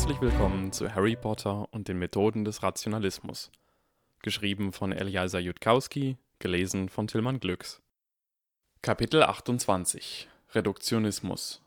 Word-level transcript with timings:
Herzlich 0.00 0.22
willkommen 0.22 0.72
zu 0.72 0.94
Harry 0.94 1.14
Potter 1.14 1.68
und 1.72 1.86
den 1.86 1.98
Methoden 1.98 2.46
des 2.46 2.62
Rationalismus. 2.62 3.50
Geschrieben 4.22 4.72
von 4.72 4.92
Eliasa 4.92 5.38
Jutkowski, 5.38 6.16
gelesen 6.38 6.88
von 6.88 7.06
Tillmann 7.06 7.38
Glücks. 7.38 7.82
Kapitel 8.80 9.22
28 9.22 10.26
Reduktionismus 10.54 11.60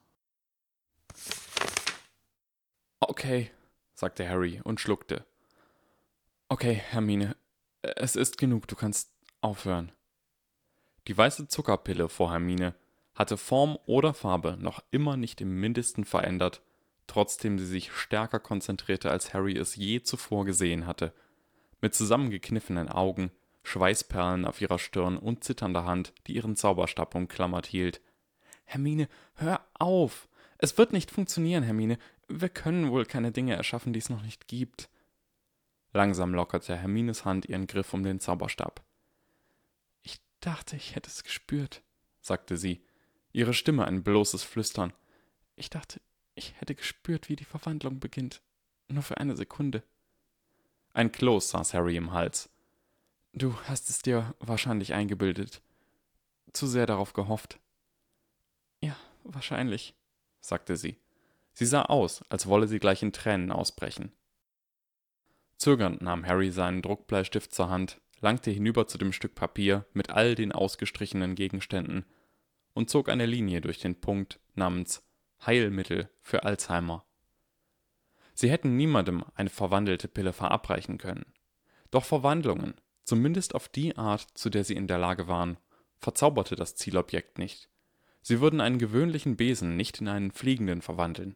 Okay, 2.99 3.51
sagte 3.93 4.27
Harry 4.27 4.61
und 4.63 4.81
schluckte. 4.81 5.25
Okay, 6.49 6.73
Hermine, 6.73 7.35
es 7.83 8.15
ist 8.15 8.39
genug, 8.39 8.67
du 8.67 8.75
kannst 8.75 9.11
aufhören. 9.41 9.91
Die 11.07 11.15
weiße 11.15 11.49
Zuckerpille 11.49 12.09
vor 12.09 12.31
Hermine 12.31 12.73
hatte 13.13 13.37
Form 13.37 13.77
oder 13.85 14.15
Farbe 14.15 14.57
noch 14.59 14.83
immer 14.89 15.17
nicht 15.17 15.39
im 15.39 15.59
mindesten 15.59 16.03
verändert, 16.03 16.63
trotzdem 17.13 17.59
sie 17.59 17.67
sich 17.67 17.91
stärker 17.91 18.39
konzentrierte, 18.39 19.11
als 19.11 19.35
Harry 19.35 19.55
es 19.55 19.75
je 19.75 20.01
zuvor 20.01 20.45
gesehen 20.45 20.87
hatte. 20.87 21.13
Mit 21.79 21.93
zusammengekniffenen 21.93 22.89
Augen, 22.89 23.29
Schweißperlen 23.61 24.45
auf 24.45 24.61
ihrer 24.61 24.79
Stirn 24.79 25.17
und 25.17 25.43
zitternder 25.43 25.85
Hand, 25.85 26.11
die 26.25 26.35
ihren 26.35 26.55
Zauberstab 26.55 27.13
umklammert 27.13 27.67
hielt. 27.67 28.01
Hermine, 28.65 29.07
hör 29.35 29.63
auf! 29.77 30.27
Es 30.57 30.79
wird 30.79 30.91
nicht 30.91 31.11
funktionieren, 31.11 31.63
Hermine. 31.63 31.99
Wir 32.27 32.49
können 32.49 32.89
wohl 32.89 33.05
keine 33.05 33.31
Dinge 33.31 33.55
erschaffen, 33.55 33.93
die 33.93 33.99
es 33.99 34.09
noch 34.09 34.23
nicht 34.23 34.47
gibt. 34.47 34.89
Langsam 35.91 36.33
lockerte 36.33 36.75
Hermines 36.75 37.25
Hand 37.25 37.45
ihren 37.45 37.67
Griff 37.67 37.93
um 37.93 38.01
den 38.01 38.21
Zauberstab. 38.21 38.83
Ich 40.01 40.19
dachte, 40.39 40.75
ich 40.77 40.95
hätte 40.95 41.11
es 41.11 41.23
gespürt, 41.23 41.83
sagte 42.21 42.57
sie, 42.57 42.83
ihre 43.33 43.53
Stimme 43.53 43.85
ein 43.85 44.03
bloßes 44.03 44.41
Flüstern. 44.41 44.93
Ich 45.55 45.69
dachte, 45.69 46.01
ich 46.35 46.53
hätte 46.59 46.75
gespürt, 46.75 47.29
wie 47.29 47.35
die 47.35 47.45
Verwandlung 47.45 47.99
beginnt. 47.99 48.41
Nur 48.87 49.03
für 49.03 49.17
eine 49.17 49.35
Sekunde. 49.35 49.83
Ein 50.93 51.11
Kloß 51.11 51.49
saß 51.49 51.73
Harry 51.73 51.95
im 51.95 52.11
Hals. 52.11 52.49
Du 53.33 53.55
hast 53.63 53.89
es 53.89 54.01
dir 54.01 54.35
wahrscheinlich 54.39 54.93
eingebildet. 54.93 55.61
Zu 56.51 56.67
sehr 56.67 56.85
darauf 56.85 57.13
gehofft. 57.13 57.59
Ja, 58.81 58.95
wahrscheinlich, 59.23 59.95
sagte 60.39 60.77
sie. 60.77 60.99
Sie 61.53 61.65
sah 61.65 61.83
aus, 61.83 62.23
als 62.29 62.47
wolle 62.47 62.67
sie 62.67 62.79
gleich 62.79 63.01
in 63.01 63.13
Tränen 63.13 63.51
ausbrechen. 63.51 64.11
Zögernd 65.57 66.01
nahm 66.01 66.25
Harry 66.25 66.51
seinen 66.51 66.81
Druckbleistift 66.81 67.53
zur 67.53 67.69
Hand, 67.69 68.01
langte 68.19 68.51
hinüber 68.51 68.87
zu 68.87 68.97
dem 68.97 69.13
Stück 69.13 69.35
Papier 69.35 69.85
mit 69.93 70.09
all 70.09 70.35
den 70.35 70.51
ausgestrichenen 70.51 71.35
Gegenständen 71.35 72.05
und 72.73 72.89
zog 72.89 73.09
eine 73.09 73.25
Linie 73.25 73.61
durch 73.61 73.79
den 73.79 73.99
Punkt 73.99 74.39
namens 74.55 75.03
Heilmittel 75.45 76.09
für 76.21 76.43
Alzheimer. 76.43 77.05
Sie 78.33 78.49
hätten 78.49 78.75
niemandem 78.75 79.23
eine 79.35 79.49
verwandelte 79.49 80.07
Pille 80.07 80.33
verabreichen 80.33 80.97
können. 80.97 81.25
Doch 81.91 82.05
Verwandlungen, 82.05 82.73
zumindest 83.03 83.53
auf 83.53 83.69
die 83.69 83.97
Art, 83.97 84.27
zu 84.33 84.49
der 84.49 84.63
sie 84.63 84.75
in 84.75 84.87
der 84.87 84.97
Lage 84.97 85.27
waren, 85.27 85.57
verzauberte 85.99 86.55
das 86.55 86.75
Zielobjekt 86.75 87.37
nicht. 87.37 87.69
Sie 88.21 88.39
würden 88.41 88.61
einen 88.61 88.79
gewöhnlichen 88.79 89.35
Besen 89.35 89.75
nicht 89.75 90.01
in 90.01 90.07
einen 90.07 90.31
fliegenden 90.31 90.81
verwandeln. 90.81 91.35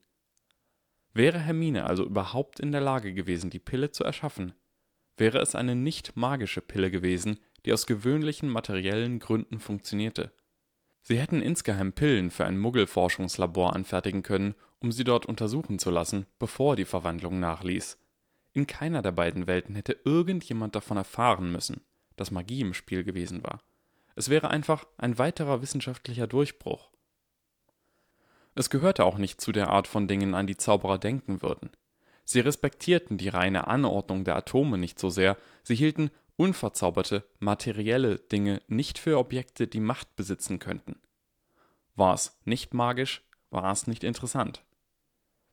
Wäre 1.13 1.39
Hermine 1.39 1.85
also 1.85 2.05
überhaupt 2.05 2.59
in 2.59 2.71
der 2.71 2.81
Lage 2.81 3.13
gewesen, 3.13 3.49
die 3.49 3.59
Pille 3.59 3.91
zu 3.91 4.03
erschaffen, 4.03 4.53
wäre 5.17 5.39
es 5.39 5.55
eine 5.55 5.75
nicht 5.75 6.15
magische 6.15 6.61
Pille 6.61 6.91
gewesen, 6.91 7.39
die 7.65 7.73
aus 7.73 7.87
gewöhnlichen 7.87 8.49
materiellen 8.49 9.19
Gründen 9.19 9.59
funktionierte. 9.59 10.31
Sie 11.07 11.17
hätten 11.17 11.41
insgeheim 11.41 11.93
Pillen 11.93 12.31
für 12.31 12.43
ein 12.43 12.57
Muggelforschungslabor 12.57 13.73
anfertigen 13.73 14.23
können, 14.23 14.55
um 14.79 14.91
sie 14.91 15.05
dort 15.05 15.25
untersuchen 15.25 15.79
zu 15.79 15.89
lassen, 15.89 16.25
bevor 16.37 16.75
die 16.75 16.83
Verwandlung 16.83 17.39
nachließ. 17.39 17.97
In 18.51 18.67
keiner 18.67 19.01
der 19.01 19.13
beiden 19.13 19.47
Welten 19.47 19.73
hätte 19.75 19.97
irgendjemand 20.03 20.75
davon 20.75 20.97
erfahren 20.97 21.49
müssen, 21.49 21.79
dass 22.17 22.31
Magie 22.31 22.59
im 22.59 22.73
Spiel 22.73 23.05
gewesen 23.05 23.41
war. 23.41 23.61
Es 24.15 24.27
wäre 24.27 24.49
einfach 24.49 24.85
ein 24.97 25.17
weiterer 25.17 25.61
wissenschaftlicher 25.61 26.27
Durchbruch. 26.27 26.91
Es 28.55 28.69
gehörte 28.69 29.05
auch 29.05 29.17
nicht 29.17 29.39
zu 29.39 29.53
der 29.53 29.69
Art 29.69 29.87
von 29.87 30.09
Dingen, 30.09 30.33
an 30.33 30.45
die 30.45 30.57
Zauberer 30.57 30.97
denken 30.97 31.41
würden. 31.41 31.69
Sie 32.25 32.41
respektierten 32.41 33.17
die 33.17 33.29
reine 33.29 33.67
Anordnung 33.67 34.25
der 34.25 34.35
Atome 34.35 34.77
nicht 34.77 34.99
so 34.99 35.09
sehr, 35.09 35.37
sie 35.63 35.75
hielten 35.75 36.11
unverzauberte, 36.37 37.27
materielle 37.39 38.19
Dinge 38.19 38.61
nicht 38.67 38.97
für 38.99 39.17
Objekte, 39.17 39.67
die 39.67 39.79
Macht 39.79 40.15
besitzen 40.15 40.59
könnten. 40.59 41.01
War 41.95 42.13
es 42.13 42.39
nicht 42.45 42.73
magisch, 42.73 43.23
war 43.49 43.71
es 43.71 43.87
nicht 43.87 44.03
interessant. 44.03 44.63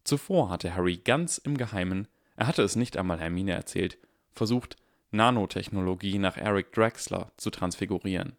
Zuvor 0.05 0.51
hatte 0.51 0.75
Harry 0.75 0.99
ganz 0.99 1.39
im 1.39 1.57
Geheimen, 1.57 2.07
er 2.37 2.47
hatte 2.47 2.63
es 2.63 2.77
nicht 2.77 2.97
einmal 2.97 3.19
Hermine 3.19 3.53
erzählt, 3.53 3.99
versucht, 4.33 4.77
Nanotechnologie 5.11 6.19
nach 6.19 6.37
Eric 6.37 6.73
Drexler 6.73 7.33
zu 7.37 7.51
transfigurieren. 7.51 8.37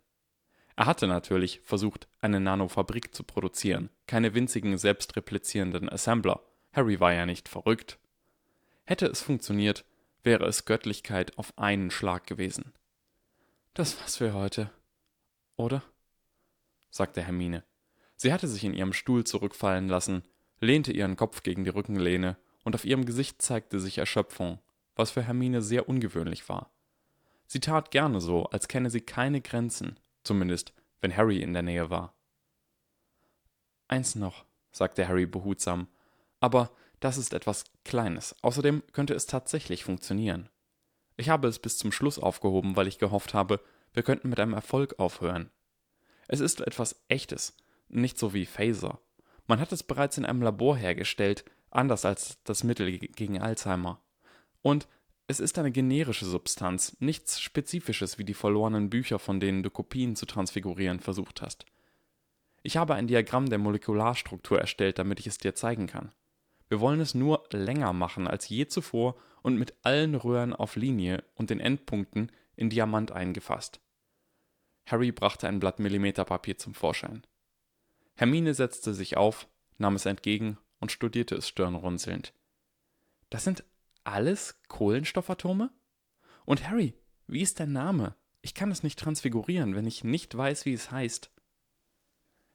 Er 0.75 0.85
hatte 0.85 1.07
natürlich 1.07 1.61
versucht, 1.61 2.07
eine 2.19 2.41
Nanofabrik 2.41 3.15
zu 3.15 3.23
produzieren, 3.23 3.89
keine 4.07 4.33
winzigen 4.33 4.77
selbstreplizierenden 4.77 5.89
Assembler. 5.89 6.41
Harry 6.73 6.99
war 6.99 7.13
ja 7.13 7.25
nicht 7.25 7.47
verrückt. 7.47 7.97
Hätte 8.83 9.07
es 9.07 9.21
funktioniert, 9.21 9.85
wäre 10.25 10.45
es 10.45 10.65
Göttlichkeit 10.65 11.37
auf 11.37 11.57
einen 11.57 11.91
Schlag 11.91 12.25
gewesen. 12.27 12.73
Das 13.73 13.99
war's 13.99 14.17
für 14.17 14.33
heute. 14.33 14.71
Oder? 15.55 15.83
sagte 16.89 17.21
Hermine. 17.21 17.63
Sie 18.15 18.33
hatte 18.33 18.47
sich 18.47 18.63
in 18.63 18.73
ihrem 18.73 18.93
Stuhl 18.93 19.23
zurückfallen 19.25 19.87
lassen, 19.87 20.23
lehnte 20.59 20.91
ihren 20.91 21.15
Kopf 21.15 21.43
gegen 21.43 21.63
die 21.63 21.69
Rückenlehne, 21.69 22.37
und 22.63 22.73
auf 22.73 22.85
ihrem 22.85 23.05
Gesicht 23.05 23.41
zeigte 23.41 23.79
sich 23.79 23.99
Erschöpfung, 23.99 24.59
was 24.95 25.11
für 25.11 25.21
Hermine 25.21 25.61
sehr 25.61 25.87
ungewöhnlich 25.87 26.49
war. 26.49 26.71
Sie 27.45 27.59
tat 27.59 27.91
gerne 27.91 28.19
so, 28.19 28.45
als 28.45 28.67
kenne 28.67 28.89
sie 28.89 29.01
keine 29.01 29.41
Grenzen, 29.41 29.99
zumindest 30.23 30.73
wenn 31.01 31.15
Harry 31.15 31.41
in 31.41 31.53
der 31.53 31.61
Nähe 31.61 31.91
war. 31.91 32.15
Eins 33.87 34.15
noch, 34.15 34.45
sagte 34.71 35.07
Harry 35.07 35.27
behutsam, 35.27 35.87
aber 36.39 36.71
das 37.05 37.17
ist 37.19 37.35
etwas 37.35 37.65
Kleines. 37.83 38.35
Außerdem 38.41 38.81
könnte 38.91 39.13
es 39.13 39.27
tatsächlich 39.27 39.83
funktionieren. 39.83 40.49
Ich 41.17 41.29
habe 41.29 41.47
es 41.47 41.59
bis 41.59 41.77
zum 41.77 41.91
Schluss 41.91 42.17
aufgehoben, 42.17 42.75
weil 42.75 42.87
ich 42.87 42.97
gehofft 42.97 43.35
habe, 43.35 43.59
wir 43.93 44.01
könnten 44.01 44.27
mit 44.27 44.39
einem 44.39 44.53
Erfolg 44.53 44.97
aufhören. 44.97 45.51
Es 46.27 46.39
ist 46.39 46.61
etwas 46.61 47.05
Echtes, 47.07 47.55
nicht 47.89 48.17
so 48.17 48.33
wie 48.33 48.47
Phaser. 48.47 48.99
Man 49.45 49.59
hat 49.59 49.71
es 49.71 49.83
bereits 49.83 50.17
in 50.17 50.25
einem 50.25 50.41
Labor 50.41 50.77
hergestellt, 50.77 51.45
anders 51.69 52.05
als 52.05 52.41
das 52.43 52.63
Mittel 52.63 52.97
gegen 52.97 53.39
Alzheimer. 53.39 54.01
Und 54.63 54.87
es 55.27 55.39
ist 55.39 55.59
eine 55.59 55.71
generische 55.71 56.25
Substanz, 56.25 56.97
nichts 56.99 57.39
Spezifisches 57.39 58.17
wie 58.17 58.25
die 58.25 58.33
verlorenen 58.33 58.89
Bücher, 58.89 59.19
von 59.19 59.39
denen 59.39 59.61
du 59.61 59.69
Kopien 59.69 60.15
zu 60.15 60.25
transfigurieren 60.25 60.99
versucht 60.99 61.43
hast. 61.43 61.67
Ich 62.63 62.77
habe 62.77 62.95
ein 62.95 63.05
Diagramm 63.05 63.47
der 63.47 63.59
Molekularstruktur 63.59 64.59
erstellt, 64.59 64.97
damit 64.97 65.19
ich 65.19 65.27
es 65.27 65.37
dir 65.37 65.53
zeigen 65.53 65.85
kann. 65.85 66.11
Wir 66.69 66.79
wollen 66.79 66.99
es 66.99 67.13
nur 67.13 67.43
länger 67.51 67.93
machen 67.93 68.27
als 68.27 68.49
je 68.49 68.67
zuvor 68.67 69.15
und 69.41 69.57
mit 69.57 69.75
allen 69.83 70.15
Röhren 70.15 70.53
auf 70.53 70.75
Linie 70.75 71.23
und 71.35 71.49
den 71.49 71.59
Endpunkten 71.59 72.31
in 72.55 72.69
Diamant 72.69 73.11
eingefasst. 73.11 73.79
Harry 74.87 75.11
brachte 75.11 75.47
ein 75.47 75.59
Blatt 75.59 75.79
Millimeterpapier 75.79 76.57
zum 76.57 76.73
Vorschein. 76.73 77.25
Hermine 78.15 78.53
setzte 78.53 78.93
sich 78.93 79.17
auf, 79.17 79.47
nahm 79.77 79.95
es 79.95 80.05
entgegen 80.05 80.57
und 80.79 80.91
studierte 80.91 81.35
es 81.35 81.47
stirnrunzelnd. 81.47 82.33
Das 83.29 83.43
sind 83.43 83.63
alles 84.03 84.61
Kohlenstoffatome? 84.67 85.71
Und 86.45 86.69
Harry, 86.69 86.93
wie 87.27 87.41
ist 87.41 87.59
dein 87.59 87.73
Name? 87.73 88.15
Ich 88.41 88.53
kann 88.53 88.71
es 88.71 88.83
nicht 88.83 88.99
transfigurieren, 88.99 89.75
wenn 89.75 89.87
ich 89.87 90.03
nicht 90.03 90.35
weiß, 90.37 90.65
wie 90.65 90.73
es 90.73 90.91
heißt. 90.91 91.31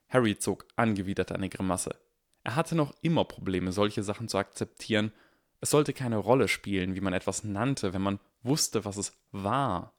Harry 0.08 0.38
zog 0.38 0.66
angewidert 0.76 1.32
eine 1.32 1.48
Grimasse. 1.48 2.00
Er 2.42 2.56
hatte 2.56 2.74
noch 2.74 2.94
immer 3.02 3.24
Probleme, 3.24 3.72
solche 3.72 4.02
Sachen 4.02 4.28
zu 4.28 4.38
akzeptieren. 4.38 5.12
Es 5.60 5.70
sollte 5.70 5.92
keine 5.92 6.16
Rolle 6.16 6.48
spielen, 6.48 6.94
wie 6.94 7.00
man 7.00 7.12
etwas 7.12 7.44
nannte, 7.44 7.92
wenn 7.92 8.02
man 8.02 8.20
wusste, 8.42 8.84
was 8.84 8.96
es 8.96 9.12
war. 9.30 9.94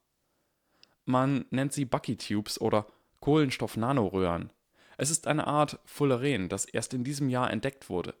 Man 1.04 1.46
nennt 1.50 1.72
sie 1.72 1.84
Bucky 1.84 2.16
Tubes 2.16 2.60
oder 2.60 2.86
Kohlenstoff-Nanoröhren. 3.20 4.52
Es 4.96 5.10
ist 5.10 5.26
eine 5.26 5.46
Art 5.46 5.78
Fulleren, 5.84 6.48
das 6.48 6.64
erst 6.64 6.94
in 6.94 7.04
diesem 7.04 7.28
Jahr 7.28 7.50
entdeckt 7.50 7.88
wurde. 7.88 8.14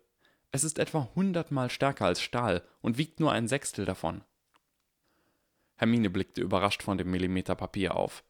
Es 0.52 0.64
ist 0.64 0.78
etwa 0.78 1.08
hundertmal 1.14 1.70
stärker 1.70 2.06
als 2.06 2.20
Stahl 2.20 2.62
und 2.80 2.98
wiegt 2.98 3.20
nur 3.20 3.32
ein 3.32 3.48
Sechstel 3.48 3.84
davon. 3.84 4.22
Hermine 5.76 6.10
blickte 6.10 6.40
überrascht 6.40 6.82
von 6.82 6.98
dem 6.98 7.10
Millimeter 7.10 7.54
Papier 7.54 7.96
auf. 7.96 8.22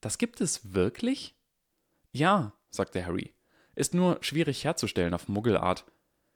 Das 0.00 0.18
gibt 0.18 0.40
es 0.40 0.74
wirklich? 0.74 1.38
Ja, 2.12 2.52
sagte 2.70 3.04
Harry. 3.04 3.35
Ist 3.76 3.94
nur 3.94 4.18
schwierig 4.22 4.64
herzustellen 4.64 5.14
auf 5.14 5.28
Muggelart. 5.28 5.84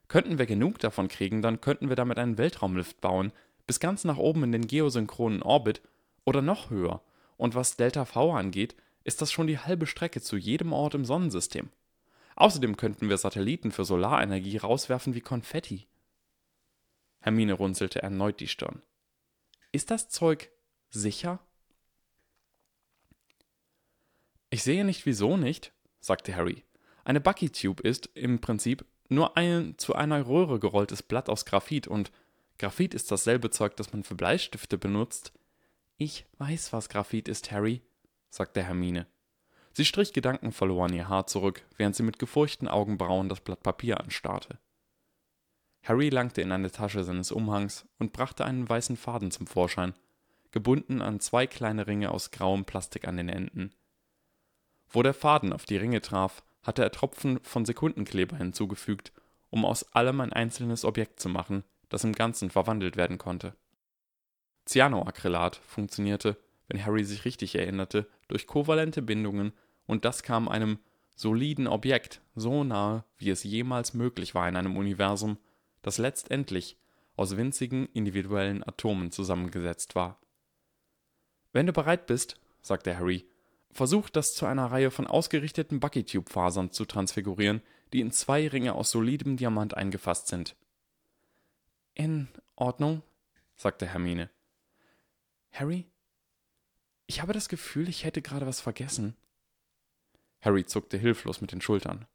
Könnten 0.07 0.39
wir 0.39 0.47
genug 0.47 0.79
davon 0.79 1.09
kriegen, 1.09 1.43
dann 1.43 1.61
könnten 1.61 1.89
wir 1.89 1.97
damit 1.97 2.19
einen 2.19 2.39
Weltraumlift 2.39 3.01
bauen, 3.01 3.33
bis 3.67 3.81
ganz 3.81 4.05
nach 4.05 4.19
oben 4.19 4.45
in 4.45 4.53
den 4.53 4.67
geosynchronen 4.67 5.43
Orbit 5.43 5.81
oder 6.25 6.43
noch 6.43 6.71
höher. 6.71 7.03
Und 7.37 7.55
was 7.55 7.77
Delta 7.77 8.05
V 8.05 8.33
angeht, 8.33 8.77
ist 9.05 9.23
das 9.23 9.33
schon 9.33 9.47
die 9.47 9.59
halbe 9.59 9.87
Strecke 9.87 10.21
zu 10.21 10.37
jedem 10.37 10.73
Ort 10.73 10.95
im 10.95 11.05
Sonnensystem. 11.05 11.71
Außerdem 12.37 12.77
könnten 12.77 13.09
wir 13.09 13.17
Satelliten 13.17 13.73
für 13.73 13.85
Solarenergie 13.85 14.59
rauswerfen 14.59 15.15
wie 15.15 15.21
Konfetti. 15.21 15.87
Hermine 17.21 17.55
runzelte 17.55 18.03
erneut 18.03 18.41
die 18.41 18.49
Stirn. 18.49 18.83
Ist 19.73 19.91
das 19.91 20.09
Zeug 20.09 20.51
sicher? 20.91 21.39
Ich 24.51 24.63
sehe 24.63 24.85
nicht, 24.85 25.07
wieso 25.07 25.37
nicht, 25.37 25.73
sagte 26.01 26.35
Harry. 26.35 26.65
Eine 27.05 27.21
Bucky 27.21 27.51
Tube 27.51 27.81
ist 27.81 28.11
im 28.15 28.41
Prinzip 28.41 28.85
nur 29.09 29.37
ein 29.37 29.75
zu 29.79 29.95
einer 29.95 30.27
Röhre 30.27 30.61
gerolltes 30.61 31.03
Blatt 31.03 31.29
aus 31.29 31.45
Graphit 31.45 31.89
und 31.89 32.13
Graphit 32.59 32.95
ist 32.95 33.11
dasselbe 33.11 33.51
Zeug, 33.51 33.77
das 33.77 33.93
man 33.93 34.05
für 34.05 34.15
Bleistifte 34.15 34.79
benutzt. 34.79 35.33
Ich 35.97 36.27
weiß, 36.39 36.73
was 36.73 36.89
Graphit 36.89 37.27
ist, 37.29 37.51
Harry, 37.51 37.83
sagte 38.29 38.63
Hermine. 38.63 39.07
Sie 39.73 39.85
strich 39.85 40.13
gedankenverloren 40.13 40.93
ihr 40.93 41.09
Haar 41.09 41.27
zurück, 41.27 41.65
während 41.77 41.97
sie 41.97 42.03
mit 42.03 42.19
gefurchten 42.19 42.69
Augenbrauen 42.69 43.29
das 43.29 43.41
Blatt 43.41 43.63
Papier 43.63 44.01
anstarrte. 44.01 44.59
Harry 45.83 46.11
langte 46.11 46.43
in 46.43 46.53
eine 46.53 46.71
Tasche 46.71 47.05
seines 47.05 47.33
Umhangs 47.33 47.87
und 47.99 48.13
brachte 48.13 48.45
einen 48.45 48.69
weißen 48.69 48.97
Faden 48.97 49.31
zum 49.31 49.47
Vorschein, 49.47 49.95
gebunden 50.51 51.01
an 51.01 51.21
zwei 51.21 51.47
kleine 51.47 51.87
Ringe 51.87 52.11
aus 52.11 52.31
grauem 52.31 52.65
Plastik 52.65 53.09
an 53.09 53.17
den 53.17 53.29
Enden. 53.29 53.73
Wo 54.91 55.03
der 55.03 55.15
Faden 55.15 55.53
auf 55.53 55.65
die 55.65 55.77
Ringe 55.77 56.01
traf, 56.01 56.43
hatte 56.63 56.83
er 56.83 56.93
Tropfen 56.93 57.41
von 57.43 57.65
Sekundenkleber 57.65 58.37
hinzugefügt, 58.37 59.13
um 59.51 59.65
aus 59.65 59.93
allem 59.95 60.21
ein 60.21 60.33
einzelnes 60.33 60.85
Objekt 60.85 61.21
zu 61.21 61.29
machen, 61.29 61.65
das 61.89 62.05
im 62.05 62.13
Ganzen 62.13 62.51
verwandelt 62.51 62.97
werden 62.97 63.19
konnte. 63.19 63.55
Cyanoacrylat 64.67 65.57
funktionierte, 65.57 66.37
wenn 66.69 66.85
Harry 66.85 67.05
sich 67.05 67.25
richtig 67.25 67.57
erinnerte, 67.57 68.09
durch 68.29 68.47
kovalente 68.47 69.03
Bindungen, 69.03 69.53
und 69.87 70.05
das 70.05 70.23
kam 70.23 70.49
einem 70.49 70.79
soliden 71.17 71.67
Objekt 71.67 72.23
so 72.35 72.65
nahe, 72.65 73.05
wie 73.19 73.31
es 73.31 73.43
jemals 73.43 73.93
möglich 73.93 74.35
war 74.35 74.49
in 74.49 74.57
einem 74.57 74.77
Universum, 74.77 75.39
das 75.83 75.99
letztendlich 75.99 76.77
aus 77.17 77.37
winzigen 77.37 77.87
individuellen 77.93 78.67
Atomen 78.67 79.11
zusammengesetzt 79.11 79.95
war. 79.95 80.21
Wenn 81.53 81.67
du 81.67 81.73
bereit 81.73 82.07
bist, 82.07 82.41
sagte 82.63 82.97
Harry, 82.97 83.27
versuch 83.73 84.09
das 84.11 84.35
zu 84.35 84.47
einer 84.47 84.67
Reihe 84.67 84.91
von 84.91 85.07
ausgerichteten 85.07 85.81
Buckytube-Fasern 85.81 86.73
zu 86.73 86.85
transfigurieren, 86.85 87.63
die 87.93 88.01
in 88.01 88.13
zwei 88.13 88.49
Ringe 88.49 88.75
aus 88.75 88.91
solidem 88.91 89.37
Diamant 89.37 89.75
eingefasst 89.75 90.29
sind. 90.29 90.57
In 91.95 92.29
Ordnung, 92.57 93.03
sagte 93.57 93.87
Hermine. 93.87 94.31
Harry? 95.53 95.87
Ich 97.07 97.21
habe 97.21 97.33
das 97.33 97.49
Gefühl, 97.49 97.89
ich 97.89 98.05
hätte 98.05 98.23
gerade 98.23 98.47
was 98.47 98.61
vergessen. 98.61 99.17
Harry 100.41 100.65
zuckte 100.65 100.97
hilflos 100.97 101.41
mit 101.41 101.53
den 101.53 101.61
Schultern. 101.61 102.07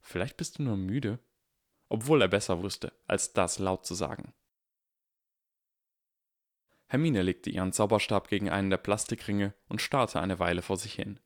Vielleicht 0.00 0.36
bist 0.36 0.58
du 0.58 0.62
nur 0.62 0.76
müde, 0.76 1.18
obwohl 1.88 2.22
er 2.22 2.28
besser 2.28 2.62
wusste, 2.62 2.92
als 3.06 3.32
das 3.32 3.58
laut 3.58 3.84
zu 3.84 3.94
sagen. 3.94 4.32
Hermine 6.90 7.22
legte 7.22 7.50
ihren 7.50 7.72
Zauberstab 7.72 8.26
gegen 8.26 8.50
einen 8.50 8.68
der 8.68 8.76
Plastikringe 8.76 9.54
und 9.68 9.80
starrte 9.80 10.20
eine 10.20 10.40
Weile 10.40 10.60
vor 10.60 10.76
sich 10.76 10.94
hin. 10.94 11.20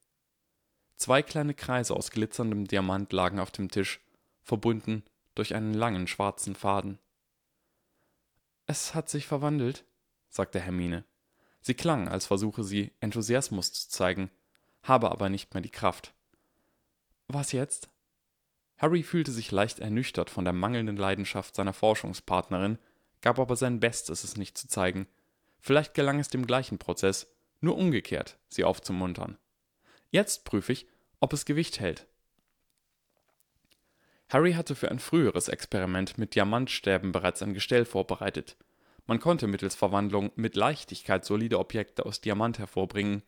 Zwei 0.96 1.22
kleine 1.22 1.54
Kreise 1.54 1.96
aus 1.96 2.10
glitzerndem 2.10 2.66
Diamant 2.66 3.14
lagen 3.14 3.40
auf 3.40 3.50
dem 3.50 3.70
Tisch, 3.70 4.04
verbunden 4.42 5.04
durch 5.34 5.54
einen 5.54 5.72
langen 5.72 6.06
schwarzen 6.06 6.54
Faden. 6.54 6.98
Es 8.66 8.94
hat 8.94 9.08
sich 9.08 9.26
verwandelt, 9.26 9.86
sagte 10.28 10.60
Hermine. 10.60 11.06
Sie 11.62 11.72
klang, 11.72 12.08
als 12.08 12.26
versuche 12.26 12.62
sie, 12.62 12.92
Enthusiasmus 13.00 13.72
zu 13.72 13.88
zeigen, 13.88 14.30
habe 14.82 15.10
aber 15.10 15.30
nicht 15.30 15.54
mehr 15.54 15.62
die 15.62 15.70
Kraft. 15.70 16.12
Was 17.26 17.52
jetzt? 17.52 17.88
Harry 18.76 19.02
fühlte 19.02 19.32
sich 19.32 19.50
leicht 19.50 19.78
ernüchtert 19.78 20.28
von 20.28 20.44
der 20.44 20.52
mangelnden 20.52 20.98
Leidenschaft 20.98 21.54
seiner 21.56 21.72
Forschungspartnerin, 21.72 22.78
gab 23.22 23.38
aber 23.38 23.56
sein 23.56 23.80
Bestes, 23.80 24.24
es 24.24 24.36
nicht 24.36 24.58
zu 24.58 24.68
zeigen. 24.68 25.08
Vielleicht 25.64 25.94
gelang 25.94 26.20
es 26.20 26.28
dem 26.28 26.46
gleichen 26.46 26.76
Prozess, 26.76 27.26
nur 27.62 27.78
umgekehrt, 27.78 28.36
sie 28.50 28.64
aufzumuntern. 28.64 29.38
Jetzt 30.10 30.44
prüfe 30.44 30.74
ich, 30.74 30.86
ob 31.20 31.32
es 31.32 31.46
Gewicht 31.46 31.80
hält. 31.80 32.06
Harry 34.28 34.52
hatte 34.52 34.74
für 34.74 34.90
ein 34.90 34.98
früheres 34.98 35.48
Experiment 35.48 36.18
mit 36.18 36.34
Diamantstäben 36.34 37.12
bereits 37.12 37.40
ein 37.40 37.54
Gestell 37.54 37.86
vorbereitet. 37.86 38.58
Man 39.06 39.20
konnte 39.20 39.46
mittels 39.46 39.74
Verwandlung 39.74 40.32
mit 40.36 40.54
Leichtigkeit 40.54 41.24
solide 41.24 41.58
Objekte 41.58 42.04
aus 42.04 42.20
Diamant 42.20 42.58
hervorbringen, 42.58 43.22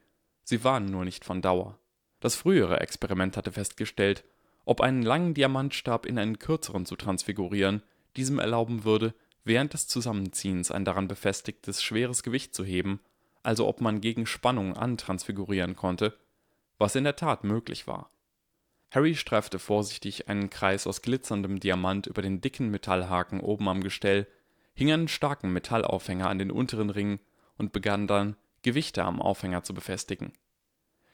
sie 0.45 0.63
waren 0.63 0.85
nur 0.85 1.07
nicht 1.07 1.25
von 1.25 1.41
Dauer. 1.41 1.79
Das 2.21 2.35
frühere 2.35 2.81
Experiment 2.81 3.39
hatte 3.39 3.53
festgestellt, 3.53 4.25
ob 4.67 4.83
einen 4.83 5.01
langen 5.01 5.33
Diamantstab 5.33 6.05
in 6.05 6.19
einen 6.19 6.39
kürzeren 6.39 6.85
zu 6.85 6.97
transfigurieren, 6.97 7.83
diesem 8.15 8.39
erlauben 8.39 8.85
würde, 8.85 9.15
während 9.47 9.73
des 9.73 9.87
Zusammenziehens 9.87 10.71
ein 10.71 10.85
daran 10.85 11.07
befestigtes 11.07 11.83
schweres 11.83 12.23
Gewicht 12.23 12.55
zu 12.55 12.65
heben, 12.65 13.01
also 13.45 13.69
ob 13.69 13.81
man 13.81 14.01
gegen 14.01 14.27
Spannung 14.27 14.77
antransfigurieren 14.77 15.77
konnte, 15.77 16.19
was 16.79 16.97
in 16.97 17.05
der 17.05 17.17
Tat 17.17 17.45
möglich 17.45 17.87
war. 17.87 18.11
Harry 18.91 19.15
streifte 19.15 19.59
vorsichtig 19.59 20.29
einen 20.29 20.51
Kreis 20.51 20.87
aus 20.87 21.01
glitzerndem 21.01 21.61
Diamant 21.61 22.09
über 22.09 22.23
den 22.23 22.41
dicken 22.41 22.71
Metallhaken 22.71 23.41
oben 23.41 23.69
am 23.69 23.83
Gestell, 23.83 24.27
hing 24.75 24.91
einen 24.91 25.09
starken 25.09 25.53
Metallaufhänger 25.53 26.29
an 26.29 26.39
den 26.39 26.51
unteren 26.51 26.91
Ring 26.91 27.21
und 27.57 27.73
begann 27.73 28.07
dann, 28.09 28.37
Gewichte 28.63 29.05
am 29.05 29.23
Aufhänger 29.23 29.63
zu 29.63 29.75
befestigen. 29.75 30.33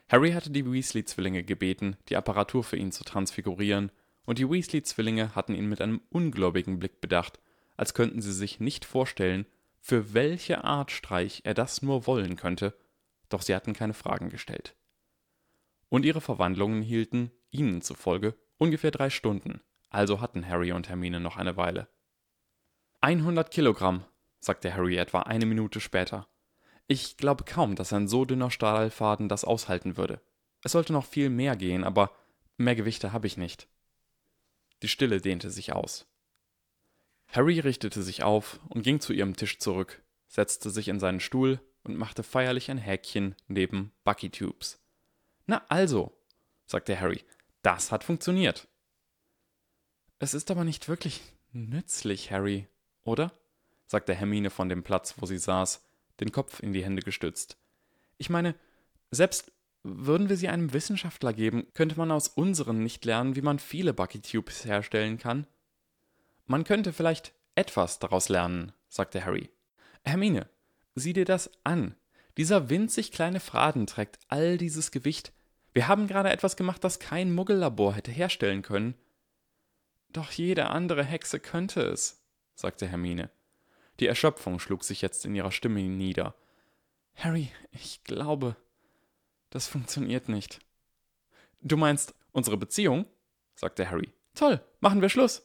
Harry 0.08 0.32
hatte 0.32 0.50
die 0.50 0.64
Weasley-Zwillinge 0.64 1.44
gebeten, 1.44 1.96
die 2.08 2.16
Apparatur 2.16 2.64
für 2.64 2.76
ihn 2.76 2.92
zu 2.92 3.04
transfigurieren, 3.04 3.92
und 4.24 4.38
die 4.38 4.48
Weasley-Zwillinge 4.48 5.34
hatten 5.34 5.54
ihn 5.54 5.68
mit 5.68 5.82
einem 5.82 6.00
ungläubigen 6.08 6.78
Blick 6.78 7.00
bedacht, 7.00 7.38
als 7.82 7.94
könnten 7.94 8.22
sie 8.22 8.32
sich 8.32 8.60
nicht 8.60 8.84
vorstellen, 8.84 9.44
für 9.80 10.14
welche 10.14 10.62
Art 10.62 10.92
Streich 10.92 11.40
er 11.42 11.52
das 11.52 11.82
nur 11.82 12.06
wollen 12.06 12.36
könnte, 12.36 12.78
doch 13.28 13.42
sie 13.42 13.56
hatten 13.56 13.72
keine 13.72 13.92
Fragen 13.92 14.30
gestellt. 14.30 14.76
Und 15.88 16.04
ihre 16.04 16.20
Verwandlungen 16.20 16.80
hielten, 16.80 17.32
ihnen 17.50 17.82
zufolge, 17.82 18.36
ungefähr 18.56 18.92
drei 18.92 19.10
Stunden, 19.10 19.62
also 19.90 20.20
hatten 20.20 20.46
Harry 20.46 20.70
und 20.70 20.88
Hermine 20.88 21.18
noch 21.18 21.36
eine 21.36 21.56
Weile. 21.56 21.88
100 23.00 23.50
Kilogramm, 23.50 24.04
sagte 24.38 24.72
Harry 24.72 24.96
etwa 24.96 25.22
eine 25.22 25.44
Minute 25.44 25.80
später. 25.80 26.28
Ich 26.86 27.16
glaube 27.16 27.42
kaum, 27.42 27.74
dass 27.74 27.92
ein 27.92 28.06
so 28.06 28.24
dünner 28.24 28.52
Stahlfaden 28.52 29.28
das 29.28 29.42
aushalten 29.44 29.96
würde. 29.96 30.20
Es 30.62 30.70
sollte 30.70 30.92
noch 30.92 31.04
viel 31.04 31.30
mehr 31.30 31.56
gehen, 31.56 31.82
aber 31.82 32.12
mehr 32.58 32.76
Gewichte 32.76 33.12
habe 33.12 33.26
ich 33.26 33.36
nicht. 33.36 33.66
Die 34.82 34.88
Stille 34.88 35.20
dehnte 35.20 35.50
sich 35.50 35.72
aus. 35.72 36.06
Harry 37.32 37.60
richtete 37.60 38.02
sich 38.02 38.22
auf 38.22 38.60
und 38.68 38.82
ging 38.82 39.00
zu 39.00 39.14
ihrem 39.14 39.34
Tisch 39.34 39.58
zurück, 39.58 40.02
setzte 40.28 40.68
sich 40.68 40.88
in 40.88 41.00
seinen 41.00 41.18
Stuhl 41.18 41.60
und 41.82 41.96
machte 41.96 42.22
feierlich 42.22 42.70
ein 42.70 42.76
Häkchen 42.78 43.34
neben 43.48 43.92
Bucky 44.04 44.28
Tubes. 44.28 44.78
Na 45.46 45.64
also, 45.68 46.12
sagte 46.66 47.00
Harry, 47.00 47.24
das 47.62 47.90
hat 47.90 48.04
funktioniert. 48.04 48.68
Es 50.18 50.34
ist 50.34 50.50
aber 50.50 50.64
nicht 50.64 50.88
wirklich 50.88 51.22
nützlich, 51.52 52.30
Harry, 52.30 52.68
oder? 53.02 53.32
sagte 53.86 54.14
Hermine 54.14 54.50
von 54.50 54.68
dem 54.68 54.82
Platz, 54.82 55.14
wo 55.18 55.26
sie 55.26 55.38
saß, 55.38 55.82
den 56.20 56.32
Kopf 56.32 56.60
in 56.60 56.72
die 56.72 56.84
Hände 56.84 57.02
gestützt. 57.02 57.56
Ich 58.18 58.30
meine, 58.30 58.54
selbst 59.10 59.52
würden 59.82 60.28
wir 60.28 60.36
sie 60.36 60.48
einem 60.48 60.72
Wissenschaftler 60.72 61.32
geben, 61.32 61.66
könnte 61.74 61.96
man 61.96 62.10
aus 62.10 62.28
unseren 62.28 62.82
nicht 62.82 63.04
lernen, 63.04 63.36
wie 63.36 63.42
man 63.42 63.58
viele 63.58 63.92
Bucky-Tubes 63.92 64.64
herstellen 64.64 65.18
kann. 65.18 65.46
Man 66.46 66.64
könnte 66.64 66.92
vielleicht 66.92 67.32
etwas 67.54 67.98
daraus 67.98 68.28
lernen, 68.28 68.72
sagte 68.88 69.24
Harry. 69.24 69.50
Hermine, 70.04 70.48
sieh 70.94 71.12
dir 71.12 71.24
das 71.24 71.50
an. 71.64 71.94
Dieser 72.36 72.70
winzig 72.70 73.12
kleine 73.12 73.40
Faden 73.40 73.86
trägt 73.86 74.18
all 74.28 74.58
dieses 74.58 74.90
Gewicht. 74.90 75.32
Wir 75.72 75.88
haben 75.88 76.06
gerade 76.06 76.30
etwas 76.30 76.56
gemacht, 76.56 76.82
das 76.84 76.98
kein 76.98 77.34
Muggellabor 77.34 77.94
hätte 77.94 78.10
herstellen 78.10 78.62
können. 78.62 78.94
Doch 80.10 80.30
jede 80.30 80.68
andere 80.68 81.04
Hexe 81.04 81.40
könnte 81.40 81.82
es 81.82 82.22
sagte 82.54 82.86
Hermine. 82.86 83.30
Die 84.00 84.06
Erschöpfung 84.06 84.58
schlug 84.58 84.84
sich 84.84 85.02
jetzt 85.02 85.26
in 85.26 85.34
ihrer 85.34 85.52
Stimme 85.52 85.82
nieder. 85.82 86.34
Harry, 87.14 87.50
ich 87.72 88.02
glaube, 88.04 88.56
das 89.50 89.66
funktioniert 89.66 90.28
nicht. 90.28 90.60
Du 91.60 91.76
meinst 91.76 92.14
unsere 92.32 92.56
Beziehung? 92.56 93.06
sagte 93.54 93.88
Harry. 93.90 94.12
Toll, 94.34 94.64
machen 94.80 95.02
wir 95.02 95.08
Schluss. 95.08 95.42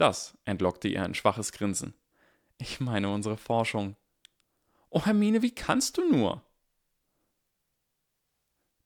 Das 0.00 0.34
entlockte 0.46 0.88
ihr 0.88 1.04
ein 1.04 1.12
schwaches 1.12 1.52
Grinsen. 1.52 1.92
Ich 2.56 2.80
meine 2.80 3.12
unsere 3.12 3.36
Forschung. 3.36 3.96
Oh, 4.88 5.04
Hermine, 5.04 5.42
wie 5.42 5.54
kannst 5.54 5.98
du 5.98 6.10
nur? 6.10 6.42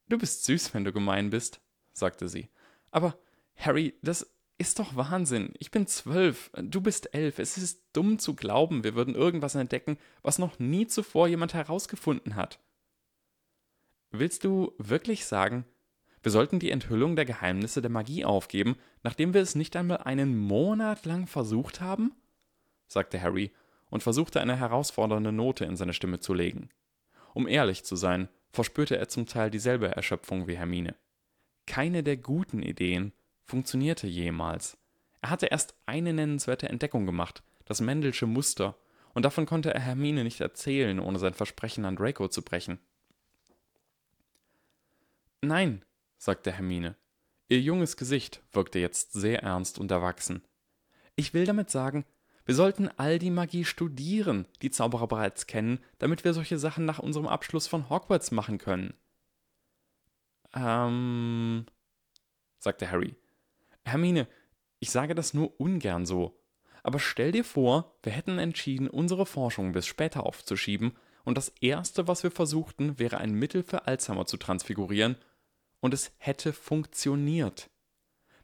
Du 0.08 0.18
bist 0.18 0.42
süß, 0.42 0.74
wenn 0.74 0.82
du 0.82 0.92
gemein 0.92 1.30
bist, 1.30 1.60
sagte 1.92 2.28
sie. 2.28 2.48
Aber, 2.90 3.16
Harry, 3.54 3.94
das 4.02 4.28
ist 4.58 4.80
doch 4.80 4.96
Wahnsinn. 4.96 5.54
Ich 5.60 5.70
bin 5.70 5.86
zwölf, 5.86 6.50
du 6.56 6.80
bist 6.80 7.14
elf. 7.14 7.38
Es 7.38 7.58
ist 7.58 7.84
dumm 7.92 8.18
zu 8.18 8.34
glauben, 8.34 8.82
wir 8.82 8.96
würden 8.96 9.14
irgendwas 9.14 9.54
entdecken, 9.54 9.98
was 10.22 10.40
noch 10.40 10.58
nie 10.58 10.88
zuvor 10.88 11.28
jemand 11.28 11.54
herausgefunden 11.54 12.34
hat. 12.34 12.58
Willst 14.10 14.42
du 14.42 14.74
wirklich 14.78 15.26
sagen, 15.26 15.64
wir 16.24 16.30
sollten 16.32 16.58
die 16.58 16.70
Enthüllung 16.70 17.16
der 17.16 17.26
Geheimnisse 17.26 17.82
der 17.82 17.90
Magie 17.90 18.24
aufgeben, 18.24 18.76
nachdem 19.02 19.34
wir 19.34 19.42
es 19.42 19.54
nicht 19.54 19.76
einmal 19.76 19.98
einen 19.98 20.38
Monat 20.38 21.04
lang 21.04 21.26
versucht 21.26 21.82
haben? 21.82 22.12
sagte 22.88 23.20
Harry 23.20 23.52
und 23.90 24.02
versuchte 24.02 24.40
eine 24.40 24.56
herausfordernde 24.56 25.32
Note 25.32 25.66
in 25.66 25.76
seine 25.76 25.92
Stimme 25.92 26.20
zu 26.20 26.32
legen. 26.32 26.70
Um 27.34 27.46
ehrlich 27.46 27.84
zu 27.84 27.94
sein, 27.94 28.30
verspürte 28.52 28.96
er 28.96 29.08
zum 29.08 29.26
Teil 29.26 29.50
dieselbe 29.50 29.88
Erschöpfung 29.88 30.46
wie 30.46 30.56
Hermine. 30.56 30.94
Keine 31.66 32.02
der 32.02 32.16
guten 32.16 32.62
Ideen 32.62 33.12
funktionierte 33.44 34.06
jemals. 34.06 34.78
Er 35.20 35.28
hatte 35.28 35.46
erst 35.46 35.74
eine 35.84 36.14
nennenswerte 36.14 36.70
Entdeckung 36.70 37.04
gemacht, 37.04 37.42
das 37.66 37.82
Mendelsche 37.82 38.26
Muster, 38.26 38.78
und 39.12 39.26
davon 39.26 39.44
konnte 39.44 39.74
er 39.74 39.80
Hermine 39.80 40.24
nicht 40.24 40.40
erzählen, 40.40 40.98
ohne 40.98 41.18
sein 41.18 41.34
Versprechen 41.34 41.84
an 41.84 41.96
Draco 41.96 42.28
zu 42.28 42.40
brechen. 42.40 42.78
Nein, 45.42 45.84
sagte 46.24 46.52
Hermine. 46.52 46.96
Ihr 47.48 47.60
junges 47.60 47.96
Gesicht 47.96 48.42
wirkte 48.52 48.78
jetzt 48.78 49.12
sehr 49.12 49.42
ernst 49.42 49.78
und 49.78 49.90
erwachsen. 49.90 50.42
Ich 51.16 51.34
will 51.34 51.44
damit 51.44 51.70
sagen, 51.70 52.04
wir 52.46 52.54
sollten 52.54 52.88
all 52.96 53.18
die 53.18 53.30
Magie 53.30 53.64
studieren, 53.64 54.48
die 54.62 54.70
Zauberer 54.70 55.06
bereits 55.06 55.46
kennen, 55.46 55.80
damit 55.98 56.24
wir 56.24 56.34
solche 56.34 56.58
Sachen 56.58 56.84
nach 56.84 56.98
unserem 56.98 57.26
Abschluss 57.26 57.66
von 57.66 57.90
Hogwarts 57.90 58.30
machen 58.30 58.58
können. 58.58 58.94
Ähm, 60.54 61.66
sagte 62.58 62.90
Harry. 62.90 63.16
Hermine, 63.84 64.26
ich 64.80 64.90
sage 64.90 65.14
das 65.14 65.34
nur 65.34 65.58
ungern 65.60 66.06
so. 66.06 66.40
Aber 66.82 66.98
stell 66.98 67.32
dir 67.32 67.44
vor, 67.44 67.98
wir 68.02 68.12
hätten 68.12 68.38
entschieden, 68.38 68.88
unsere 68.88 69.26
Forschung 69.26 69.72
bis 69.72 69.86
später 69.86 70.24
aufzuschieben, 70.24 70.96
und 71.24 71.38
das 71.38 71.48
Erste, 71.60 72.06
was 72.06 72.22
wir 72.22 72.30
versuchten, 72.30 72.98
wäre 72.98 73.16
ein 73.16 73.32
Mittel 73.32 73.62
für 73.62 73.86
Alzheimer 73.86 74.26
zu 74.26 74.36
transfigurieren, 74.36 75.16
und 75.84 75.92
es 75.92 76.12
hätte 76.16 76.54
funktioniert. 76.54 77.68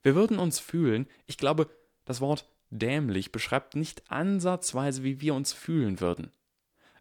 Wir 0.02 0.14
würden 0.14 0.38
uns 0.38 0.58
fühlen, 0.58 1.08
ich 1.26 1.38
glaube, 1.38 1.70
das 2.04 2.20
Wort 2.20 2.46
dämlich 2.68 3.32
beschreibt 3.32 3.76
nicht 3.76 4.10
ansatzweise, 4.10 5.04
wie 5.04 5.22
wir 5.22 5.32
uns 5.34 5.54
fühlen 5.54 6.00
würden. 6.00 6.32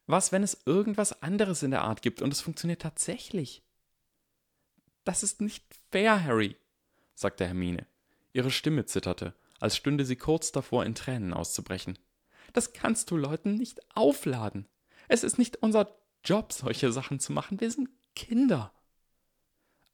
Was, 0.08 0.31
wenn 0.31 0.41
es 0.41 0.62
irgendwas 0.65 1.22
anderes 1.22 1.62
in 1.62 1.72
der 1.72 1.81
Art 1.81 2.01
gibt 2.01 2.22
und 2.22 2.31
es 2.31 2.39
funktioniert 2.39 2.81
tatsächlich? 2.81 3.63
Das 5.03 5.24
ist 5.24 5.41
nicht 5.41 5.65
fair, 5.91 6.24
Harry, 6.24 6.55
sagte 7.15 7.46
Hermine. 7.46 7.86
Ihre 8.31 8.50
Stimme 8.50 8.86
zitterte, 8.86 9.36
als 9.60 9.75
stünde 9.75 10.05
sie 10.05 10.15
kurz 10.15 10.53
davor, 10.53 10.86
in 10.86 10.96
Tränen 10.96 11.34
auszubrechen. 11.34 12.00
Das 12.53 12.72
kannst 12.72 13.12
du 13.12 13.17
Leuten 13.17 13.55
nicht 13.55 13.81
aufladen. 13.93 14.69
Es 15.10 15.25
ist 15.25 15.38
nicht 15.38 15.58
unser 15.58 16.00
Job, 16.24 16.53
solche 16.53 16.93
Sachen 16.93 17.19
zu 17.19 17.34
machen. 17.34 17.60
Wir 17.60 17.69
sind 17.69 17.89
Kinder. 18.15 18.72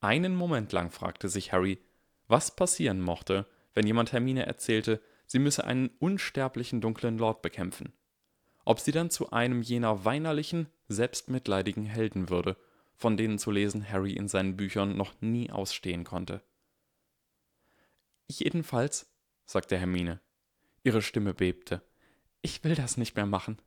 Einen 0.05 0.35
Moment 0.35 0.71
lang 0.71 0.91
fragte 0.91 1.29
sich 1.29 1.51
Harry, 1.51 1.79
was 2.27 2.55
passieren 2.55 3.01
mochte, 3.01 3.47
wenn 3.73 3.87
jemand 3.87 4.13
Hermine 4.13 4.45
erzählte, 4.45 5.01
sie 5.25 5.39
müsse 5.39 5.63
einen 5.63 5.89
unsterblichen 5.97 6.79
dunklen 6.79 7.17
Lord 7.17 7.41
bekämpfen. 7.41 7.91
Ob 8.65 8.79
sie 8.79 8.91
dann 8.91 9.09
zu 9.09 9.31
einem 9.31 9.63
jener 9.63 10.05
weinerlichen, 10.05 10.67
selbstmitleidigen 10.89 11.85
Helden 11.87 12.29
würde, 12.29 12.55
von 12.93 13.17
denen 13.17 13.39
zu 13.39 13.49
lesen 13.49 13.89
Harry 13.89 14.13
in 14.13 14.27
seinen 14.27 14.55
Büchern 14.55 14.95
noch 14.95 15.19
nie 15.21 15.49
ausstehen 15.49 16.03
konnte. 16.03 16.43
Jedenfalls, 18.27 19.07
sagte 19.43 19.75
Hermine. 19.75 20.19
Ihre 20.83 21.01
Stimme 21.01 21.33
bebte. 21.33 21.81
Ich 22.43 22.63
will 22.63 22.75
das 22.75 22.97
nicht 22.97 23.15
mehr 23.15 23.25
machen. 23.25 23.57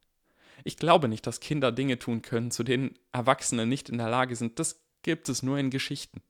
Ich 0.62 0.76
glaube 0.76 1.08
nicht, 1.08 1.26
dass 1.26 1.40
Kinder 1.40 1.72
Dinge 1.72 1.98
tun 1.98 2.22
können, 2.22 2.52
zu 2.52 2.62
denen 2.62 2.96
Erwachsene 3.10 3.66
nicht 3.66 3.88
in 3.88 3.98
der 3.98 4.08
Lage 4.08 4.36
sind. 4.36 4.60
Das 4.60 4.80
gibt 5.02 5.28
es 5.28 5.42
nur 5.42 5.58
in 5.58 5.70
Geschichten. 5.70 6.22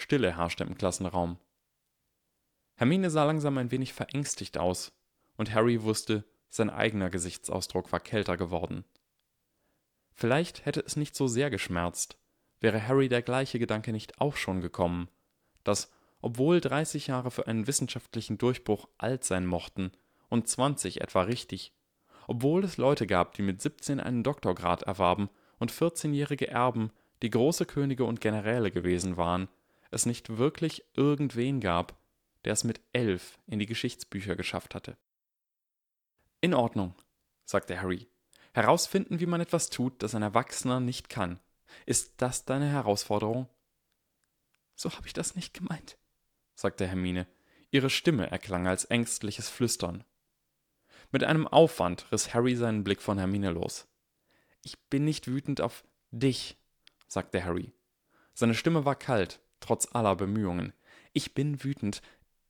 Stille 0.00 0.36
herrschte 0.36 0.64
im 0.64 0.76
Klassenraum. 0.76 1.38
Hermine 2.74 3.10
sah 3.10 3.24
langsam 3.24 3.58
ein 3.58 3.70
wenig 3.70 3.92
verängstigt 3.92 4.56
aus, 4.56 4.92
und 5.36 5.54
Harry 5.54 5.82
wusste, 5.82 6.24
sein 6.48 6.70
eigener 6.70 7.10
Gesichtsausdruck 7.10 7.92
war 7.92 8.00
kälter 8.00 8.38
geworden. 8.38 8.84
Vielleicht 10.14 10.64
hätte 10.64 10.80
es 10.80 10.96
nicht 10.96 11.14
so 11.14 11.26
sehr 11.26 11.50
geschmerzt, 11.50 12.18
wäre 12.60 12.88
Harry 12.88 13.10
der 13.10 13.20
gleiche 13.20 13.58
Gedanke 13.58 13.92
nicht 13.92 14.20
auch 14.20 14.36
schon 14.36 14.62
gekommen, 14.62 15.08
dass 15.64 15.90
obwohl 16.22 16.60
30 16.60 17.06
Jahre 17.06 17.30
für 17.30 17.46
einen 17.46 17.66
wissenschaftlichen 17.66 18.38
Durchbruch 18.38 18.88
alt 18.96 19.24
sein 19.24 19.46
mochten 19.46 19.92
und 20.30 20.48
20 20.48 21.02
etwa 21.02 21.22
richtig, 21.22 21.74
obwohl 22.26 22.64
es 22.64 22.78
Leute 22.78 23.06
gab, 23.06 23.34
die 23.34 23.42
mit 23.42 23.60
17 23.60 24.00
einen 24.00 24.22
Doktorgrad 24.22 24.82
erwarben 24.82 25.28
und 25.58 25.72
14-jährige 25.72 26.48
Erben, 26.48 26.90
die 27.22 27.30
große 27.30 27.66
Könige 27.66 28.04
und 28.04 28.22
Generäle 28.22 28.70
gewesen 28.70 29.18
waren, 29.18 29.48
es 29.90 30.06
nicht 30.06 30.38
wirklich 30.38 30.84
irgendwen 30.94 31.60
gab, 31.60 31.98
der 32.44 32.52
es 32.52 32.64
mit 32.64 32.80
elf 32.92 33.38
in 33.46 33.58
die 33.58 33.66
Geschichtsbücher 33.66 34.36
geschafft 34.36 34.74
hatte. 34.74 34.96
In 36.40 36.54
Ordnung, 36.54 36.94
sagte 37.44 37.80
Harry. 37.80 38.08
Herausfinden, 38.52 39.20
wie 39.20 39.26
man 39.26 39.40
etwas 39.40 39.70
tut, 39.70 40.02
das 40.02 40.14
ein 40.14 40.22
Erwachsener 40.22 40.80
nicht 40.80 41.08
kann. 41.08 41.38
Ist 41.86 42.14
das 42.16 42.44
deine 42.44 42.68
Herausforderung? 42.68 43.48
So 44.74 44.90
habe 44.92 45.06
ich 45.06 45.12
das 45.12 45.34
nicht 45.34 45.54
gemeint, 45.54 45.98
sagte 46.54 46.86
Hermine. 46.86 47.26
Ihre 47.70 47.90
Stimme 47.90 48.30
erklang 48.30 48.66
als 48.66 48.86
ängstliches 48.86 49.48
Flüstern. 49.48 50.04
Mit 51.12 51.22
einem 51.24 51.46
Aufwand 51.46 52.10
riss 52.10 52.34
Harry 52.34 52.56
seinen 52.56 52.82
Blick 52.82 53.02
von 53.02 53.18
Hermine 53.18 53.50
los. 53.50 53.86
Ich 54.62 54.78
bin 54.88 55.04
nicht 55.04 55.28
wütend 55.28 55.60
auf 55.60 55.84
dich, 56.10 56.56
sagte 57.06 57.44
Harry. 57.44 57.72
Seine 58.34 58.54
Stimme 58.54 58.84
war 58.84 58.96
kalt, 58.96 59.40
trotz 59.60 59.88
aller 59.94 60.16
Bemühungen. 60.16 60.72
Ich 61.12 61.34
bin 61.34 61.62
wütend, 61.62 62.02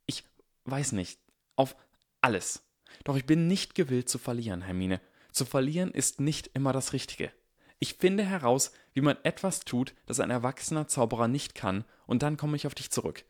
ich 0.07 0.25
weiß 0.65 0.93
nicht, 0.93 1.21
auf 1.57 1.77
alles. 2.21 2.65
Doch 3.05 3.17
ich 3.17 3.27
bin 3.27 3.47
nicht 3.47 3.75
gewillt 3.75 4.09
zu 4.09 4.19
verlieren, 4.19 4.63
Hermine. 4.63 5.01
Zu 5.33 5.45
verlieren 5.45 5.91
ist 5.93 6.21
nicht 6.21 6.51
immer 6.55 6.73
das 6.73 6.93
Richtige. 6.93 7.33
Ich 7.79 7.95
finde 7.95 8.25
heraus, 8.25 8.73
wie 8.93 9.01
man 9.01 9.17
etwas 9.23 9.61
tut, 9.61 9.95
das 10.07 10.21
ein 10.21 10.31
erwachsener 10.31 10.87
Zauberer 10.87 11.29
nicht 11.29 11.55
kann, 11.55 11.85
und 12.07 12.23
dann 12.23 12.37
komme 12.37 12.57
ich 12.57 12.67
auf 12.67 12.75
dich 12.75 12.91
zurück. 12.91 13.25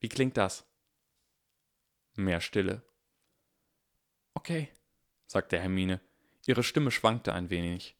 Wie 0.00 0.08
klingt 0.08 0.36
das? 0.36 0.64
Mehr 2.14 2.40
Stille. 2.40 2.82
Okay, 4.34 4.68
sagte 5.26 5.58
Hermine. 5.58 6.00
Ihre 6.46 6.62
Stimme 6.62 6.90
schwankte 6.92 7.32
ein 7.32 7.50
wenig. 7.50 7.97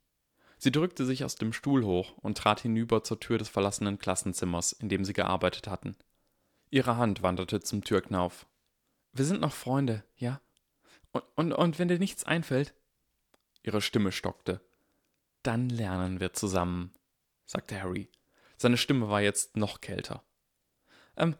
Sie 0.59 0.73
drückte 0.73 1.05
sich 1.05 1.25
aus 1.25 1.37
dem 1.37 1.53
Stuhl 1.53 1.85
hoch 1.85 2.17
und 2.19 2.37
trat 2.37 2.61
hinüber 2.61 3.05
zur 3.05 3.21
Tür 3.21 3.39
des 3.39 3.49
verlassenen 3.49 3.99
Klassenzimmers, 3.99 4.73
in 4.73 4.89
dem 4.89 5.05
sie 5.05 5.13
gearbeitet 5.13 5.69
hatten. 5.69 5.97
Ihre 6.71 6.97
Hand 6.97 7.23
wanderte 7.23 7.61
zum 7.61 7.85
Türknauf. 7.85 8.47
Wir 9.13 9.25
sind 9.25 9.41
noch 9.41 9.53
Freunde, 9.53 10.05
ja? 10.17 10.41
Und, 11.13 11.25
und, 11.37 11.53
und 11.53 11.79
wenn 11.79 11.89
dir 11.89 11.99
nichts 11.99 12.25
einfällt? 12.25 12.75
Ihre 13.63 13.81
Stimme 13.81 14.13
stockte. 14.13 14.61
Dann 15.43 15.69
lernen 15.69 16.21
wir 16.21 16.33
zusammen, 16.33 16.93
sagte 17.47 17.81
Harry. 17.81 18.09
Seine 18.57 18.77
Stimme 18.77 19.09
war 19.09 19.21
jetzt 19.21 19.57
noch 19.57 19.81
kälter. 19.81 20.25
Ähm, 21.17 21.37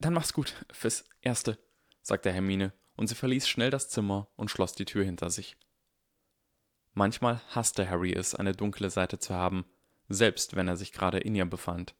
dann 0.00 0.12
mach's 0.12 0.32
gut 0.32 0.54
fürs 0.72 1.04
Erste, 1.22 1.58
sagte 2.02 2.32
Hermine, 2.32 2.72
und 2.96 3.06
sie 3.06 3.14
verließ 3.14 3.48
schnell 3.48 3.70
das 3.70 3.88
Zimmer 3.88 4.28
und 4.36 4.50
schloss 4.50 4.74
die 4.74 4.84
Tür 4.84 5.04
hinter 5.04 5.30
sich. 5.30 5.56
Manchmal 6.94 7.40
hasste 7.54 7.88
Harry 7.88 8.12
es, 8.12 8.34
eine 8.34 8.52
dunkle 8.52 8.90
Seite 8.90 9.18
zu 9.18 9.34
haben, 9.34 9.64
selbst 10.08 10.56
wenn 10.56 10.68
er 10.68 10.76
sich 10.76 10.92
gerade 10.92 11.18
in 11.18 11.34
ihr 11.34 11.46
befand. 11.46 11.94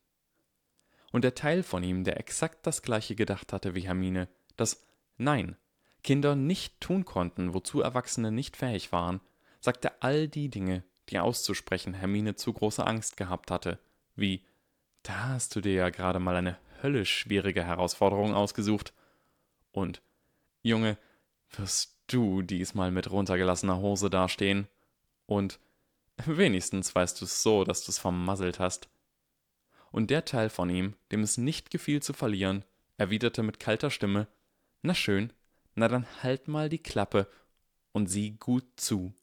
Und 1.13 1.25
der 1.25 1.35
Teil 1.35 1.63
von 1.63 1.83
ihm, 1.83 2.05
der 2.05 2.19
exakt 2.19 2.67
das 2.67 2.83
gleiche 2.83 3.15
gedacht 3.15 3.53
hatte 3.53 3.75
wie 3.75 3.87
Hermine, 3.87 4.29
dass 4.57 4.85
Nein, 5.17 5.57
Kinder 6.05 6.37
nicht 6.37 6.81
tun 6.81 7.05
konnten, 7.05 7.55
wozu 7.55 7.81
Erwachsene 7.81 8.31
nicht 8.31 8.57
fähig 8.57 8.93
waren, 8.93 9.21
sagte 9.61 10.03
all 10.03 10.29
die 10.29 10.49
Dinge, 10.49 10.85
die 11.09 11.19
auszusprechen 11.19 11.95
Hermine 11.95 12.37
zu 12.37 12.53
große 12.53 12.87
Angst 12.87 13.17
gehabt 13.17 13.51
hatte, 13.51 13.79
wie 14.15 14.45
Da 15.03 15.29
hast 15.29 15.57
du 15.57 15.61
dir 15.61 15.73
ja 15.73 15.91
gerade 15.91 16.19
mal 16.19 16.37
eine 16.37 16.59
höllisch 16.83 17.19
schwierige 17.19 17.65
Herausforderung 17.65 18.35
ausgesucht. 18.35 18.93
Und 19.73 20.03
Junge, 20.63 20.99
wirst 21.51 21.97
du 22.09 22.43
diesmal 22.43 22.91
mit 22.91 23.11
runtergelassener 23.11 23.79
Hose 23.79 24.11
dastehen? 24.11 24.69
Und 25.29 25.61
wenigstens 26.25 26.95
weißt 26.95 27.21
du 27.21 27.27
es 27.27 27.43
so, 27.43 27.63
dass 27.63 27.85
du 27.85 27.93
es 27.93 27.99
vermasselt 27.99 28.59
hast. 28.59 28.89
Und 29.93 30.11
der 30.11 30.25
Teil 30.25 30.51
von 30.51 30.69
ihm, 30.71 30.97
dem 31.13 31.23
es 31.23 31.39
nicht 31.39 31.71
gefiel 31.71 32.03
zu 32.03 32.13
verlieren, 32.13 32.65
erwiderte 32.97 33.43
mit 33.43 33.61
kalter 33.61 33.91
Stimme 33.91 34.27
Na 34.83 34.95
schön, 34.95 35.33
na 35.75 35.87
dann 35.89 36.07
halt 36.23 36.49
mal 36.49 36.69
die 36.69 36.83
Klappe 36.83 37.29
und 37.93 38.07
sieh 38.09 38.33
gut 38.33 38.65
zu. 38.77 39.15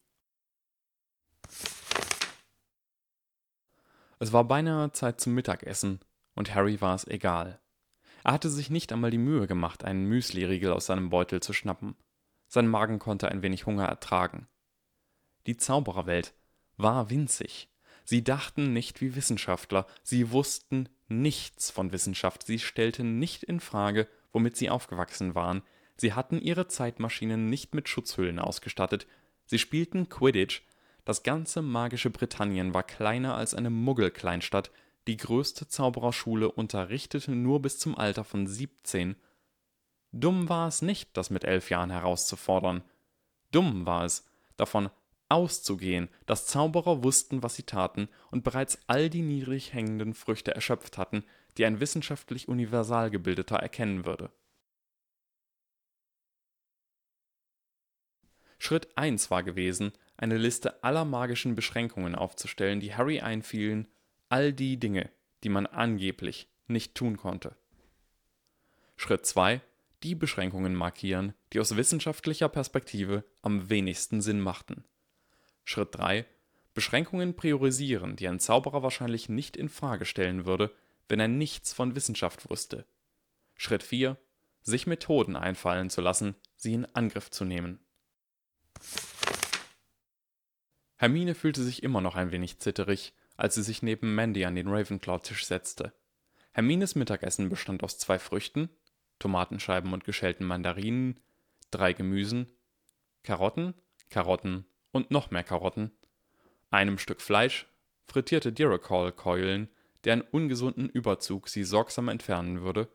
Es 4.19 4.31
war 4.31 4.45
beinahe 4.45 4.91
Zeit 4.91 5.19
zum 5.19 5.33
Mittagessen, 5.33 5.99
und 6.35 6.53
Harry 6.53 6.81
war 6.81 6.95
es 6.95 7.05
egal. 7.07 7.59
Er 8.23 8.33
hatte 8.33 8.49
sich 8.49 8.69
nicht 8.69 8.91
einmal 8.91 9.11
die 9.11 9.17
Mühe 9.17 9.47
gemacht, 9.47 9.83
einen 9.83 10.05
Müsliriegel 10.05 10.71
aus 10.71 10.87
seinem 10.87 11.09
Beutel 11.09 11.41
zu 11.41 11.53
schnappen. 11.53 11.95
Sein 12.47 12.67
Magen 12.67 12.99
konnte 12.99 13.29
ein 13.29 13.41
wenig 13.41 13.65
Hunger 13.65 13.85
ertragen. 13.85 14.47
Die 15.47 15.57
Zaubererwelt 15.57 16.33
war 16.77 17.09
winzig. 17.09 17.69
Sie 18.03 18.23
dachten 18.23 18.73
nicht 18.73 19.01
wie 19.01 19.15
Wissenschaftler, 19.15 19.87
sie 20.03 20.31
wussten 20.31 20.89
nichts 21.07 21.71
von 21.71 21.91
Wissenschaft, 21.91 22.45
sie 22.45 22.59
stellten 22.59 23.19
nicht 23.19 23.43
in 23.43 23.59
Frage, 23.59 24.07
womit 24.31 24.57
sie 24.57 24.69
aufgewachsen 24.69 25.33
waren, 25.33 25.63
Sie 25.97 26.13
hatten 26.13 26.39
ihre 26.39 26.67
Zeitmaschinen 26.67 27.49
nicht 27.49 27.73
mit 27.73 27.87
Schutzhüllen 27.87 28.39
ausgestattet, 28.39 29.07
sie 29.45 29.59
spielten 29.59 30.09
Quidditch, 30.09 30.61
das 31.05 31.23
ganze 31.23 31.61
magische 31.61 32.09
Britannien 32.09 32.73
war 32.73 32.83
kleiner 32.83 33.35
als 33.35 33.53
eine 33.53 33.69
Muggelkleinstadt, 33.69 34.71
die 35.07 35.17
größte 35.17 35.67
Zaubererschule 35.67 36.51
unterrichtete 36.51 37.31
nur 37.31 37.61
bis 37.61 37.77
zum 37.77 37.95
Alter 37.97 38.23
von 38.23 38.47
17. 38.47 39.15
Dumm 40.11 40.49
war 40.49 40.67
es 40.67 40.81
nicht, 40.81 41.15
das 41.15 41.29
mit 41.29 41.43
elf 41.43 41.69
Jahren 41.69 41.91
herauszufordern. 41.91 42.83
Dumm 43.51 43.85
war 43.85 44.03
es, 44.03 44.25
davon 44.57 44.89
auszugehen, 45.29 46.09
dass 46.25 46.47
Zauberer 46.47 47.03
wussten, 47.03 47.43
was 47.43 47.55
sie 47.55 47.63
taten 47.63 48.09
und 48.31 48.43
bereits 48.43 48.79
all 48.87 49.09
die 49.09 49.21
niedrig 49.21 49.73
hängenden 49.73 50.13
Früchte 50.13 50.53
erschöpft 50.53 50.97
hatten, 50.97 51.23
die 51.57 51.65
ein 51.65 51.79
wissenschaftlich 51.79 52.47
universal 52.47 53.09
gebildeter 53.09 53.57
erkennen 53.57 54.05
würde. 54.05 54.31
Schritt 58.57 58.97
1 58.97 59.29
war 59.31 59.43
gewesen, 59.43 59.91
eine 60.17 60.37
Liste 60.37 60.83
aller 60.83 61.05
magischen 61.05 61.55
Beschränkungen 61.55 62.15
aufzustellen, 62.15 62.79
die 62.79 62.95
Harry 62.95 63.19
einfielen, 63.19 63.87
all 64.29 64.53
die 64.53 64.77
Dinge, 64.77 65.11
die 65.43 65.49
man 65.49 65.65
angeblich 65.65 66.47
nicht 66.67 66.95
tun 66.95 67.17
konnte. 67.17 67.55
Schritt 68.95 69.25
2 69.25 69.61
die 70.05 70.13
Beschränkungen 70.13 70.75
markieren, 70.75 71.33
die 71.51 71.59
aus 71.59 71.75
wissenschaftlicher 71.75 72.47
Perspektive 72.47 73.23
am 73.41 73.71
wenigsten 73.71 74.21
Sinn 74.21 74.39
machten. 74.39 74.83
Schritt 75.65 75.95
3 75.95 76.25
Beschränkungen 76.73 77.35
priorisieren, 77.35 78.15
die 78.15 78.27
ein 78.27 78.39
Zauberer 78.39 78.83
wahrscheinlich 78.83 79.29
nicht 79.29 79.57
in 79.57 79.69
Frage 79.69 80.05
stellen 80.05 80.45
würde, 80.45 80.73
wenn 81.09 81.19
er 81.19 81.27
nichts 81.27 81.73
von 81.73 81.95
Wissenschaft 81.95 82.49
wusste. 82.49 82.85
Schritt 83.55 83.83
4 83.83 84.17
sich 84.61 84.87
Methoden 84.87 85.35
einfallen 85.35 85.91
zu 85.91 86.01
lassen, 86.01 86.35
sie 86.55 86.73
in 86.73 86.85
Angriff 86.85 87.29
zu 87.29 87.45
nehmen. 87.45 87.79
Hermine 90.95 91.35
fühlte 91.35 91.61
sich 91.61 91.83
immer 91.83 92.01
noch 92.01 92.15
ein 92.15 92.31
wenig 92.31 92.57
zitterig, 92.59 93.13
als 93.37 93.55
sie 93.55 93.63
sich 93.63 93.83
neben 93.83 94.15
Mandy 94.15 94.43
an 94.43 94.55
den 94.55 94.67
Ravenclaw-Tisch 94.67 95.45
setzte. 95.45 95.93
Hermines 96.51 96.95
Mittagessen 96.95 97.49
bestand 97.49 97.83
aus 97.83 97.99
zwei 97.99 98.17
Früchten, 98.17 98.69
Tomatenscheiben 99.19 99.93
und 99.93 100.03
geschälten 100.03 100.47
Mandarinen, 100.47 101.19
drei 101.69 101.93
Gemüsen, 101.93 102.51
Karotten, 103.23 103.75
Karotten 104.09 104.65
und 104.95 105.11
noch 105.11 105.29
mehr 105.29 105.43
Karotten, 105.43 105.91
einem 106.71 106.97
Stück 106.97 107.19
Fleisch, 107.19 107.67
frittierte 108.05 108.53
Diracol-Keulen, 108.53 109.67
deren 110.05 110.21
ungesunden 110.21 110.87
Überzug 110.87 111.49
sie 111.49 111.65
sorgsam 111.65 112.07
entfernen 112.07 112.61
würde, 112.61 112.87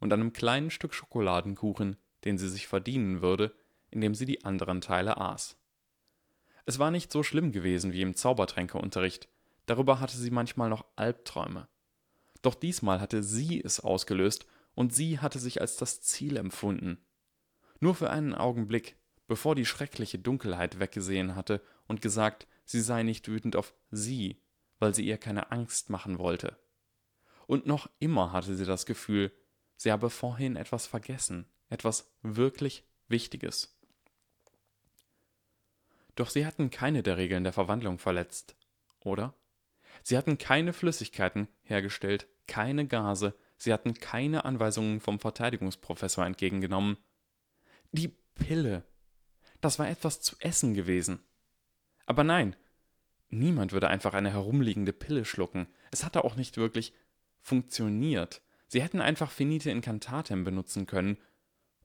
und 0.00 0.12
einem 0.12 0.32
kleinen 0.32 0.72
Stück 0.72 0.92
Schokoladenkuchen, 0.92 1.98
den 2.24 2.36
sie 2.36 2.48
sich 2.48 2.66
verdienen 2.66 3.22
würde, 3.22 3.54
indem 3.90 4.16
sie 4.16 4.24
die 4.24 4.44
anderen 4.44 4.80
Teile 4.80 5.18
aß. 5.18 5.56
Es 6.64 6.80
war 6.80 6.90
nicht 6.90 7.12
so 7.12 7.22
schlimm 7.22 7.52
gewesen 7.52 7.92
wie 7.92 8.02
im 8.02 8.16
Zaubertränkeunterricht, 8.16 9.28
darüber 9.66 10.00
hatte 10.00 10.16
sie 10.16 10.32
manchmal 10.32 10.68
noch 10.68 10.84
Albträume. 10.96 11.68
Doch 12.42 12.56
diesmal 12.56 13.00
hatte 13.00 13.22
sie 13.22 13.62
es 13.62 13.78
ausgelöst 13.78 14.46
und 14.74 14.92
sie 14.92 15.20
hatte 15.20 15.38
sich 15.38 15.60
als 15.60 15.76
das 15.76 16.00
Ziel 16.00 16.38
empfunden. 16.38 16.98
Nur 17.78 17.94
für 17.94 18.10
einen 18.10 18.34
Augenblick, 18.34 18.96
bevor 19.26 19.54
die 19.54 19.66
schreckliche 19.66 20.18
Dunkelheit 20.18 20.78
weggesehen 20.78 21.34
hatte 21.34 21.62
und 21.86 22.02
gesagt, 22.02 22.46
sie 22.64 22.80
sei 22.80 23.02
nicht 23.02 23.28
wütend 23.28 23.56
auf 23.56 23.74
sie, 23.90 24.40
weil 24.78 24.94
sie 24.94 25.06
ihr 25.06 25.18
keine 25.18 25.50
Angst 25.52 25.90
machen 25.90 26.18
wollte. 26.18 26.56
Und 27.46 27.66
noch 27.66 27.88
immer 27.98 28.32
hatte 28.32 28.54
sie 28.54 28.64
das 28.64 28.86
Gefühl, 28.86 29.32
sie 29.76 29.92
habe 29.92 30.10
vorhin 30.10 30.56
etwas 30.56 30.86
vergessen, 30.86 31.46
etwas 31.68 32.12
wirklich 32.22 32.84
Wichtiges. 33.08 33.78
Doch 36.14 36.30
sie 36.30 36.46
hatten 36.46 36.70
keine 36.70 37.02
der 37.02 37.18
Regeln 37.18 37.44
der 37.44 37.52
Verwandlung 37.52 37.98
verletzt, 37.98 38.56
oder? 39.00 39.34
Sie 40.02 40.16
hatten 40.16 40.38
keine 40.38 40.72
Flüssigkeiten 40.72 41.48
hergestellt, 41.62 42.26
keine 42.46 42.86
Gase, 42.86 43.34
Sie 43.58 43.72
hatten 43.72 43.94
keine 43.94 44.44
Anweisungen 44.44 45.00
vom 45.00 45.18
Verteidigungsprofessor 45.18 46.26
entgegengenommen. 46.26 46.98
Die 47.92 48.08
Pille. 48.34 48.84
Das 49.60 49.78
war 49.78 49.88
etwas 49.88 50.20
zu 50.20 50.36
essen 50.40 50.74
gewesen. 50.74 51.20
Aber 52.06 52.24
nein, 52.24 52.56
niemand 53.28 53.72
würde 53.72 53.88
einfach 53.88 54.14
eine 54.14 54.30
herumliegende 54.30 54.92
Pille 54.92 55.24
schlucken. 55.24 55.66
Es 55.90 56.04
hatte 56.04 56.24
auch 56.24 56.36
nicht 56.36 56.56
wirklich 56.56 56.92
funktioniert. 57.40 58.42
Sie 58.68 58.82
hätten 58.82 59.00
einfach 59.00 59.30
Finite 59.30 59.70
Incantatem 59.70 60.44
benutzen 60.44 60.86
können. 60.86 61.18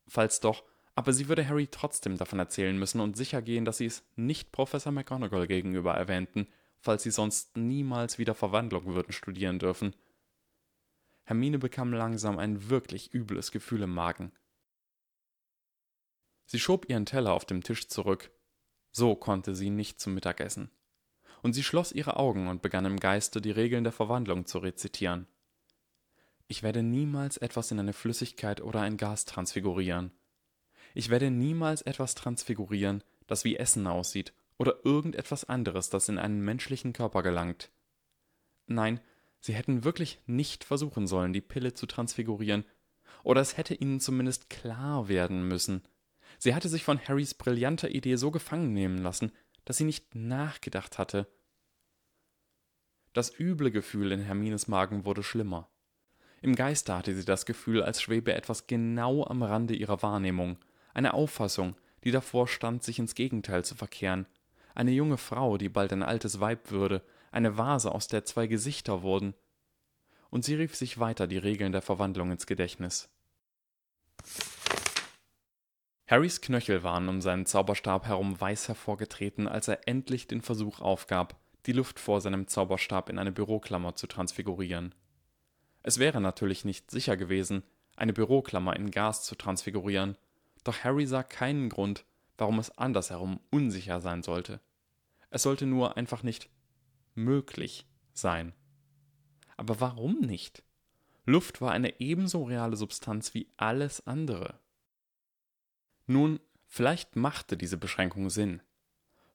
Falls 0.08 0.40
doch, 0.40 0.64
aber 0.96 1.14
sie 1.14 1.30
würde 1.30 1.48
Harry 1.48 1.68
trotzdem 1.68 2.18
davon 2.18 2.40
erzählen 2.40 2.78
müssen 2.78 3.00
und 3.00 3.16
sicher 3.16 3.42
gehen, 3.42 3.66
dass 3.66 3.78
sie 3.78 3.86
es 3.86 4.04
nicht 4.16 4.52
Professor 4.52 4.92
McGonagall 4.92 5.48
gegenüber 5.48 5.94
erwähnten, 5.94 6.48
falls 6.80 7.04
sie 7.04 7.12
sonst 7.12 7.56
niemals 7.56 8.18
wieder 8.18 8.36
Verwandlung 8.36 8.86
würden 8.88 9.14
studieren 9.14 9.60
dürfen. 9.60 9.96
Hermine 11.24 11.60
bekam 11.60 11.94
langsam 11.94 12.40
ein 12.40 12.70
wirklich 12.70 13.14
übles 13.14 13.52
Gefühl 13.52 13.84
im 13.84 13.94
Magen. 13.94 14.32
Sie 16.52 16.60
schob 16.60 16.90
ihren 16.90 17.06
Teller 17.06 17.32
auf 17.32 17.46
dem 17.46 17.64
Tisch 17.64 17.88
zurück. 17.88 18.30
So 18.92 19.16
konnte 19.16 19.56
sie 19.56 19.70
nicht 19.70 20.02
zum 20.02 20.14
Mittag 20.14 20.42
essen. 20.42 20.70
Und 21.42 21.54
sie 21.54 21.64
schloss 21.64 21.94
ihre 21.94 22.18
Augen 22.18 22.50
und 22.50 22.62
begann 22.62 22.84
im 22.84 23.00
Geiste 23.00 23.40
die 23.40 23.52
Regeln 23.52 23.86
der 23.86 23.94
Verwandlung 23.94 24.46
zu 24.46 24.58
rezitieren. 24.58 25.28
Ich 26.50 26.62
werde 26.62 26.84
niemals 26.84 27.38
etwas 27.38 27.72
in 27.72 27.80
eine 27.80 27.94
Flüssigkeit 27.94 28.60
oder 28.60 28.82
ein 28.82 28.98
Gas 28.98 29.24
transfigurieren. 29.24 30.12
Ich 30.94 31.10
werde 31.10 31.32
niemals 31.32 31.84
etwas 31.84 32.16
transfigurieren, 32.16 33.02
das 33.28 33.46
wie 33.46 33.56
Essen 33.56 33.88
aussieht, 33.88 34.34
oder 34.58 34.84
irgendetwas 34.84 35.46
anderes, 35.46 35.90
das 35.90 36.10
in 36.10 36.18
einen 36.18 36.42
menschlichen 36.42 36.92
Körper 36.92 37.24
gelangt. 37.24 37.72
Nein, 38.68 39.00
Sie 39.40 39.54
hätten 39.54 39.86
wirklich 39.86 40.20
nicht 40.26 40.66
versuchen 40.66 41.08
sollen, 41.08 41.32
die 41.32 41.40
Pille 41.40 41.74
zu 41.74 41.86
transfigurieren, 41.86 42.66
oder 43.24 43.40
es 43.40 43.56
hätte 43.56 43.74
ihnen 43.74 44.02
zumindest 44.02 44.50
klar 44.50 45.08
werden 45.08 45.48
müssen. 45.48 45.82
Sie 46.44 46.56
hatte 46.56 46.70
sich 46.70 46.84
von 46.84 47.00
Harrys 47.00 47.36
brillanter 47.36 47.92
Idee 47.92 48.16
so 48.16 48.32
gefangen 48.32 48.74
nehmen 48.74 48.98
lassen, 48.98 49.32
dass 49.64 49.78
sie 49.78 49.84
nicht 49.84 50.16
nachgedacht 50.16 50.98
hatte. 50.98 51.28
Das 53.14 53.40
üble 53.40 53.70
Gefühl 53.70 54.12
in 54.12 54.22
Hermines 54.22 54.68
Magen 54.68 55.06
wurde 55.06 55.22
schlimmer. 55.22 55.70
Im 56.42 56.56
Geiste 56.56 56.96
hatte 56.96 57.14
sie 57.14 57.26
das 57.26 57.46
Gefühl, 57.46 57.84
als 57.84 58.02
schwebe 58.02 58.34
etwas 58.34 58.66
genau 58.66 59.24
am 59.24 59.44
Rande 59.44 59.76
ihrer 59.76 60.02
Wahrnehmung, 60.02 60.58
eine 60.96 61.14
Auffassung, 61.14 61.76
die 62.04 62.10
davor 62.10 62.48
stand, 62.48 62.82
sich 62.82 62.98
ins 62.98 63.14
Gegenteil 63.14 63.64
zu 63.64 63.76
verkehren, 63.76 64.26
eine 64.74 64.90
junge 64.94 65.18
Frau, 65.18 65.60
die 65.60 65.70
bald 65.70 65.94
ein 65.94 66.02
altes 66.02 66.40
Weib 66.40 66.72
würde, 66.72 67.04
eine 67.32 67.56
Vase, 67.56 67.92
aus 67.92 68.08
der 68.08 68.26
zwei 68.26 68.48
Gesichter 68.48 69.04
wurden. 69.04 69.36
Und 70.32 70.44
sie 70.44 70.56
rief 70.56 70.76
sich 70.76 71.00
weiter 71.00 71.28
die 71.28 71.38
Regeln 71.38 71.72
der 71.72 71.84
Verwandlung 71.84 72.32
ins 72.32 72.48
Gedächtnis. 72.48 73.12
Harrys 76.12 76.42
Knöchel 76.42 76.84
waren 76.84 77.08
um 77.08 77.22
seinen 77.22 77.46
Zauberstab 77.46 78.06
herum 78.06 78.40
weiß 78.40 78.68
hervorgetreten, 78.68 79.48
als 79.48 79.70
er 79.70 79.88
endlich 79.88 80.28
den 80.28 80.42
Versuch 80.42 80.82
aufgab, 80.82 81.40
die 81.68 81.72
Luft 81.72 82.02
vor 82.02 82.20
seinem 82.20 82.48
Zauberstab 82.48 83.08
in 83.08 83.18
eine 83.18 83.32
Büroklammer 83.32 83.96
zu 83.96 84.08
transfigurieren. 84.08 84.94
Es 85.84 86.00
wäre 86.00 86.20
natürlich 86.20 86.66
nicht 86.66 86.92
sicher 86.92 87.16
gewesen, 87.16 87.64
eine 87.96 88.12
Büroklammer 88.12 88.76
in 88.76 88.92
Gas 88.92 89.24
zu 89.24 89.36
transfigurieren, 89.36 90.18
doch 90.66 90.84
Harry 90.84 91.08
sah 91.08 91.24
keinen 91.24 91.70
Grund, 91.70 92.04
warum 92.38 92.60
es 92.60 92.78
andersherum 92.78 93.40
unsicher 93.50 94.02
sein 94.02 94.22
sollte. 94.22 94.60
Es 95.30 95.44
sollte 95.44 95.66
nur 95.66 95.96
einfach 95.96 96.24
nicht 96.24 96.50
möglich 97.16 97.86
sein. 98.12 98.52
Aber 99.56 99.80
warum 99.80 100.20
nicht? 100.20 100.62
Luft 101.26 101.62
war 101.62 101.72
eine 101.72 102.02
ebenso 102.02 102.44
reale 102.44 102.76
Substanz 102.76 103.34
wie 103.34 103.48
alles 103.56 104.06
andere. 104.06 104.60
Nun, 106.06 106.40
vielleicht 106.68 107.16
machte 107.16 107.58
diese 107.58 107.78
Beschränkung 107.78 108.30
Sinn. 108.30 108.62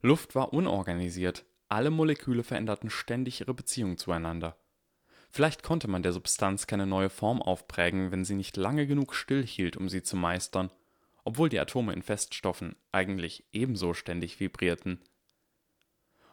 Luft 0.01 0.35
war 0.35 0.53
unorganisiert, 0.53 1.45
alle 1.69 1.91
Moleküle 1.91 2.43
veränderten 2.43 2.91
ständig 2.91 3.41
ihre 3.41 3.55
Beziehung 3.55 3.99
zueinander. 3.99 4.57
Vielleicht 5.31 5.63
konnte 5.63 5.89
man 5.89 6.03
der 6.03 6.13
Substanz 6.13 6.67
keine 6.67 6.87
neue 6.87 7.11
Form 7.11 7.43
aufprägen, 7.43 8.11
wenn 8.11 8.25
sie 8.25 8.37
nicht 8.37 8.57
lange 8.57 8.87
genug 8.87 9.15
stillhielt, 9.15 9.77
um 9.77 9.89
sie 9.89 10.03
zu 10.03 10.17
meistern, 10.17 10.71
obwohl 11.25 11.49
die 11.49 11.59
Atome 11.59 11.93
in 11.93 12.03
Feststoffen 12.03 12.77
eigentlich 12.93 13.45
ebenso 13.53 13.95
ständig 13.95 14.39
vibrierten. 14.39 15.03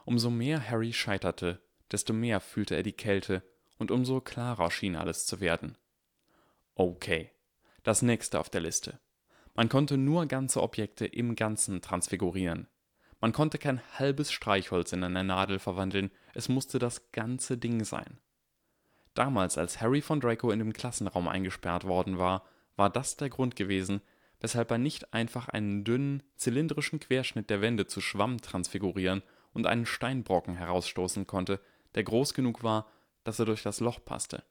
Umso 0.06 0.30
mehr 0.30 0.70
Harry 0.70 0.94
scheiterte, 0.94 1.64
desto 1.92 2.14
mehr 2.14 2.40
fühlte 2.40 2.76
er 2.76 2.84
die 2.84 2.94
Kälte, 2.94 3.44
und 3.78 3.90
umso 3.92 4.22
klarer 4.22 4.70
schien 4.70 4.96
alles 4.96 5.26
zu 5.26 5.40
werden. 5.40 5.78
Okay, 6.76 7.32
das 7.82 8.02
nächste 8.02 8.40
auf 8.40 8.50
der 8.50 8.62
Liste. 8.62 9.00
Man 9.56 9.70
konnte 9.70 9.98
nur 9.98 10.26
ganze 10.26 10.62
Objekte 10.62 11.06
im 11.06 11.36
Ganzen 11.36 11.82
transfigurieren. 11.82 12.68
Man 13.22 13.34
konnte 13.34 13.58
kein 13.58 13.82
halbes 13.98 14.32
Streichholz 14.32 14.92
in 14.94 15.04
eine 15.04 15.24
Nadel 15.24 15.60
verwandeln, 15.60 16.12
es 16.34 16.50
musste 16.50 16.80
das 16.80 17.12
ganze 17.12 17.58
Ding 17.58 17.84
sein. 17.84 18.20
Damals, 19.14 19.58
als 19.58 19.80
Harry 19.80 20.02
von 20.02 20.20
Draco 20.20 20.50
in 20.52 20.60
dem 20.60 20.74
Klassenraum 20.74 21.28
eingesperrt 21.28 21.86
worden 21.86 22.18
war, 22.18 22.46
war 22.76 22.90
das 22.90 23.16
der 23.16 23.30
Grund 23.30 23.56
gewesen, 23.56 24.02
weshalb 24.40 24.72
er 24.72 24.80
nicht 24.80 25.14
einfach 25.14 25.48
einen 25.48 25.84
dünnen, 25.84 26.24
zylindrischen 26.36 27.00
Querschnitt 27.00 27.50
der 27.50 27.62
Wände 27.62 27.86
zu 27.86 28.02
Schwamm 28.02 28.42
transfigurieren 28.42 29.22
und 29.54 29.68
einen 29.68 29.86
Steinbrocken 29.86 30.56
herausstoßen 30.56 31.28
konnte, 31.28 31.62
der 31.94 32.04
groß 32.04 32.34
genug 32.34 32.64
war, 32.64 32.88
dass 33.24 33.40
er 33.40 33.46
durch 33.46 33.62
das 33.62 33.80
Loch 33.80 34.04
passte. 34.04 34.44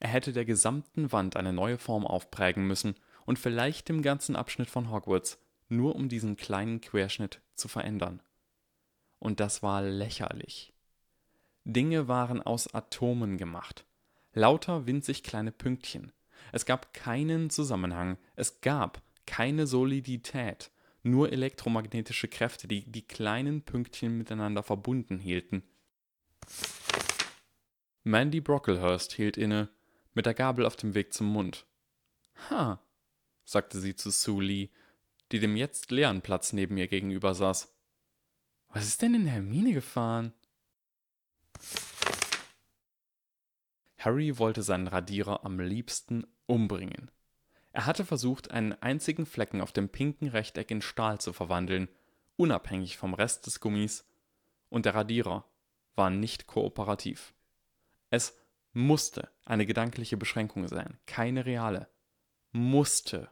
Er 0.00 0.08
hätte 0.08 0.32
der 0.32 0.44
gesamten 0.44 1.12
Wand 1.12 1.36
eine 1.36 1.52
neue 1.52 1.78
Form 1.78 2.06
aufprägen 2.06 2.66
müssen 2.66 2.96
und 3.26 3.38
vielleicht 3.38 3.88
dem 3.88 4.00
ganzen 4.02 4.36
Abschnitt 4.36 4.70
von 4.70 4.90
Hogwarts, 4.90 5.38
nur 5.68 5.94
um 5.94 6.08
diesen 6.08 6.36
kleinen 6.36 6.80
Querschnitt 6.80 7.40
zu 7.54 7.68
verändern. 7.68 8.22
Und 9.18 9.40
das 9.40 9.62
war 9.62 9.82
lächerlich. 9.82 10.72
Dinge 11.64 12.08
waren 12.08 12.40
aus 12.40 12.72
Atomen 12.72 13.36
gemacht. 13.36 13.84
Lauter 14.32 14.86
winzig 14.86 15.22
kleine 15.22 15.50
Pünktchen. 15.50 16.12
Es 16.52 16.64
gab 16.64 16.94
keinen 16.94 17.50
Zusammenhang, 17.50 18.18
es 18.36 18.60
gab 18.60 19.02
keine 19.26 19.66
Solidität, 19.66 20.70
nur 21.02 21.32
elektromagnetische 21.32 22.28
Kräfte, 22.28 22.68
die 22.68 22.84
die 22.90 23.06
kleinen 23.06 23.62
Pünktchen 23.62 24.16
miteinander 24.16 24.62
verbunden 24.62 25.18
hielten. 25.18 25.64
Mandy 28.04 28.40
Brocklehurst 28.40 29.12
hielt 29.14 29.36
inne, 29.36 29.68
mit 30.14 30.26
der 30.26 30.34
Gabel 30.34 30.64
auf 30.64 30.76
dem 30.76 30.94
Weg 30.94 31.12
zum 31.12 31.26
Mund. 31.26 31.66
Ha, 32.50 32.80
sagte 33.46 33.80
sie 33.80 33.96
zu 33.96 34.10
Sue 34.10 34.44
Lee, 34.44 34.68
die 35.32 35.40
dem 35.40 35.56
jetzt 35.56 35.90
leeren 35.90 36.20
Platz 36.20 36.52
neben 36.52 36.76
ihr 36.76 36.88
gegenüber 36.88 37.34
saß. 37.34 37.72
Was 38.68 38.86
ist 38.86 39.00
denn 39.00 39.14
in 39.14 39.26
Hermine 39.26 39.72
gefahren? 39.72 40.34
Harry 43.98 44.38
wollte 44.38 44.62
seinen 44.62 44.86
Radierer 44.86 45.44
am 45.44 45.58
liebsten 45.58 46.26
umbringen. 46.46 47.10
Er 47.72 47.86
hatte 47.86 48.04
versucht, 48.04 48.50
einen 48.50 48.72
einzigen 48.74 49.26
Flecken 49.26 49.60
auf 49.60 49.72
dem 49.72 49.88
pinken 49.88 50.28
Rechteck 50.28 50.70
in 50.70 50.82
Stahl 50.82 51.20
zu 51.20 51.32
verwandeln, 51.32 51.88
unabhängig 52.36 52.96
vom 52.96 53.14
Rest 53.14 53.46
des 53.46 53.60
Gummis, 53.60 54.06
und 54.68 54.86
der 54.86 54.94
Radierer 54.94 55.44
war 55.94 56.10
nicht 56.10 56.46
kooperativ. 56.46 57.34
Es 58.10 58.36
musste 58.72 59.30
eine 59.44 59.66
gedankliche 59.66 60.16
Beschränkung 60.16 60.68
sein, 60.68 60.98
keine 61.06 61.46
reale. 61.46 61.88
Musste. 62.52 63.28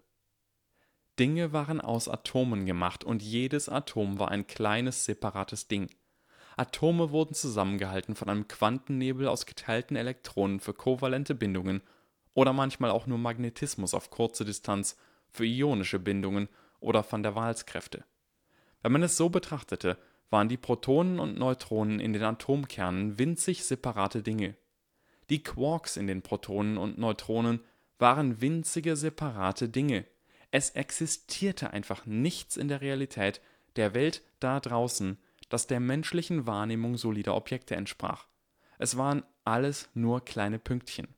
Dinge 1.18 1.52
waren 1.52 1.80
aus 1.80 2.08
Atomen 2.08 2.66
gemacht 2.66 3.04
und 3.04 3.22
jedes 3.22 3.68
Atom 3.68 4.18
war 4.18 4.30
ein 4.30 4.46
kleines 4.46 5.04
separates 5.04 5.68
Ding. 5.68 5.88
Atome 6.56 7.10
wurden 7.10 7.34
zusammengehalten 7.34 8.14
von 8.14 8.28
einem 8.28 8.48
Quantennebel 8.48 9.28
aus 9.28 9.46
geteilten 9.46 9.96
Elektronen 9.96 10.60
für 10.60 10.74
kovalente 10.74 11.34
Bindungen 11.34 11.82
oder 12.32 12.52
manchmal 12.52 12.90
auch 12.90 13.06
nur 13.06 13.18
Magnetismus 13.18 13.94
auf 13.94 14.10
kurze 14.10 14.44
Distanz 14.44 14.96
für 15.30 15.44
ionische 15.44 15.98
Bindungen 15.98 16.48
oder 16.80 17.04
van 17.08 17.22
der 17.22 17.34
Waals-Kräfte. 17.34 18.04
Wenn 18.82 18.92
man 18.92 19.02
es 19.02 19.16
so 19.16 19.28
betrachtete, 19.28 19.98
waren 20.30 20.48
die 20.48 20.56
Protonen 20.56 21.20
und 21.20 21.38
Neutronen 21.38 22.00
in 22.00 22.12
den 22.12 22.22
Atomkernen 22.22 23.18
winzig 23.18 23.64
separate 23.64 24.22
Dinge. 24.22 24.56
Die 25.30 25.42
Quarks 25.42 25.96
in 25.96 26.06
den 26.06 26.22
Protonen 26.22 26.76
und 26.76 26.98
Neutronen 26.98 27.60
waren 27.98 28.40
winzige 28.40 28.96
separate 28.96 29.68
Dinge. 29.68 30.04
Es 30.54 30.70
existierte 30.70 31.72
einfach 31.72 32.06
nichts 32.06 32.56
in 32.56 32.68
der 32.68 32.80
Realität, 32.80 33.40
der 33.74 33.92
Welt 33.92 34.22
da 34.38 34.60
draußen, 34.60 35.18
das 35.48 35.66
der 35.66 35.80
menschlichen 35.80 36.46
Wahrnehmung 36.46 36.96
solider 36.96 37.34
Objekte 37.34 37.74
entsprach. 37.74 38.28
Es 38.78 38.96
waren 38.96 39.24
alles 39.42 39.88
nur 39.94 40.24
kleine 40.24 40.60
Pünktchen. 40.60 41.08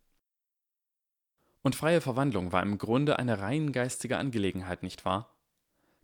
Und 1.61 1.77
freie 1.77 2.01
Verwandlung 2.01 2.53
war 2.53 2.63
im 2.63 2.79
Grunde 2.79 3.19
eine 3.19 3.39
rein 3.39 3.73
geistige 3.73 4.17
Angelegenheit, 4.17 4.83
nicht 4.83 5.05
wahr? 5.05 5.37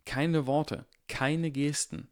Keine 0.05 0.45
Worte, 0.45 0.85
keine 1.07 1.49
Gesten, 1.49 2.09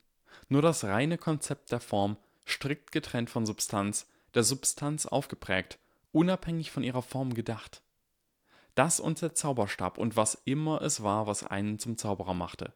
nur 0.49 0.63
das 0.63 0.85
reine 0.85 1.19
Konzept 1.19 1.71
der 1.71 1.81
Form, 1.81 2.17
strikt 2.47 2.91
getrennt 2.91 3.29
von 3.29 3.45
Substanz, 3.45 4.07
der 4.33 4.41
Substanz 4.41 5.05
aufgeprägt, 5.05 5.77
unabhängig 6.13 6.71
von 6.71 6.81
ihrer 6.81 7.03
Form 7.03 7.35
gedacht. 7.35 7.83
Das 8.75 8.99
und 8.99 9.21
der 9.21 9.33
Zauberstab 9.33 9.97
und 9.97 10.15
was 10.15 10.41
immer 10.45 10.81
es 10.81 11.03
war, 11.03 11.27
was 11.27 11.43
einen 11.43 11.79
zum 11.79 11.97
Zauberer 11.97 12.33
machte. 12.33 12.73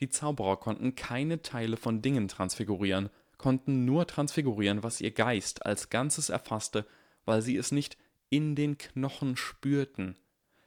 Die 0.00 0.08
Zauberer 0.08 0.56
konnten 0.56 0.94
keine 0.94 1.42
Teile 1.42 1.76
von 1.76 2.02
Dingen 2.02 2.28
transfigurieren, 2.28 3.10
konnten 3.38 3.84
nur 3.84 4.06
transfigurieren, 4.06 4.82
was 4.82 5.00
ihr 5.00 5.10
Geist 5.10 5.64
als 5.64 5.90
Ganzes 5.90 6.28
erfasste, 6.28 6.86
weil 7.24 7.42
sie 7.42 7.56
es 7.56 7.72
nicht 7.72 7.96
in 8.28 8.54
den 8.54 8.78
Knochen 8.78 9.36
spürten, 9.36 10.16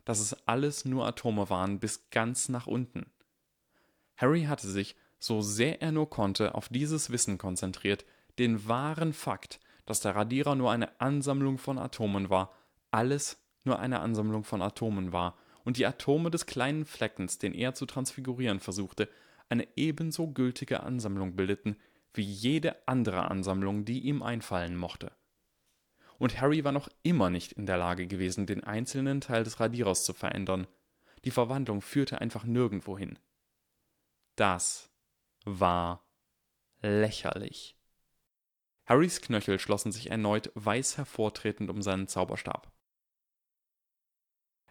dass 0.06 0.20
es 0.20 0.48
alles 0.48 0.86
nur 0.86 1.06
Atome 1.06 1.50
waren 1.50 1.80
bis 1.80 2.10
ganz 2.10 2.50
nach 2.50 2.68
unten. 2.68 3.12
Harry 4.18 4.44
hatte 4.44 4.68
sich, 4.68 4.96
so 5.20 5.42
sehr 5.42 5.82
er 5.82 5.92
nur 5.92 6.10
konnte, 6.10 6.56
auf 6.56 6.70
dieses 6.70 7.10
Wissen 7.10 7.38
konzentriert, 7.38 8.06
den 8.40 8.68
wahren 8.68 9.14
Fakt, 9.14 9.60
dass 9.86 10.02
der 10.02 10.16
Radierer 10.16 10.56
nur 10.56 10.72
eine 10.72 11.00
Ansammlung 11.00 11.58
von 11.58 11.78
Atomen 11.78 12.30
war, 12.30 12.52
alles 12.92 13.43
nur 13.64 13.80
eine 13.80 14.00
Ansammlung 14.00 14.44
von 14.44 14.62
Atomen 14.62 15.12
war 15.14 15.38
und 15.64 15.78
die 15.78 15.86
Atome 15.86 16.32
des 16.32 16.46
kleinen 16.46 16.86
Fleckens, 16.86 17.38
den 17.38 17.54
er 17.54 17.74
zu 17.74 17.86
transfigurieren 17.86 18.60
versuchte, 18.60 19.10
eine 19.50 19.68
ebenso 19.76 20.28
gültige 20.28 20.82
Ansammlung 20.84 21.36
bildeten 21.36 21.78
wie 22.14 22.24
jede 22.24 22.88
andere 22.88 23.30
Ansammlung, 23.30 23.86
die 23.86 24.02
ihm 24.02 24.22
einfallen 24.22 24.76
mochte. 24.76 25.12
Und 26.20 26.40
Harry 26.40 26.64
war 26.64 26.72
noch 26.72 26.90
immer 27.02 27.30
nicht 27.30 27.54
in 27.54 27.66
der 27.66 27.78
Lage 27.78 28.08
gewesen, 28.08 28.46
den 28.46 28.64
einzelnen 28.64 29.20
Teil 29.20 29.44
des 29.44 29.60
Radierers 29.60 30.06
zu 30.06 30.14
verändern. 30.14 30.68
Die 31.26 31.32
Verwandlung 31.32 31.82
führte 31.82 32.22
einfach 32.22 32.44
nirgendwo 32.44 32.98
hin. 32.98 33.18
Das 34.36 34.90
war 35.46 36.06
lächerlich. 36.82 37.78
Harrys 38.86 39.22
Knöchel 39.22 39.60
schlossen 39.60 39.92
sich 39.92 40.12
erneut 40.12 40.52
weiß 40.56 40.98
hervortretend 40.98 41.70
um 41.70 41.82
seinen 41.82 42.08
Zauberstab. 42.08 42.73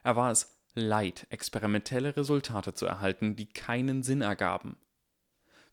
Er 0.02 0.16
war 0.16 0.30
es 0.30 0.58
leid, 0.74 1.26
experimentelle 1.30 2.16
Resultate 2.16 2.74
zu 2.74 2.86
erhalten, 2.86 3.36
die 3.36 3.46
keinen 3.46 4.02
Sinn 4.02 4.22
ergaben. 4.22 4.76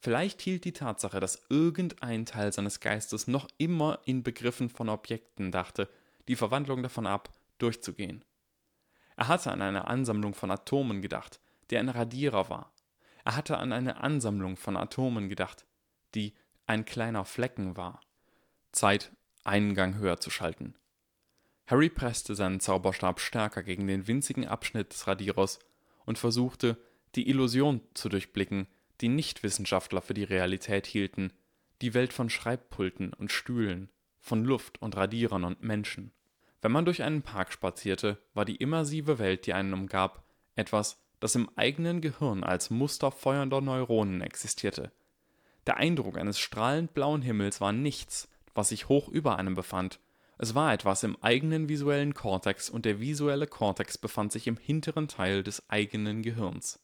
Vielleicht 0.01 0.41
hielt 0.41 0.63
die 0.63 0.73
Tatsache, 0.73 1.19
dass 1.19 1.45
irgendein 1.49 2.25
Teil 2.25 2.53
seines 2.53 2.79
Geistes 2.79 3.27
noch 3.27 3.47
immer 3.57 3.99
in 4.05 4.23
Begriffen 4.23 4.69
von 4.69 4.87
Objekten 4.87 5.51
dachte, 5.51 5.89
die 6.27 6.35
Verwandlung 6.35 6.83
davon 6.83 7.05
ab, 7.05 7.29
durchzugehen. 7.57 8.23
Er 9.17 9.27
hatte 9.27 9.51
an 9.51 9.61
eine 9.61 9.87
Ansammlung 9.87 10.33
von 10.33 10.51
Atomen 10.51 11.01
gedacht, 11.01 11.41
die 11.69 11.77
ein 11.77 11.89
Radierer 11.89 12.49
war. 12.49 12.73
Er 13.25 13.35
hatte 13.35 13.57
an 13.57 13.73
eine 13.73 14.01
Ansammlung 14.01 14.55
von 14.55 14.77
Atomen 14.77 15.27
gedacht, 15.27 15.65
die 16.15 16.33
ein 16.65 16.85
kleiner 16.85 17.25
Flecken 17.25 17.75
war. 17.75 17.99
Zeit, 18.71 19.11
einen 19.43 19.73
Gang 19.73 19.95
höher 19.95 20.19
zu 20.21 20.29
schalten. 20.29 20.75
Harry 21.69 21.89
presste 21.89 22.33
seinen 22.33 22.59
Zauberstab 22.59 23.19
stärker 23.19 23.61
gegen 23.61 23.85
den 23.85 24.07
winzigen 24.07 24.47
Abschnitt 24.47 24.91
des 24.91 25.05
Radierers 25.05 25.59
und 26.03 26.17
versuchte, 26.17 26.77
die 27.13 27.29
Illusion 27.29 27.81
zu 27.93 28.09
durchblicken, 28.09 28.65
die 29.01 29.07
Nichtwissenschaftler 29.07 30.01
für 30.01 30.15
die 30.15 30.23
Realität 30.23 30.87
hielten, 30.87 31.31
die 31.83 31.93
Welt 31.93 32.11
von 32.11 32.31
Schreibpulten 32.31 33.13
und 33.13 33.31
Stühlen, 33.31 33.89
von 34.19 34.43
Luft 34.43 34.81
und 34.81 34.97
Radierern 34.97 35.43
und 35.43 35.61
Menschen. 35.61 36.11
Wenn 36.59 36.71
man 36.71 36.85
durch 36.85 37.03
einen 37.03 37.21
Park 37.21 37.53
spazierte, 37.53 38.17
war 38.33 38.45
die 38.45 38.55
immersive 38.55 39.19
Welt, 39.19 39.45
die 39.45 39.53
einen 39.53 39.73
umgab, 39.73 40.23
etwas, 40.55 40.99
das 41.19 41.35
im 41.35 41.49
eigenen 41.55 42.01
Gehirn 42.01 42.43
als 42.43 42.71
Muster 42.71 43.11
feuernder 43.11 43.61
Neuronen 43.61 44.21
existierte. 44.21 44.91
Der 45.67 45.77
Eindruck 45.77 46.17
eines 46.17 46.39
strahlend 46.39 46.95
blauen 46.95 47.21
Himmels 47.21 47.61
war 47.61 47.73
nichts, 47.73 48.27
was 48.55 48.69
sich 48.69 48.89
hoch 48.89 49.07
über 49.07 49.37
einem 49.37 49.53
befand, 49.53 49.99
es 50.41 50.55
war 50.55 50.73
etwas 50.73 51.03
im 51.03 51.21
eigenen 51.21 51.67
visuellen 51.67 52.13
Kortex 52.13 52.69
und 52.69 52.85
der 52.85 53.01
visuelle 53.01 53.45
Kortex 53.45 53.97
befand 53.97 54.31
sich 54.31 54.47
im 54.47 54.55
hinteren 54.55 55.09
Teil 55.09 55.43
des 55.43 55.69
eigenen 55.69 56.21
Gehirns. 56.21 56.79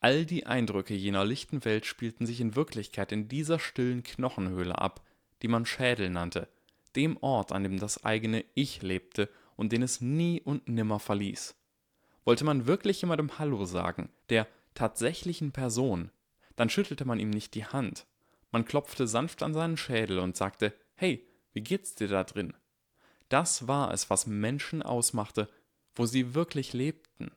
All 0.00 0.24
die 0.24 0.46
Eindrücke 0.46 0.94
jener 0.94 1.24
lichten 1.24 1.64
Welt 1.64 1.86
spielten 1.86 2.26
sich 2.26 2.40
in 2.40 2.54
Wirklichkeit 2.54 3.10
in 3.10 3.26
dieser 3.26 3.58
stillen 3.58 4.04
Knochenhöhle 4.04 4.78
ab, 4.78 5.04
die 5.42 5.48
man 5.48 5.66
Schädel 5.66 6.08
nannte, 6.08 6.48
dem 6.94 7.16
Ort, 7.16 7.50
an 7.50 7.64
dem 7.64 7.80
das 7.80 8.04
eigene 8.04 8.44
Ich 8.54 8.80
lebte 8.80 9.28
und 9.56 9.72
den 9.72 9.82
es 9.82 10.00
nie 10.00 10.40
und 10.40 10.68
nimmer 10.68 11.00
verließ. 11.00 11.56
Wollte 12.24 12.44
man 12.44 12.68
wirklich 12.68 13.00
jemandem 13.00 13.40
Hallo 13.40 13.64
sagen, 13.64 14.08
der 14.28 14.46
tatsächlichen 14.74 15.50
Person, 15.50 16.12
dann 16.54 16.70
schüttelte 16.70 17.04
man 17.04 17.18
ihm 17.18 17.30
nicht 17.30 17.54
die 17.54 17.64
Hand. 17.64 18.06
Man 18.52 18.64
klopfte 18.64 19.08
sanft 19.08 19.42
an 19.42 19.52
seinen 19.52 19.76
Schädel 19.76 20.20
und 20.20 20.36
sagte, 20.36 20.72
hey, 20.94 21.26
wie 21.52 21.62
geht's 21.62 21.94
dir 21.94 22.08
da 22.08 22.24
drin? 22.24 22.54
Das 23.28 23.68
war 23.68 23.92
es, 23.92 24.10
was 24.10 24.26
Menschen 24.26 24.82
ausmachte, 24.82 25.48
wo 25.94 26.06
sie 26.06 26.34
wirklich 26.34 26.72
lebten. 26.72 27.30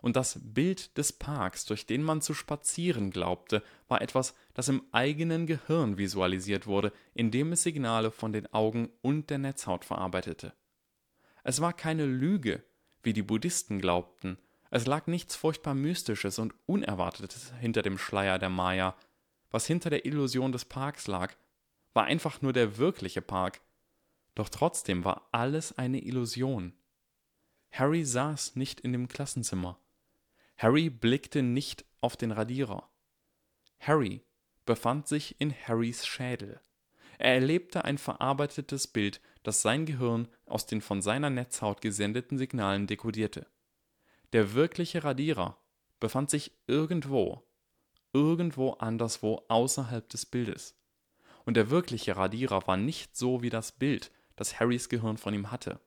Und 0.00 0.14
das 0.14 0.38
Bild 0.40 0.96
des 0.98 1.12
Parks, 1.12 1.64
durch 1.64 1.86
den 1.86 2.02
man 2.02 2.22
zu 2.22 2.32
spazieren 2.32 3.10
glaubte, 3.10 3.62
war 3.88 4.02
etwas, 4.02 4.34
das 4.54 4.68
im 4.68 4.82
eigenen 4.92 5.46
Gehirn 5.46 5.98
visualisiert 5.98 6.66
wurde, 6.66 6.92
indem 7.14 7.52
es 7.52 7.62
Signale 7.62 8.10
von 8.10 8.32
den 8.32 8.52
Augen 8.52 8.90
und 9.02 9.30
der 9.30 9.38
Netzhaut 9.38 9.84
verarbeitete. 9.84 10.52
Es 11.42 11.60
war 11.60 11.72
keine 11.72 12.06
Lüge, 12.06 12.62
wie 13.02 13.12
die 13.12 13.22
Buddhisten 13.22 13.80
glaubten, 13.80 14.38
Es 14.70 14.86
lag 14.86 15.06
nichts 15.06 15.36
furchtbar 15.36 15.74
Mystisches 15.74 16.38
und 16.38 16.54
Unerwartetes 16.66 17.52
hinter 17.60 17.82
dem 17.82 17.98
Schleier 17.98 18.38
der 18.38 18.50
Maya. 18.50 18.96
Was 19.50 19.66
hinter 19.66 19.90
der 19.90 20.04
Illusion 20.04 20.52
des 20.52 20.64
Parks 20.64 21.06
lag, 21.06 21.34
war 21.96 22.04
einfach 22.04 22.42
nur 22.42 22.52
der 22.52 22.76
wirkliche 22.76 23.22
Park. 23.22 23.62
Doch 24.34 24.50
trotzdem 24.50 25.04
war 25.06 25.28
alles 25.32 25.78
eine 25.78 26.04
Illusion. 26.04 26.74
Harry 27.72 28.04
saß 28.04 28.54
nicht 28.54 28.80
in 28.80 28.92
dem 28.92 29.08
Klassenzimmer. 29.08 29.80
Harry 30.58 30.90
blickte 30.90 31.42
nicht 31.42 31.86
auf 32.02 32.18
den 32.18 32.32
Radierer. 32.32 32.90
Harry 33.80 34.22
befand 34.66 35.08
sich 35.08 35.40
in 35.40 35.54
Harrys 35.54 36.06
Schädel. 36.06 36.60
Er 37.18 37.32
erlebte 37.32 37.86
ein 37.86 37.96
verarbeitetes 37.96 38.86
Bild, 38.88 39.22
das 39.42 39.62
sein 39.62 39.86
Gehirn 39.86 40.28
aus 40.44 40.66
den 40.66 40.82
von 40.82 41.00
seiner 41.00 41.30
Netzhaut 41.30 41.80
gesendeten 41.80 42.36
Signalen 42.36 42.86
dekodierte. 42.86 43.46
Der 44.34 44.52
wirkliche 44.52 45.02
Radierer 45.02 45.58
befand 45.98 46.28
sich 46.28 46.52
irgendwo, 46.66 47.48
irgendwo 48.12 48.72
anderswo 48.72 49.46
außerhalb 49.48 50.06
des 50.10 50.26
Bildes. 50.26 50.76
Und 51.46 51.56
der 51.56 51.70
wirkliche 51.70 52.16
Radierer 52.16 52.66
war 52.66 52.76
nicht 52.76 53.16
so 53.16 53.40
wie 53.40 53.50
das 53.50 53.72
Bild, 53.72 54.10
das 54.34 54.60
Harrys 54.60 54.90
Gehirn 54.90 55.16
von 55.16 55.32
ihm 55.32 55.50
hatte. 55.50 55.80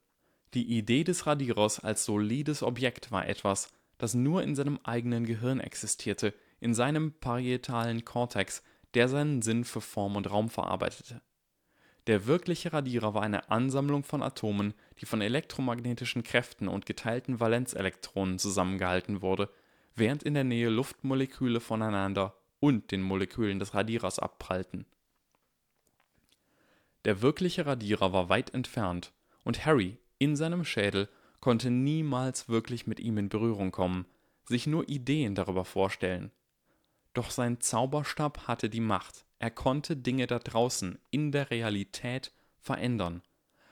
Die 0.55 0.77
Idee 0.77 1.03
des 1.03 1.27
Radierers 1.27 1.79
als 1.79 2.05
solides 2.05 2.63
Objekt 2.63 3.11
war 3.11 3.27
etwas, 3.27 3.71
das 3.99 4.15
nur 4.15 4.41
in 4.41 4.55
seinem 4.55 4.79
eigenen 4.83 5.25
Gehirn 5.25 5.59
existierte, 5.59 6.33
in 6.59 6.73
seinem 6.73 7.11
parietalen 7.11 8.03
Kortex, 8.03 8.63
der 8.95 9.07
seinen 9.09 9.43
Sinn 9.43 9.65
für 9.65 9.81
Form 9.81 10.15
und 10.15 10.31
Raum 10.31 10.49
verarbeitete. 10.49 11.21
Der 12.07 12.25
wirkliche 12.25 12.73
Radierer 12.73 13.13
war 13.13 13.21
eine 13.21 13.51
Ansammlung 13.51 14.03
von 14.03 14.23
Atomen, 14.23 14.73
die 14.99 15.05
von 15.05 15.21
elektromagnetischen 15.21 16.23
Kräften 16.23 16.67
und 16.67 16.87
geteilten 16.87 17.39
Valenzelektronen 17.39 18.39
zusammengehalten 18.39 19.21
wurde, 19.21 19.49
während 19.95 20.23
in 20.23 20.33
der 20.33 20.45
Nähe 20.45 20.69
Luftmoleküle 20.69 21.59
voneinander 21.59 22.33
und 22.59 22.91
den 22.91 23.01
Molekülen 23.01 23.59
des 23.59 23.73
Radierers 23.75 24.17
abprallten. 24.17 24.87
Der 27.05 27.21
wirkliche 27.21 27.65
Radierer 27.65 28.11
war 28.13 28.29
weit 28.29 28.53
entfernt, 28.53 29.13
und 29.43 29.65
Harry, 29.65 29.97
in 30.17 30.35
seinem 30.35 30.65
Schädel, 30.65 31.07
konnte 31.39 31.69
niemals 31.71 32.49
wirklich 32.49 32.87
mit 32.87 32.99
ihm 32.99 33.17
in 33.17 33.29
Berührung 33.29 33.71
kommen, 33.71 34.05
sich 34.45 34.67
nur 34.67 34.89
Ideen 34.89 35.35
darüber 35.35 35.63
vorstellen. 35.63 36.31
Doch 37.13 37.31
sein 37.31 37.61
Zauberstab 37.61 38.47
hatte 38.47 38.69
die 38.69 38.81
Macht, 38.81 39.25
er 39.39 39.51
konnte 39.51 39.95
Dinge 39.95 40.27
da 40.27 40.39
draußen 40.39 40.99
in 41.11 41.31
der 41.31 41.49
Realität 41.49 42.33
verändern. 42.57 43.21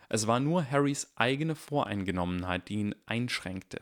Es 0.10 0.26
war 0.28 0.40
nur 0.40 0.70
Harrys 0.70 1.12
eigene 1.16 1.56
Voreingenommenheit, 1.56 2.70
die 2.70 2.76
ihn 2.76 2.96
einschränkte. 3.06 3.82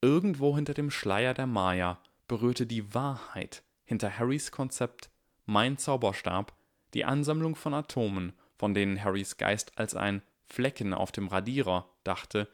Irgendwo 0.00 0.56
hinter 0.56 0.74
dem 0.74 0.90
Schleier 0.90 1.34
der 1.34 1.46
Maya 1.46 2.00
berührte 2.26 2.66
die 2.66 2.94
Wahrheit 2.94 3.62
hinter 3.84 4.18
Harrys 4.18 4.50
Konzept 4.50 5.10
Mein 5.46 5.78
Zauberstab 5.78 6.57
die 6.94 7.04
Ansammlung 7.04 7.54
von 7.54 7.74
Atomen, 7.74 8.32
von 8.56 8.74
denen 8.74 9.02
Harrys 9.02 9.36
Geist 9.36 9.78
als 9.78 9.94
ein 9.94 10.22
Flecken 10.46 10.94
auf 10.94 11.12
dem 11.12 11.28
Radierer 11.28 11.88
dachte, 12.04 12.48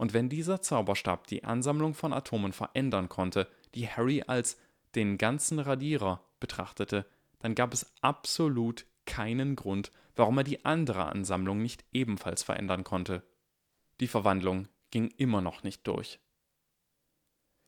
und 0.00 0.14
wenn 0.14 0.30
dieser 0.30 0.62
Zauberstab 0.62 1.26
die 1.26 1.44
Ansammlung 1.44 1.92
von 1.92 2.14
Atomen 2.14 2.54
verändern 2.54 3.10
konnte, 3.10 3.46
die 3.74 3.86
Harry 3.86 4.24
als 4.26 4.58
den 4.94 5.18
ganzen 5.18 5.58
Radierer 5.58 6.24
betrachtete, 6.40 7.04
dann 7.40 7.54
gab 7.54 7.74
es 7.74 7.92
absolut 8.00 8.86
keinen 9.04 9.56
Grund, 9.56 9.92
warum 10.16 10.38
er 10.38 10.44
die 10.44 10.64
andere 10.64 11.04
Ansammlung 11.04 11.60
nicht 11.60 11.84
ebenfalls 11.92 12.42
verändern 12.42 12.82
konnte. 12.82 13.22
Die 14.00 14.06
Verwandlung 14.06 14.68
ging 14.90 15.08
immer 15.18 15.42
noch 15.42 15.64
nicht 15.64 15.86
durch. 15.86 16.18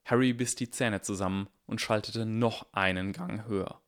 Harry 0.06 0.32
biss 0.32 0.54
die 0.54 0.70
Zähne 0.70 1.02
zusammen 1.02 1.50
und 1.66 1.82
schaltete 1.82 2.24
noch 2.24 2.72
einen 2.72 3.12
Gang 3.12 3.46
höher. 3.46 3.81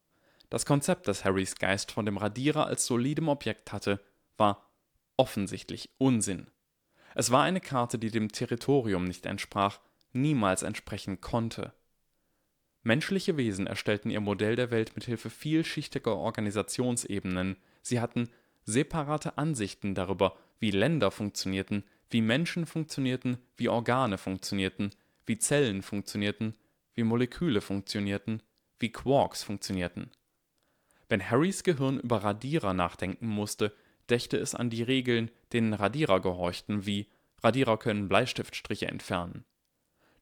Das 0.54 0.66
Konzept, 0.66 1.08
das 1.08 1.24
Harrys 1.24 1.56
Geist 1.56 1.90
von 1.90 2.06
dem 2.06 2.16
Radierer 2.16 2.68
als 2.68 2.86
solidem 2.86 3.26
Objekt 3.26 3.72
hatte, 3.72 3.98
war 4.36 4.70
offensichtlich 5.16 5.90
Unsinn. 5.98 6.46
Es 7.16 7.32
war 7.32 7.42
eine 7.42 7.60
Karte, 7.60 7.98
die 7.98 8.12
dem 8.12 8.30
Territorium 8.30 9.02
nicht 9.02 9.26
entsprach, 9.26 9.80
niemals 10.12 10.62
entsprechen 10.62 11.20
konnte. 11.20 11.72
Menschliche 12.84 13.36
Wesen 13.36 13.66
erstellten 13.66 14.10
ihr 14.10 14.20
Modell 14.20 14.54
der 14.54 14.70
Welt 14.70 14.92
mit 14.94 15.06
Hilfe 15.06 15.28
vielschichtiger 15.28 16.14
Organisationsebenen. 16.14 17.56
Sie 17.82 17.98
hatten 17.98 18.30
separate 18.62 19.36
Ansichten 19.36 19.96
darüber, 19.96 20.36
wie 20.60 20.70
Länder 20.70 21.10
funktionierten, 21.10 21.82
wie 22.10 22.22
Menschen 22.22 22.66
funktionierten, 22.66 23.38
wie 23.56 23.68
Organe 23.68 24.18
funktionierten, 24.18 24.94
wie 25.26 25.36
Zellen 25.36 25.82
funktionierten, 25.82 26.54
wie 26.94 27.02
Moleküle 27.02 27.60
funktionierten, 27.60 28.40
wie 28.78 28.92
Quarks 28.92 29.42
funktionierten. 29.42 30.12
Wenn 31.14 31.31
Harrys 31.31 31.62
Gehirn 31.62 32.00
über 32.00 32.24
Radierer 32.24 32.74
nachdenken 32.74 33.29
musste, 33.29 33.72
dächte 34.11 34.37
es 34.37 34.57
an 34.57 34.68
die 34.68 34.83
Regeln, 34.83 35.31
denen 35.53 35.72
Radierer 35.72 36.18
gehorchten, 36.18 36.87
wie 36.87 37.07
Radierer 37.40 37.79
können 37.79 38.09
Bleistiftstriche 38.09 38.88
entfernen. 38.88 39.44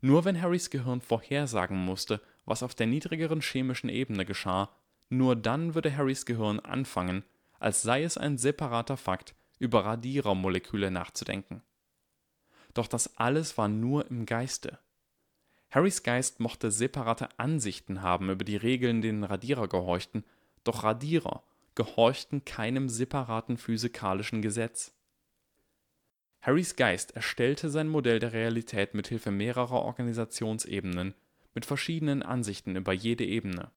Nur 0.02 0.26
wenn 0.26 0.42
Harrys 0.42 0.68
Gehirn 0.68 1.00
vorhersagen 1.00 1.78
musste, 1.78 2.20
was 2.44 2.62
auf 2.62 2.74
der 2.74 2.88
niedrigeren 2.88 3.40
chemischen 3.40 3.88
Ebene 3.88 4.26
geschah, 4.26 4.68
nur 5.08 5.34
dann 5.34 5.74
würde 5.74 5.96
Harrys 5.96 6.26
Gehirn 6.26 6.60
anfangen, 6.60 7.24
als 7.58 7.80
sei 7.80 8.02
es 8.02 8.18
ein 8.18 8.36
separater 8.36 8.98
Fakt, 8.98 9.34
über 9.58 9.86
Radierermoleküle 9.86 10.90
nachzudenken. 10.90 11.62
Doch 12.74 12.86
das 12.86 13.16
alles 13.16 13.56
war 13.56 13.68
nur 13.68 14.10
im 14.10 14.26
Geiste. 14.26 14.78
Harrys 15.70 16.02
Geist 16.02 16.38
mochte 16.38 16.70
separate 16.70 17.30
Ansichten 17.38 18.02
haben 18.02 18.28
über 18.28 18.44
die 18.44 18.56
Regeln, 18.56 19.00
denen 19.00 19.24
Radierer 19.24 19.68
gehorchten, 19.68 20.22
doch 20.64 20.84
Radierer 20.84 21.42
gehorchten 21.74 22.44
keinem 22.44 22.88
separaten 22.88 23.56
physikalischen 23.56 24.42
Gesetz. 24.42 24.92
Harrys 26.42 26.76
Geist 26.76 27.12
erstellte 27.12 27.70
sein 27.70 27.88
Modell 27.88 28.18
der 28.18 28.32
Realität 28.32 28.94
mit 28.94 29.08
Hilfe 29.08 29.30
mehrerer 29.30 29.82
Organisationsebenen, 29.82 31.14
mit 31.54 31.64
verschiedenen 31.64 32.22
Ansichten 32.22 32.76
über 32.76 32.92
jede 32.92 33.24
Ebene. 33.24 33.70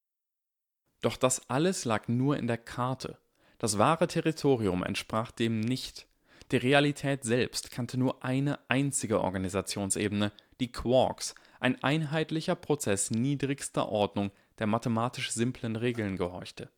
Doch 1.02 1.18
das 1.18 1.50
alles 1.50 1.86
lag 1.86 2.08
nur 2.08 2.38
in 2.38 2.48
der 2.48 2.58
Karte. 2.58 3.20
Das 3.60 3.78
wahre 3.78 4.08
Territorium 4.08 4.84
entsprach 4.84 5.32
dem 5.32 5.60
nicht. 5.60 6.08
Die 6.52 6.58
Realität 6.58 7.24
selbst 7.24 7.72
kannte 7.72 7.98
nur 7.98 8.24
eine 8.24 8.60
einzige 8.70 9.22
Organisationsebene, 9.22 10.32
die 10.60 10.72
Quarks, 10.72 11.36
ein 11.60 11.82
einheitlicher 11.84 12.56
Prozess 12.56 13.12
niedrigster 13.12 13.90
Ordnung, 13.90 14.32
der 14.60 14.68
mathematisch 14.68 15.32
simplen 15.32 15.76
Regeln 15.76 16.18
gehorchte. 16.18 16.70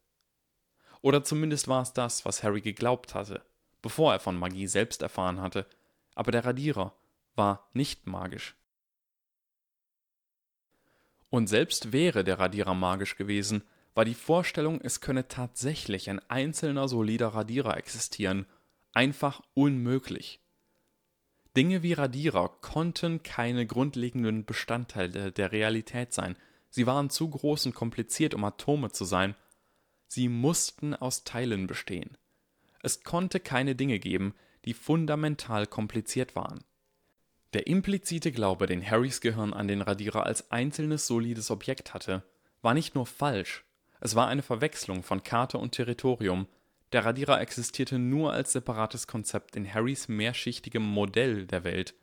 Oder 1.01 1.23
zumindest 1.23 1.67
war 1.67 1.81
es 1.81 1.93
das, 1.93 2.25
was 2.25 2.43
Harry 2.43 2.61
geglaubt 2.61 3.13
hatte, 3.13 3.45
bevor 3.81 4.13
er 4.13 4.19
von 4.19 4.37
Magie 4.37 4.67
selbst 4.67 5.01
erfahren 5.01 5.41
hatte, 5.41 5.65
aber 6.15 6.31
der 6.31 6.45
Radierer 6.45 6.95
war 7.35 7.69
nicht 7.73 8.07
magisch. 8.07 8.55
Und 11.29 11.47
selbst 11.47 11.91
wäre 11.91 12.23
der 12.23 12.39
Radierer 12.39 12.73
magisch 12.73 13.15
gewesen, 13.15 13.63
war 13.93 14.05
die 14.05 14.15
Vorstellung, 14.15 14.79
es 14.81 15.01
könne 15.01 15.27
tatsächlich 15.27 16.09
ein 16.09 16.19
einzelner 16.29 16.87
solider 16.87 17.29
Radierer 17.29 17.77
existieren, 17.77 18.45
einfach 18.93 19.41
unmöglich. 19.53 20.39
Dinge 21.55 21.81
wie 21.81 21.93
Radierer 21.93 22.49
konnten 22.61 23.23
keine 23.23 23.65
grundlegenden 23.65 24.45
Bestandteile 24.45 25.31
der 25.31 25.51
Realität 25.51 26.13
sein, 26.13 26.37
sie 26.77 26.85
waren 26.85 27.09
zu 27.09 27.27
groß 27.27 27.65
und 27.65 27.73
kompliziert, 27.73 28.35
um 28.35 28.43
Atome 28.43 28.91
zu 28.91 29.03
sein, 29.03 29.33
sie 30.07 30.29
mussten 30.29 30.93
aus 30.93 31.23
Teilen 31.23 31.65
bestehen. 31.65 32.15
Es 32.83 33.03
konnte 33.03 33.39
keine 33.39 33.73
Dinge 33.73 33.97
geben, 33.97 34.35
die 34.63 34.75
fundamental 34.75 35.65
kompliziert 35.65 36.35
waren. 36.35 36.63
Der 37.53 37.65
implizite 37.65 38.31
Glaube, 38.31 38.67
den 38.67 38.87
Harrys 38.87 39.21
Gehirn 39.21 39.53
an 39.53 39.67
den 39.67 39.81
Radierer 39.81 40.27
als 40.27 40.51
einzelnes 40.51 41.07
solides 41.07 41.49
Objekt 41.49 41.95
hatte, 41.95 42.21
war 42.61 42.75
nicht 42.75 42.93
nur 42.93 43.07
falsch, 43.07 43.65
es 43.99 44.13
war 44.13 44.27
eine 44.27 44.43
Verwechslung 44.43 45.01
von 45.01 45.23
Karte 45.23 45.57
und 45.57 45.71
Territorium. 45.71 46.47
Der 46.91 47.05
Radierer 47.05 47.41
existierte 47.41 47.97
nur 47.97 48.33
als 48.33 48.51
separates 48.51 49.07
Konzept 49.07 49.55
in 49.55 49.73
Harrys 49.73 50.07
mehrschichtigem 50.07 50.83
Modell 50.83 51.47
der 51.47 51.63
Welt, 51.63 51.95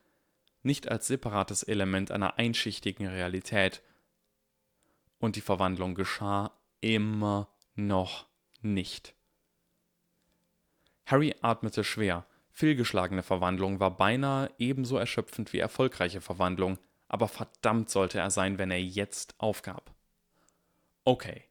nicht 0.65 0.89
als 0.89 1.07
separates 1.07 1.63
Element 1.63 2.11
einer 2.11 2.39
einschichtigen 2.39 3.07
Realität. 3.07 3.81
Und 5.19 5.37
die 5.37 5.41
Verwandlung 5.41 5.95
geschah 5.95 6.53
immer 6.81 7.49
noch 7.75 8.27
nicht. 8.61 9.15
Harry 11.07 11.35
atmete 11.41 11.85
schwer, 11.85 12.27
Fehlgeschlagene 12.57 13.25
Verwandlung 13.25 13.81
war 13.81 13.97
beinahe 13.97 14.49
ebenso 14.59 14.97
erschöpfend 14.97 15.53
wie 15.53 15.59
erfolgreiche 15.59 16.21
Verwandlung, 16.21 16.79
aber 17.09 17.27
verdammt 17.27 17.91
sollte 17.91 18.21
er 18.21 18.31
sein, 18.31 18.59
wenn 18.59 18.71
er 18.71 18.81
jetzt 18.81 19.35
aufgab. 19.39 19.93
Okay, 21.03 21.43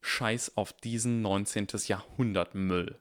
scheiß 0.00 0.56
auf 0.56 0.72
diesen 0.72 1.22
19. 1.22 1.66
Jahrhundert 1.86 2.54
Müll. 2.54 3.00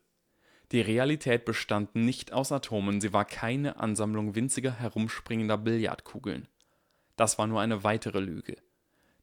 Die 0.72 0.82
Realität 0.82 1.46
bestand 1.46 1.94
nicht 1.94 2.34
aus 2.34 2.52
Atomen, 2.52 3.00
sie 3.00 3.14
war 3.14 3.24
keine 3.24 3.78
Ansammlung 3.78 4.34
winziger 4.34 4.72
herumspringender 4.72 5.60
Billardkugeln. 5.60 6.48
das 7.18 7.38
war 7.38 7.46
nur 7.46 7.62
eine 7.62 7.84
weitere 7.84 8.20
Lüge. 8.20 8.58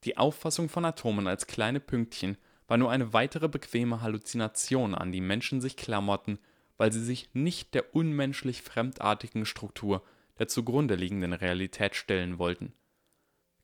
Die 0.04 0.16
Auffassung 0.16 0.68
von 0.68 0.84
Atomen 0.84 1.26
als 1.26 1.46
kleine 1.46 1.80
Pünktchen 1.80 2.38
war 2.66 2.78
nur 2.78 2.90
eine 2.90 3.12
weitere 3.12 3.48
bequeme 3.48 4.00
Halluzination, 4.00 4.94
an 4.94 5.12
die 5.12 5.20
Menschen 5.20 5.60
sich 5.60 5.76
klammerten, 5.76 6.38
weil 6.76 6.92
sie 6.92 7.04
sich 7.04 7.30
nicht 7.34 7.74
der 7.74 7.94
unmenschlich 7.94 8.62
fremdartigen 8.62 9.44
Struktur 9.44 10.02
der 10.38 10.48
zugrunde 10.48 10.94
liegenden 10.94 11.34
Realität 11.34 11.94
stellen 11.94 12.38
wollten. 12.38 12.72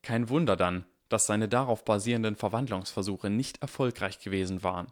Kein 0.03 0.29
Wunder 0.29 0.55
dann, 0.55 0.85
dass 1.09 1.25
seine 1.25 1.47
darauf 1.47 1.83
basierenden 1.83 2.35
Verwandlungsversuche 2.35 3.29
nicht 3.29 3.61
erfolgreich 3.61 4.19
gewesen 4.19 4.61
waren. 4.61 4.91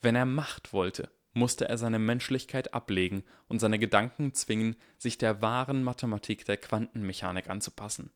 Wenn 0.00 0.16
er 0.16 0.26
Macht 0.26 0.72
wollte, 0.72 1.10
musste 1.32 1.68
er 1.68 1.78
seine 1.78 1.98
Menschlichkeit 1.98 2.74
ablegen 2.74 3.22
und 3.48 3.60
seine 3.60 3.78
Gedanken 3.78 4.34
zwingen, 4.34 4.76
sich 4.98 5.18
der 5.18 5.40
wahren 5.40 5.84
Mathematik 5.84 6.44
der 6.44 6.56
Quantenmechanik 6.56 7.48
anzupassen. 7.48 8.10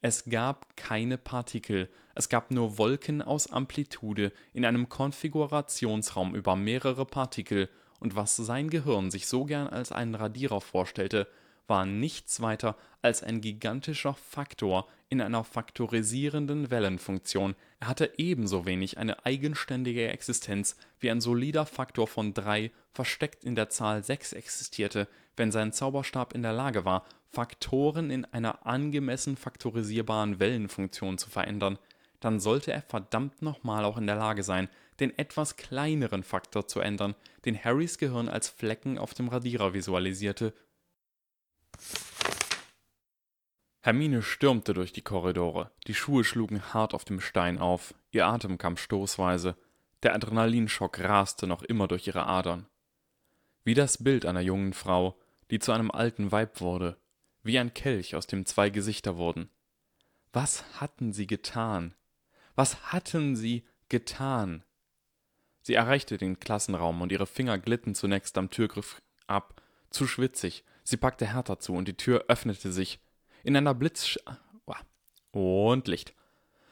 Es 0.00 0.26
gab 0.26 0.76
keine 0.76 1.18
Partikel, 1.18 1.88
es 2.14 2.28
gab 2.28 2.52
nur 2.52 2.78
Wolken 2.78 3.20
aus 3.20 3.50
Amplitude 3.50 4.32
in 4.52 4.64
einem 4.64 4.88
Konfigurationsraum 4.88 6.36
über 6.36 6.54
mehrere 6.54 7.04
Partikel, 7.04 7.68
und 7.98 8.14
was 8.14 8.36
sein 8.36 8.70
Gehirn 8.70 9.10
sich 9.10 9.26
so 9.26 9.44
gern 9.44 9.66
als 9.66 9.90
einen 9.90 10.14
Radierer 10.14 10.60
vorstellte, 10.60 11.26
war 11.66 11.84
nichts 11.84 12.40
weiter 12.40 12.76
als 13.02 13.24
ein 13.24 13.40
gigantischer 13.40 14.14
Faktor 14.14 14.86
in 15.08 15.20
einer 15.20 15.42
faktorisierenden 15.42 16.70
Wellenfunktion. 16.70 17.56
Er 17.80 17.88
hatte 17.88 18.12
ebenso 18.16 18.66
wenig 18.66 18.98
eine 18.98 19.26
eigenständige 19.26 20.08
Existenz, 20.08 20.76
wie 21.00 21.10
ein 21.10 21.20
solider 21.20 21.66
Faktor 21.66 22.06
von 22.06 22.34
3 22.34 22.70
versteckt 22.92 23.42
in 23.42 23.56
der 23.56 23.68
Zahl 23.68 24.04
6 24.04 24.32
existierte, 24.32 25.08
wenn 25.36 25.50
sein 25.50 25.72
Zauberstab 25.72 26.34
in 26.34 26.42
der 26.42 26.52
Lage 26.52 26.84
war, 26.84 27.04
Faktoren 27.30 28.10
in 28.10 28.24
einer 28.24 28.66
angemessen 28.66 29.36
faktorisierbaren 29.36 30.40
Wellenfunktion 30.40 31.18
zu 31.18 31.30
verändern, 31.30 31.78
dann 32.20 32.40
sollte 32.40 32.72
er 32.72 32.82
verdammt 32.82 33.42
nochmal 33.42 33.84
auch 33.84 33.96
in 33.96 34.06
der 34.06 34.16
Lage 34.16 34.42
sein, 34.42 34.68
den 34.98 35.16
etwas 35.16 35.56
kleineren 35.56 36.22
Faktor 36.22 36.66
zu 36.66 36.80
ändern, 36.80 37.14
den 37.44 37.62
Harrys 37.62 37.98
Gehirn 37.98 38.28
als 38.28 38.48
Flecken 38.48 38.98
auf 38.98 39.14
dem 39.14 39.28
Radierer 39.28 39.72
visualisierte. 39.74 40.52
Hermine 43.80 44.22
stürmte 44.22 44.74
durch 44.74 44.92
die 44.92 45.02
Korridore, 45.02 45.70
die 45.86 45.94
Schuhe 45.94 46.24
schlugen 46.24 46.74
hart 46.74 46.94
auf 46.94 47.04
dem 47.04 47.20
Stein 47.20 47.58
auf, 47.58 47.94
ihr 48.10 48.26
Atem 48.26 48.58
kam 48.58 48.76
stoßweise, 48.76 49.56
der 50.02 50.14
Adrenalinschock 50.14 50.98
raste 51.00 51.46
noch 51.46 51.62
immer 51.62 51.86
durch 51.88 52.06
ihre 52.06 52.26
Adern. 52.26 52.66
Wie 53.64 53.74
das 53.74 54.02
Bild 54.02 54.26
einer 54.26 54.40
jungen 54.40 54.72
Frau, 54.72 55.18
die 55.50 55.58
zu 55.58 55.72
einem 55.72 55.90
alten 55.90 56.32
Weib 56.32 56.60
wurde, 56.60 56.96
wie 57.42 57.58
ein 57.58 57.74
Kelch, 57.74 58.14
aus 58.14 58.26
dem 58.26 58.46
zwei 58.46 58.70
Gesichter 58.70 59.16
wurden. 59.16 59.48
Was 60.32 60.80
hatten 60.80 61.12
sie 61.12 61.26
getan? 61.26 61.94
Was 62.54 62.92
hatten 62.92 63.36
sie 63.36 63.64
getan? 63.88 64.64
Sie 65.62 65.74
erreichte 65.74 66.18
den 66.18 66.40
Klassenraum 66.40 67.02
und 67.02 67.12
ihre 67.12 67.26
Finger 67.26 67.58
glitten 67.58 67.94
zunächst 67.94 68.36
am 68.38 68.50
Türgriff 68.50 69.02
ab, 69.26 69.60
zu 69.90 70.06
schwitzig, 70.06 70.64
sie 70.82 70.96
packte 70.96 71.26
härter 71.26 71.58
zu 71.58 71.74
und 71.74 71.88
die 71.88 71.96
Tür 71.96 72.24
öffnete 72.28 72.72
sich, 72.72 73.00
in 73.42 73.56
einer 73.56 73.74
Blitz... 73.74 74.18
Und 75.30 75.88
Licht. 75.88 76.14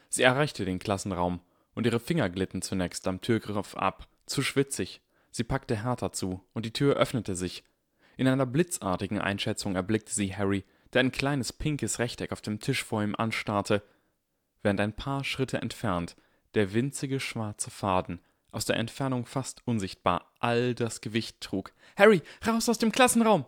Sie 0.09 0.23
erreichte 0.23 0.65
den 0.65 0.79
Klassenraum, 0.79 1.41
und 1.75 1.85
ihre 1.85 1.99
Finger 1.99 2.29
glitten 2.29 2.61
zunächst 2.61 3.07
am 3.07 3.21
Türgriff 3.21 3.75
ab, 3.75 4.07
zu 4.25 4.41
schwitzig. 4.41 5.01
Sie 5.29 5.43
packte 5.43 5.75
härter 5.75 6.11
zu, 6.11 6.43
und 6.53 6.65
die 6.65 6.73
Tür 6.73 6.95
öffnete 6.95 7.35
sich. 7.35 7.63
In 8.17 8.27
einer 8.27 8.45
blitzartigen 8.45 9.21
Einschätzung 9.21 9.75
erblickte 9.75 10.13
sie 10.13 10.35
Harry, 10.35 10.65
der 10.91 11.01
ein 11.01 11.11
kleines 11.11 11.53
pinkes 11.53 11.99
Rechteck 11.99 12.31
auf 12.31 12.41
dem 12.41 12.59
Tisch 12.59 12.83
vor 12.83 13.03
ihm 13.03 13.15
anstarrte, 13.15 13.83
während 14.63 14.79
ein 14.79 14.93
paar 14.93 15.23
Schritte 15.23 15.61
entfernt 15.61 16.15
der 16.55 16.73
winzige 16.73 17.19
schwarze 17.19 17.69
Faden, 17.69 18.19
aus 18.51 18.65
der 18.65 18.77
Entfernung 18.77 19.27
fast 19.27 19.61
unsichtbar, 19.65 20.31
all 20.39 20.73
das 20.73 21.01
Gewicht 21.01 21.39
trug. 21.39 21.71
Harry, 21.95 22.23
raus 22.47 22.67
aus 22.67 22.79
dem 22.79 22.91
Klassenraum! 22.91 23.45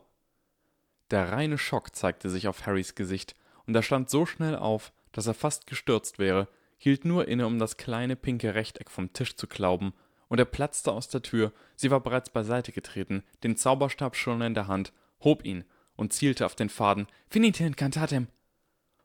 Der 1.10 1.32
reine 1.32 1.58
Schock 1.58 1.95
zeigte 1.95 2.29
sich 2.29 2.47
auf 2.47 2.67
Harrys 2.67 2.93
Gesicht, 2.93 3.36
und 3.65 3.75
er 3.75 3.82
stand 3.82 4.12
so 4.12 4.27
schnell 4.27 4.55
auf, 4.55 4.93
dass 5.12 5.25
er 5.25 5.34
fast 5.34 5.65
gestürzt 5.65 6.19
wäre, 6.19 6.47
hielt 6.77 7.03
nur 7.03 7.27
inne, 7.27 7.47
um 7.47 7.58
das 7.58 7.77
kleine 7.77 8.15
pinke 8.15 8.53
Rechteck 8.53 8.91
vom 8.91 9.12
Tisch 9.12 9.36
zu 9.36 9.47
klauben, 9.47 9.93
und 10.29 10.39
er 10.39 10.45
platzte 10.45 10.91
aus 10.91 11.09
der 11.09 11.21
Tür, 11.21 11.51
sie 11.75 11.91
war 11.91 11.99
bereits 11.99 12.29
beiseite 12.29 12.71
getreten, 12.71 13.23
den 13.43 13.57
Zauberstab 13.57 14.15
schon 14.15 14.41
in 14.41 14.53
der 14.53 14.67
Hand, 14.67 14.93
hob 15.21 15.43
ihn 15.43 15.65
und 15.95 16.13
zielte 16.13 16.45
auf 16.45 16.55
den 16.55 16.69
Faden. 16.69 17.07
Finite 17.29 17.65
incantatem! 17.65 18.27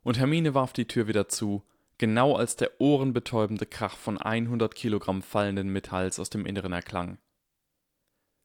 Und 0.03 0.19
Hermine 0.19 0.55
warf 0.55 0.73
die 0.73 0.87
Tür 0.87 1.09
wieder 1.09 1.29
zu, 1.29 1.65
genau 1.99 2.37
als 2.37 2.57
der 2.57 2.71
ohrenbetäubende 2.79 3.67
Krach 3.67 3.97
von 3.97 4.19
100 4.19 4.75
Kilogramm 4.75 5.23
fallenden 5.23 5.71
Metalls 5.71 6.21
aus 6.21 6.31
dem 6.31 6.47
Inneren 6.47 6.73
erklang. 6.73 7.19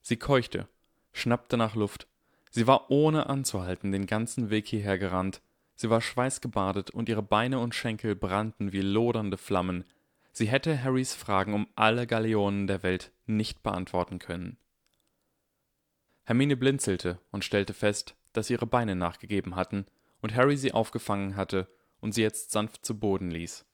Sie 0.02 0.18
keuchte, 0.18 0.68
schnappte 1.12 1.58
nach 1.58 1.76
Luft 1.76 2.08
Sie 2.50 2.66
war 2.66 2.90
ohne 2.90 3.28
anzuhalten 3.28 3.92
den 3.92 4.08
ganzen 4.08 4.50
Weg 4.50 4.68
hierher 4.68 4.98
gerannt, 4.98 5.42
sie 5.76 5.90
war 5.90 6.02
schweißgebadet 6.02 6.90
und 6.90 7.08
ihre 7.10 7.22
Beine 7.22 7.60
und 7.60 7.76
Schenkel 7.76 8.16
brannten 8.16 8.74
wie 8.74 8.82
lodernde 8.82 9.38
Flammen. 9.38 9.86
Sie 10.40 10.48
hätte 10.48 10.82
Harrys 10.82 11.14
Fragen 11.14 11.54
um 11.54 11.68
alle 11.76 12.08
Galeonen 12.08 12.66
der 12.66 12.82
Welt 12.82 13.12
nicht 13.26 13.62
beantworten 13.62 14.20
können. 14.20 14.58
Hermine 16.24 16.56
blinzelte 16.56 17.20
und 17.32 17.44
stellte 17.44 17.74
fest, 17.74 18.16
dass 18.32 18.50
ihre 18.50 18.66
Beine 18.66 18.96
nachgegeben 18.96 19.58
hatten 19.58 19.86
und 20.22 20.34
Harry 20.34 20.56
sie 20.56 20.72
aufgefangen 20.72 21.36
hatte 21.36 21.68
und 22.00 22.14
sie 22.14 22.22
jetzt 22.22 22.52
sanft 22.52 22.86
zu 22.86 22.98
Boden 22.98 23.30
ließ. 23.30 23.66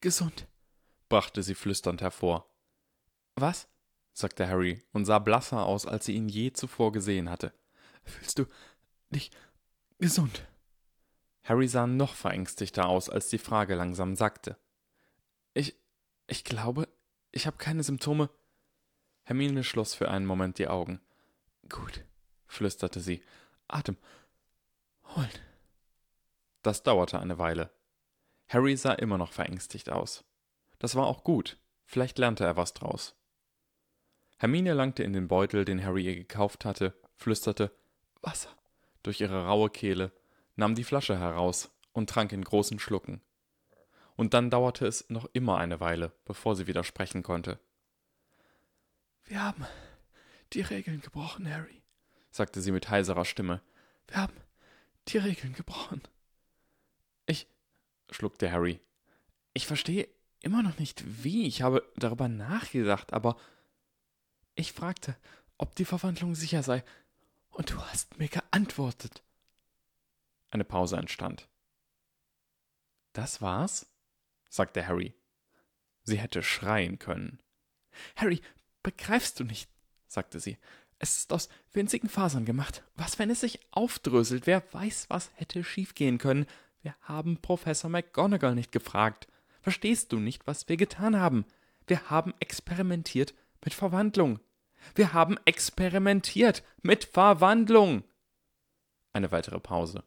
Gesund, 0.00 0.46
brachte 1.08 1.42
sie 1.42 1.56
flüsternd 1.56 2.02
hervor. 2.02 2.48
Was? 3.34 3.68
sagte 4.12 4.46
Harry 4.46 4.84
und 4.92 5.06
sah 5.06 5.18
blasser 5.18 5.66
aus, 5.66 5.86
als 5.86 6.04
sie 6.04 6.14
ihn 6.14 6.28
je 6.28 6.52
zuvor 6.52 6.92
gesehen 6.92 7.28
hatte. 7.28 7.52
Fühlst 8.04 8.38
du 8.38 8.46
dich 9.10 9.32
gesund? 9.98 10.46
Harry 11.46 11.68
sah 11.68 11.86
noch 11.86 12.14
verängstigter 12.14 12.86
aus, 12.88 13.08
als 13.08 13.28
die 13.28 13.38
Frage 13.38 13.76
langsam 13.76 14.16
sackte. 14.16 14.56
Ich. 15.54 15.76
ich 16.26 16.44
glaube, 16.44 16.88
ich 17.30 17.46
habe 17.46 17.56
keine 17.56 17.84
Symptome. 17.84 18.30
Hermine 19.22 19.62
schloss 19.62 19.94
für 19.94 20.10
einen 20.10 20.26
Moment 20.26 20.58
die 20.58 20.68
Augen. 20.68 21.00
Gut, 21.68 22.04
flüsterte 22.46 23.00
sie. 23.00 23.22
Atem. 23.68 23.96
Holen. 25.14 25.30
Das 26.62 26.82
dauerte 26.82 27.20
eine 27.20 27.38
Weile. 27.38 27.70
Harry 28.48 28.76
sah 28.76 28.92
immer 28.92 29.18
noch 29.18 29.32
verängstigt 29.32 29.88
aus. 29.88 30.24
Das 30.80 30.96
war 30.96 31.06
auch 31.06 31.22
gut. 31.22 31.58
Vielleicht 31.84 32.18
lernte 32.18 32.44
er 32.44 32.56
was 32.56 32.74
draus. 32.74 33.14
Hermine 34.38 34.74
langte 34.74 35.04
in 35.04 35.12
den 35.12 35.28
Beutel, 35.28 35.64
den 35.64 35.84
Harry 35.84 36.04
ihr 36.04 36.16
gekauft 36.16 36.64
hatte, 36.64 36.92
flüsterte 37.14 37.70
Wasser 38.20 38.50
durch 39.02 39.20
ihre 39.20 39.46
raue 39.46 39.70
Kehle, 39.70 40.10
nahm 40.56 40.74
die 40.74 40.84
Flasche 40.84 41.18
heraus 41.18 41.70
und 41.92 42.10
trank 42.10 42.32
in 42.32 42.44
großen 42.44 42.78
Schlucken. 42.78 43.20
Und 44.16 44.34
dann 44.34 44.50
dauerte 44.50 44.86
es 44.86 45.08
noch 45.10 45.26
immer 45.32 45.58
eine 45.58 45.80
Weile, 45.80 46.12
bevor 46.24 46.56
sie 46.56 46.66
wieder 46.66 46.84
sprechen 46.84 47.22
konnte. 47.22 47.60
Wir 49.24 49.42
haben 49.42 49.66
die 50.52 50.62
Regeln 50.62 51.00
gebrochen, 51.00 51.52
Harry, 51.52 51.82
sagte 52.30 52.60
sie 52.60 52.72
mit 52.72 52.88
heiserer 52.88 53.24
Stimme. 53.24 53.60
Wir 54.08 54.18
haben 54.18 54.36
die 55.08 55.18
Regeln 55.18 55.52
gebrochen. 55.52 56.02
Ich, 57.26 57.46
schluckte 58.10 58.50
Harry. 58.50 58.80
Ich 59.52 59.66
verstehe 59.66 60.08
immer 60.40 60.62
noch 60.62 60.78
nicht 60.78 61.04
wie. 61.24 61.46
Ich 61.46 61.62
habe 61.62 61.82
darüber 61.96 62.28
nachgedacht, 62.28 63.12
aber 63.12 63.36
ich 64.54 64.72
fragte, 64.72 65.16
ob 65.58 65.74
die 65.74 65.84
Verwandlung 65.84 66.34
sicher 66.34 66.62
sei, 66.62 66.84
und 67.50 67.70
du 67.70 67.80
hast 67.80 68.18
mir 68.18 68.28
geantwortet. 68.28 69.22
Eine 70.50 70.64
Pause 70.64 70.96
entstand. 70.96 71.48
Das 73.12 73.40
war's? 73.40 73.90
sagte 74.48 74.86
Harry. 74.86 75.14
Sie 76.02 76.18
hätte 76.18 76.42
schreien 76.42 76.98
können. 76.98 77.40
Harry, 78.14 78.40
begreifst 78.82 79.40
du 79.40 79.44
nicht? 79.44 79.70
sagte 80.06 80.40
sie. 80.40 80.58
Es 80.98 81.18
ist 81.18 81.32
aus 81.32 81.48
winzigen 81.72 82.08
Fasern 82.08 82.44
gemacht. 82.44 82.82
Was, 82.94 83.18
wenn 83.18 83.30
es 83.30 83.40
sich 83.40 83.60
aufdröselt? 83.70 84.46
Wer 84.46 84.62
weiß, 84.72 85.10
was 85.10 85.30
hätte 85.34 85.62
schiefgehen 85.62 86.18
können? 86.18 86.46
Wir 86.80 86.94
haben 87.02 87.38
Professor 87.38 87.90
McGonagall 87.90 88.54
nicht 88.54 88.72
gefragt. 88.72 89.26
Verstehst 89.60 90.12
du 90.12 90.18
nicht, 90.18 90.46
was 90.46 90.68
wir 90.68 90.76
getan 90.76 91.18
haben? 91.18 91.44
Wir 91.86 92.08
haben 92.08 92.32
experimentiert 92.40 93.34
mit 93.64 93.74
Verwandlung. 93.74 94.40
Wir 94.94 95.12
haben 95.12 95.36
experimentiert 95.44 96.62
mit 96.82 97.04
Verwandlung. 97.04 98.04
Eine 99.12 99.32
weitere 99.32 99.58
Pause. 99.58 100.04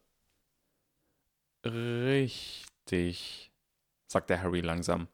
Richtig, 1.66 3.52
sagte 4.08 4.42
Harry 4.42 4.62
langsam. 4.62 5.08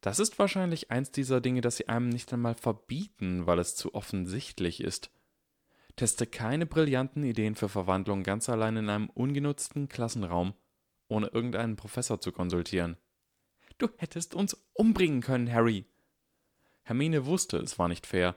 Das 0.00 0.18
ist 0.18 0.38
wahrscheinlich 0.38 0.90
eins 0.90 1.10
dieser 1.10 1.40
Dinge, 1.40 1.60
das 1.60 1.76
sie 1.76 1.88
einem 1.88 2.08
nicht 2.08 2.32
einmal 2.32 2.54
verbieten, 2.54 3.46
weil 3.46 3.58
es 3.58 3.74
zu 3.74 3.94
offensichtlich 3.94 4.82
ist. 4.82 5.10
Teste 5.96 6.26
keine 6.26 6.66
brillanten 6.66 7.22
Ideen 7.22 7.54
für 7.54 7.68
Verwandlung 7.68 8.22
ganz 8.22 8.48
allein 8.48 8.76
in 8.76 8.88
einem 8.90 9.10
ungenutzten 9.10 9.88
Klassenraum, 9.88 10.54
ohne 11.08 11.28
irgendeinen 11.28 11.76
Professor 11.76 12.20
zu 12.20 12.32
konsultieren. 12.32 12.96
Du 13.78 13.88
hättest 13.96 14.34
uns 14.34 14.56
umbringen 14.72 15.20
können, 15.20 15.52
Harry. 15.52 15.86
Hermine 16.82 17.26
wusste, 17.26 17.58
es 17.58 17.78
war 17.78 17.88
nicht 17.88 18.06
fair. 18.06 18.36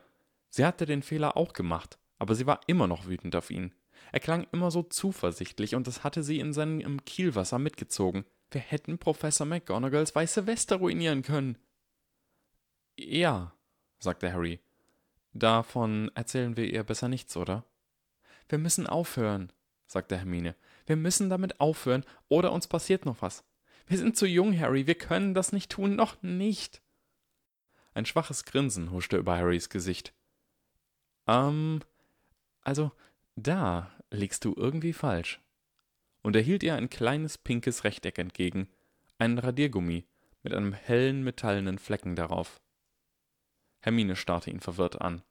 Sie 0.49 0.66
hatte 0.66 0.86
den 0.86 1.01
Fehler 1.01 1.36
auch 1.36 1.53
gemacht, 1.53 1.99
aber 2.18 2.36
sie 2.36 2.45
war 2.45 2.62
immer 2.68 2.88
noch 2.88 3.08
wütend 3.08 3.36
auf 3.36 3.49
ihn. 3.49 3.74
Er 4.12 4.20
klang 4.20 4.48
immer 4.52 4.72
so 4.72 4.84
zuversichtlich 4.84 5.76
und 5.76 5.88
das 5.88 6.04
hatte 6.04 6.24
sie 6.24 6.39
in 6.39 6.54
seinem 6.54 7.04
Kielwasser 7.06 7.60
mitgezogen. 7.60 8.26
Wir 8.52 8.62
hätten 8.62 8.98
Professor 8.98 9.45
McGonagalls 9.45 10.16
weiße 10.16 10.48
Weste 10.48 10.76
ruinieren 10.76 11.22
können. 11.22 11.58
Ja, 12.95 13.54
sagte 14.00 14.32
Harry. 14.32 14.60
Davon 15.34 16.10
erzählen 16.16 16.58
wir 16.58 16.66
ihr 16.66 16.84
besser 16.84 17.10
nichts, 17.10 17.38
oder? 17.38 17.64
Wir 18.50 18.58
müssen 18.58 18.88
aufhören, 18.88 19.52
sagte 19.86 20.18
Hermine. 20.18 20.56
Wir 20.86 20.95
müssen 20.95 21.30
damit 21.30 21.60
aufhören, 21.60 22.06
oder 22.30 22.52
uns 22.54 22.68
passiert 22.68 23.06
noch 23.06 23.22
was. 23.22 23.43
Wir 23.88 23.98
sind 23.98 24.18
zu 24.18 24.26
jung, 24.26 24.58
Harry, 24.58 24.88
wir 24.88 24.95
können 24.95 25.34
das 25.34 25.52
nicht 25.52 25.72
tun, 25.72 25.95
noch 25.95 26.22
nicht. 26.22 26.82
Ein 27.93 28.06
schwaches 28.06 28.45
Grinsen 28.45 28.91
huschte 28.91 29.18
über 29.18 29.38
Harrys 29.38 29.70
Gesicht. 29.70 30.14
Ähm, 31.28 31.82
also, 32.62 32.91
da 33.38 33.91
liegst 34.11 34.43
du 34.43 34.53
irgendwie 34.57 34.93
falsch. 34.93 35.39
Und 36.23 36.35
er 36.35 36.41
hielt 36.41 36.63
ihr 36.63 36.75
ein 36.75 36.89
kleines 36.89 37.38
pinkes 37.38 37.83
Rechteck 37.83 38.17
entgegen, 38.17 38.67
einen 39.17 39.38
Radiergummi 39.38 40.05
mit 40.43 40.53
einem 40.53 40.73
hellen 40.73 41.23
metallenen 41.23 41.77
Flecken 41.77 42.15
darauf. 42.15 42.59
Hermine 43.79 44.15
starrte 44.15 44.49
ihn 44.49 44.59
verwirrt 44.59 44.99
an. 45.01 45.21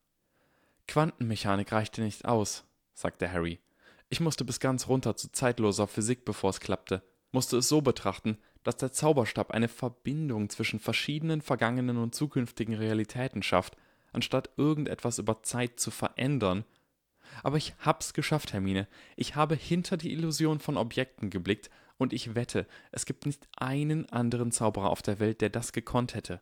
Quantenmechanik 0.86 1.72
reichte 1.72 2.00
nicht 2.00 2.24
aus, 2.24 2.64
sagte 2.94 3.30
Harry. 3.30 3.60
Ich 4.08 4.20
musste 4.20 4.44
bis 4.44 4.60
ganz 4.60 4.88
runter 4.88 5.16
zu 5.16 5.32
zeitloser 5.32 5.88
Physik, 5.88 6.24
bevor 6.24 6.50
es 6.50 6.60
klappte, 6.60 7.02
musste 7.32 7.56
es 7.58 7.68
so 7.68 7.82
betrachten, 7.82 8.38
dass 8.62 8.76
der 8.76 8.92
Zauberstab 8.92 9.50
eine 9.50 9.68
Verbindung 9.68 10.48
zwischen 10.48 10.78
verschiedenen 10.78 11.42
vergangenen 11.42 11.98
und 11.98 12.14
zukünftigen 12.14 12.74
Realitäten 12.74 13.42
schafft, 13.42 13.76
anstatt 14.12 14.50
irgendetwas 14.56 15.18
über 15.18 15.42
Zeit 15.42 15.80
zu 15.80 15.90
verändern. 15.90 16.64
Aber 17.42 17.56
ich 17.56 17.74
hab's 17.80 18.14
geschafft, 18.14 18.52
Hermine. 18.52 18.86
Ich 19.16 19.34
habe 19.34 19.54
hinter 19.54 19.96
die 19.96 20.12
Illusion 20.12 20.58
von 20.58 20.76
Objekten 20.76 21.30
geblickt, 21.30 21.70
und 21.98 22.12
ich 22.12 22.34
wette, 22.34 22.66
es 22.92 23.06
gibt 23.06 23.24
nicht 23.24 23.48
einen 23.56 24.08
anderen 24.10 24.52
Zauberer 24.52 24.90
auf 24.90 25.02
der 25.02 25.18
Welt, 25.18 25.40
der 25.40 25.48
das 25.48 25.72
gekonnt 25.72 26.14
hätte. 26.14 26.40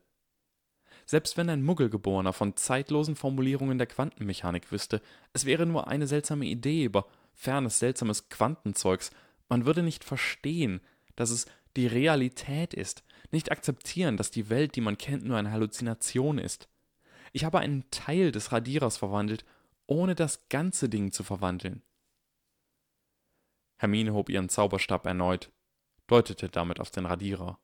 Selbst 1.07 1.37
wenn 1.37 1.51
ein 1.51 1.63
Muggelgeborener 1.63 2.33
von 2.33 2.57
zeitlosen 2.57 3.15
Formulierungen 3.15 3.79
der 3.79 3.87
Quantenmechanik 3.87 4.73
wüsste, 4.73 5.03
es 5.33 5.45
wäre 5.45 5.67
nur 5.67 5.87
eine 5.89 6.07
seltsame 6.07 6.47
Idee 6.47 6.85
über 6.85 7.07
fernes, 7.33 7.79
seltsames 7.79 8.29
Quantenzeugs, 8.29 9.11
man 9.49 9.67
würde 9.67 9.83
nicht 9.83 10.05
verstehen, 10.05 10.81
dass 11.15 11.31
es 11.31 11.47
die 11.77 11.87
Realität 11.87 12.73
ist, 12.73 13.05
nicht 13.31 13.51
akzeptieren, 13.51 14.17
dass 14.17 14.31
die 14.31 14.49
Welt, 14.49 14.77
die 14.77 14.81
man 14.81 14.97
kennt, 14.97 15.25
nur 15.25 15.37
eine 15.37 15.51
Halluzination 15.51 16.39
ist. 16.39 16.69
Ich 17.33 17.45
habe 17.45 17.59
einen 17.59 17.85
Teil 17.91 18.33
des 18.33 18.53
Radierers 18.53 18.97
verwandelt, 18.97 19.45
ohne 19.87 20.15
das 20.15 20.49
ganze 20.49 20.89
Ding 20.89 21.13
zu 21.13 21.25
verwandeln. 21.25 21.83
Hermine 23.77 24.15
hob 24.15 24.29
ihren 24.29 24.49
Zauberstab 24.49 25.07
erneut, 25.07 25.51
deutete 26.07 26.49
damit 26.49 26.81
auf 26.81 26.91
den 26.91 27.07
Radierer. 27.07 27.59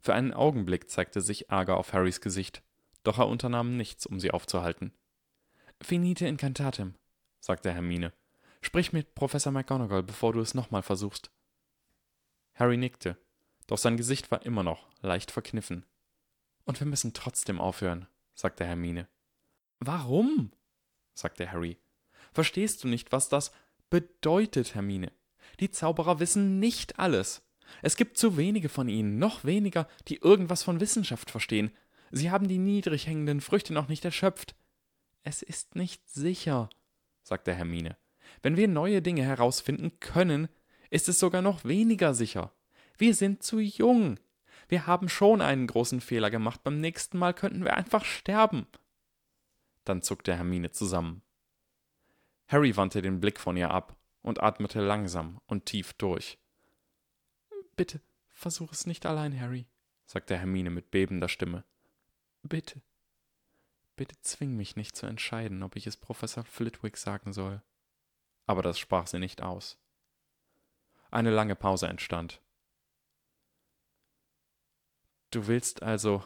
Für 0.00 0.14
einen 0.14 0.32
Augenblick 0.32 0.90
zeigte 0.90 1.20
sich 1.20 1.50
Ärger 1.50 1.76
auf 1.76 1.92
Harrys 1.92 2.20
Gesicht, 2.20 2.62
doch 3.02 3.18
er 3.18 3.28
unternahm 3.28 3.76
nichts, 3.76 4.06
um 4.06 4.20
sie 4.20 4.30
aufzuhalten. 4.30 4.92
Finite 5.80 6.26
incantatem, 6.26 6.94
sagte 7.40 7.72
Hermine. 7.72 8.12
Sprich 8.60 8.92
mit 8.92 9.14
Professor 9.14 9.52
McGonagall, 9.52 10.04
bevor 10.04 10.32
du 10.32 10.40
es 10.40 10.54
nochmal 10.54 10.82
versuchst. 10.82 11.32
Harry 12.54 12.76
nickte, 12.76 13.18
doch 13.66 13.78
sein 13.78 13.96
Gesicht 13.96 14.30
war 14.30 14.44
immer 14.44 14.62
noch 14.62 14.88
leicht 15.00 15.30
verkniffen. 15.30 15.84
Und 16.64 16.78
wir 16.78 16.86
müssen 16.86 17.12
trotzdem 17.12 17.60
aufhören, 17.60 18.06
sagte 18.34 18.64
Hermine. 18.64 19.08
Warum? 19.80 20.52
Sagte 21.14 21.50
Harry. 21.50 21.78
Verstehst 22.32 22.82
du 22.82 22.88
nicht, 22.88 23.12
was 23.12 23.28
das 23.28 23.52
bedeutet, 23.90 24.74
Hermine? 24.74 25.12
Die 25.60 25.70
Zauberer 25.70 26.18
wissen 26.20 26.58
nicht 26.58 26.98
alles. 26.98 27.42
Es 27.82 27.96
gibt 27.96 28.18
zu 28.18 28.36
wenige 28.36 28.68
von 28.68 28.88
ihnen, 28.88 29.18
noch 29.18 29.44
weniger, 29.44 29.88
die 30.08 30.16
irgendwas 30.16 30.62
von 30.62 30.80
Wissenschaft 30.80 31.30
verstehen. 31.30 31.70
Sie 32.10 32.30
haben 32.30 32.48
die 32.48 32.58
niedrig 32.58 33.06
hängenden 33.06 33.40
Früchte 33.40 33.72
noch 33.72 33.88
nicht 33.88 34.04
erschöpft. 34.04 34.54
Es 35.22 35.42
ist 35.42 35.76
nicht 35.76 36.08
sicher, 36.08 36.68
sagte 37.22 37.54
Hermine. 37.54 37.96
Wenn 38.42 38.56
wir 38.56 38.68
neue 38.68 39.02
Dinge 39.02 39.22
herausfinden 39.22 39.98
können, 40.00 40.48
ist 40.90 41.08
es 41.08 41.18
sogar 41.18 41.42
noch 41.42 41.64
weniger 41.64 42.14
sicher. 42.14 42.52
Wir 42.98 43.14
sind 43.14 43.42
zu 43.42 43.58
jung. 43.60 44.18
Wir 44.68 44.86
haben 44.86 45.08
schon 45.08 45.40
einen 45.40 45.66
großen 45.66 46.00
Fehler 46.00 46.30
gemacht. 46.30 46.62
Beim 46.62 46.80
nächsten 46.80 47.18
Mal 47.18 47.34
könnten 47.34 47.64
wir 47.64 47.76
einfach 47.76 48.04
sterben. 48.04 48.66
Dann 49.84 50.02
zuckte 50.02 50.34
Hermine 50.36 50.70
zusammen. 50.70 51.22
Harry 52.48 52.76
wandte 52.76 53.02
den 53.02 53.20
Blick 53.20 53.40
von 53.40 53.56
ihr 53.56 53.70
ab 53.70 53.96
und 54.22 54.42
atmete 54.42 54.80
langsam 54.80 55.40
und 55.46 55.66
tief 55.66 55.92
durch. 55.94 56.38
Bitte, 57.76 58.00
versuch 58.28 58.72
es 58.72 58.86
nicht 58.86 59.06
allein, 59.06 59.38
Harry, 59.38 59.66
sagte 60.06 60.36
Hermine 60.36 60.70
mit 60.70 60.90
bebender 60.90 61.28
Stimme. 61.28 61.64
Bitte. 62.42 62.82
Bitte 63.96 64.16
zwing 64.20 64.56
mich 64.56 64.76
nicht 64.76 64.96
zu 64.96 65.06
entscheiden, 65.06 65.62
ob 65.62 65.76
ich 65.76 65.86
es 65.86 65.96
Professor 65.96 66.44
Flitwick 66.44 66.96
sagen 66.96 67.32
soll. 67.32 67.62
Aber 68.46 68.62
das 68.62 68.78
sprach 68.78 69.06
sie 69.06 69.18
nicht 69.18 69.42
aus. 69.42 69.78
Eine 71.10 71.30
lange 71.30 71.56
Pause 71.56 71.88
entstand. 71.88 72.40
Du 75.30 75.46
willst 75.46 75.82
also, 75.82 76.24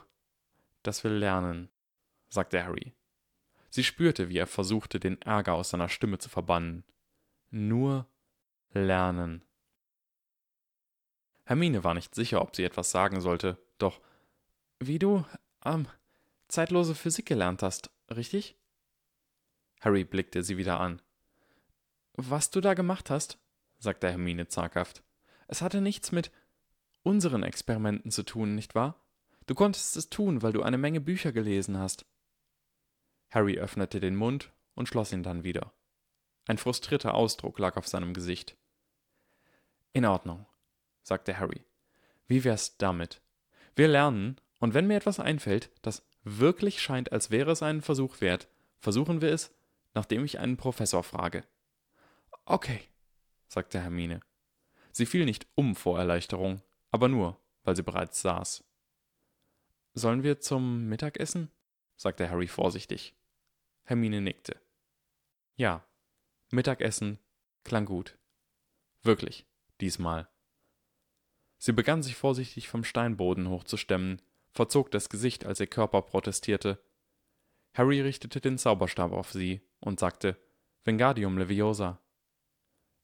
dass 0.83 1.05
wir 1.05 1.11
lernen, 1.11 1.71
sagte 2.29 2.63
Harry. 2.65 2.95
Sie 3.71 3.85
spürte, 3.85 4.29
wie 4.29 4.39
er 4.39 4.47
versuchte, 4.47 5.01
den 5.01 5.21
Ärger 5.23 5.55
aus 5.55 5.71
seiner 5.71 5.89
Stimme 5.89 6.19
zu 6.19 6.29
verbannen. 6.29 6.85
Nur 7.51 8.07
lernen. 8.73 9.43
Hermine 11.45 11.85
war 11.85 11.95
nicht 11.95 12.15
sicher, 12.15 12.43
ob 12.43 12.57
sie 12.57 12.65
etwas 12.65 12.91
sagen 12.91 13.21
sollte, 13.21 13.59
doch 13.79 14.01
wie 14.81 14.99
du 14.99 15.25
ähm, 15.65 15.87
zeitlose 16.49 16.95
Physik 16.95 17.27
gelernt 17.27 17.63
hast, 17.63 17.91
richtig? 18.11 18.57
Harry 19.81 20.05
blickte 20.05 20.43
sie 20.43 20.57
wieder 20.57 20.81
an. 20.81 21.01
Was 22.15 22.51
du 22.51 22.61
da 22.61 22.75
gemacht 22.75 23.11
hast, 23.11 23.39
sagte 23.79 24.09
Hermine 24.09 24.49
zaghaft, 24.49 25.03
es 25.49 25.63
hatte 25.63 25.81
nichts 25.81 26.13
mit 26.13 26.33
unseren 27.03 27.43
Experimenten 27.43 28.11
zu 28.11 28.25
tun, 28.25 28.55
nicht 28.55 28.75
wahr? 28.75 29.01
Du 29.47 29.55
konntest 29.55 29.97
es 29.97 30.11
tun, 30.11 30.43
weil 30.43 30.53
du 30.53 30.63
eine 30.63 30.79
Menge 30.79 31.01
Bücher 31.01 31.31
gelesen 31.31 31.79
hast. 31.79 32.05
Harry 33.31 33.59
öffnete 33.59 34.01
den 34.01 34.17
Mund 34.17 34.53
und 34.75 34.89
schloss 34.89 35.13
ihn 35.13 35.23
dann 35.23 35.45
wieder. 35.45 35.73
Ein 36.47 36.59
frustrierter 36.59 37.15
Ausdruck 37.15 37.59
lag 37.59 37.77
auf 37.77 37.89
seinem 37.89 38.15
Gesicht. 38.15 38.57
In 39.93 40.05
Ordnung, 40.05 40.47
sagte 41.03 41.39
Harry. 41.39 41.65
Wie 42.27 42.45
wär's 42.45 42.77
damit? 42.77 43.21
Wir 43.75 43.89
lernen, 43.89 44.41
und 44.59 44.75
wenn 44.75 44.87
mir 44.87 44.97
etwas 44.97 45.21
einfällt, 45.21 45.71
das 45.83 46.07
wirklich 46.23 46.81
scheint, 46.81 47.13
als 47.13 47.31
wäre 47.31 47.51
es 47.51 47.63
einen 47.63 47.83
Versuch 47.83 48.21
wert, 48.21 48.49
versuchen 48.79 49.21
wir 49.21 49.31
es, 49.31 49.55
nachdem 49.95 50.25
ich 50.25 50.39
einen 50.39 50.57
Professor 50.57 51.03
frage. 51.03 51.45
Okay, 52.45 52.81
sagte 53.49 53.81
Hermine. 53.81 54.21
Sie 54.93 55.07
fiel 55.07 55.25
nicht 55.25 55.47
um 55.55 55.75
vor 55.77 55.99
Erleichterung, 55.99 56.63
aber 56.91 57.09
nur, 57.09 57.41
weil 57.65 57.77
sie 57.77 57.83
bereits 57.83 58.23
saß. 58.23 58.65
Sollen 59.95 60.23
wir 60.23 60.41
zum 60.41 60.89
Mittagessen? 60.89 61.51
Sagte 61.97 62.31
Harry 62.31 62.49
vorsichtig. 62.49 63.15
Hermine 63.85 64.21
nickte. 64.21 64.61
Ja, 65.57 65.87
Mittagessen 66.51 67.19
klang 67.65 67.87
gut. 67.87 68.19
Wirklich, 69.03 69.47
diesmal. 69.81 70.29
Sie 71.59 71.73
begann 71.73 72.03
sich 72.03 72.17
vorsichtig 72.17 72.69
vom 72.69 72.85
Steinboden 72.85 73.49
hochzustemmen, 73.49 74.21
verzog 74.51 74.91
das 74.91 75.09
Gesicht, 75.09 75.45
als 75.45 75.61
ihr 75.61 75.67
Körper 75.67 76.03
protestierte. 76.03 76.83
Harry 77.75 78.01
richtete 78.01 78.41
den 78.41 78.59
Zauberstab 78.59 79.13
auf 79.13 79.33
sie 79.33 79.61
und 79.81 80.01
sagte 80.01 80.37
Vengadium 80.85 81.39
Leviosa. 81.39 82.01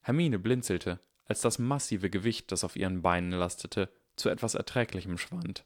Hermine 0.01 0.39
blinzelte, 0.39 0.99
als 1.25 1.41
das 1.41 1.59
massive 1.59 2.09
Gewicht, 2.09 2.51
das 2.51 2.63
auf 2.63 2.75
ihren 2.75 3.01
Beinen 3.01 3.31
lastete, 3.31 3.89
zu 4.15 4.29
etwas 4.29 4.55
Erträglichem 4.55 5.17
schwand. 5.17 5.65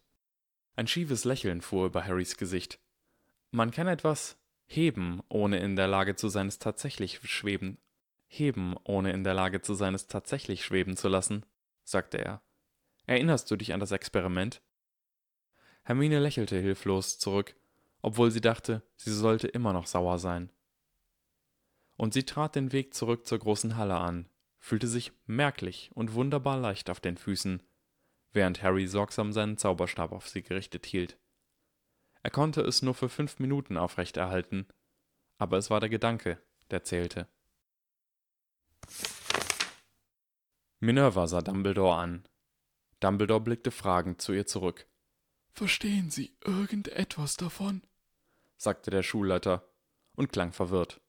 Ein 0.76 0.88
schiefes 0.88 1.26
Lächeln 1.26 1.62
fuhr 1.62 1.88
über 1.88 2.06
Harrys 2.06 2.38
Gesicht. 2.38 2.80
Man 3.52 3.72
kann 3.72 3.88
etwas 3.88 4.38
heben, 4.66 5.22
ohne 5.30 5.60
in 5.60 5.76
der 5.76 5.88
Lage 5.88 6.16
zu 6.16 6.30
sein, 6.30 6.48
es 6.48 6.60
tatsächlich 6.60 7.20
schweben. 7.24 7.78
Heben, 8.28 8.76
ohne 8.84 9.12
in 9.14 9.24
der 9.24 9.34
Lage 9.34 9.62
zu 9.62 9.74
sein, 9.74 9.96
es 9.96 10.08
tatsächlich 10.08 10.66
schweben 10.66 10.98
zu 10.98 11.08
lassen, 11.08 11.46
sagte 11.84 12.18
er. 12.18 12.42
Erinnerst 13.06 13.50
du 13.50 13.56
dich 13.56 13.74
an 13.74 13.80
das 13.80 13.92
Experiment? 13.92 14.62
Hermine 15.84 16.20
lächelte 16.20 16.60
hilflos 16.60 17.18
zurück, 17.18 17.56
obwohl 18.02 18.32
sie 18.32 18.42
dachte, 18.42 18.84
sie 18.98 19.14
sollte 19.14 19.48
immer 19.48 19.72
noch 19.72 19.88
sauer 19.88 20.20
sein. 20.20 20.52
und 21.98 22.14
sie 22.14 22.24
trat 22.24 22.56
den 22.56 22.72
Weg 22.72 22.94
zurück 22.94 23.26
zur 23.26 23.40
großen 23.40 23.76
Halle 23.76 23.98
an, 23.98 24.30
fühlte 24.60 24.88
sich 24.88 25.12
merklich 25.26 25.90
und 25.96 26.14
wunderbar 26.14 26.58
leicht 26.58 26.90
auf 26.90 27.00
den 27.00 27.18
Füßen, 27.18 27.64
während 28.32 28.62
Harry 28.62 28.88
sorgsam 28.88 29.34
seinen 29.34 29.58
Zauberstab 29.58 30.12
auf 30.12 30.30
sie 30.30 30.44
gerichtet 30.44 30.86
hielt. 30.86 31.18
Er 32.28 32.32
konnte 32.32 32.60
es 32.60 32.82
nur 32.82 32.94
für 32.94 33.08
fünf 33.08 33.40
Minuten 33.40 33.78
aufrechterhalten, 33.78 34.68
aber 35.38 35.58
es 35.58 35.70
war 35.70 35.80
der 35.80 35.88
Gedanke, 35.88 36.38
der 36.72 36.84
zählte. 36.84 37.26
Minerva 40.82 41.26
sah 41.28 41.42
Dumbledore 41.42 41.96
an. 41.96 42.28
Dumbledore 43.00 43.40
blickte 43.40 43.72
fragend 43.72 44.22
zu 44.22 44.34
ihr 44.34 44.46
zurück. 44.46 44.88
Verstehen 45.54 46.12
Sie 46.12 46.36
irgendetwas 46.44 47.38
davon? 47.38 47.82
sagte 48.58 48.92
der 48.92 49.04
Schulleiter 49.04 49.66
und 50.18 50.30
klang 50.30 50.52
verwirrt. 50.52 51.00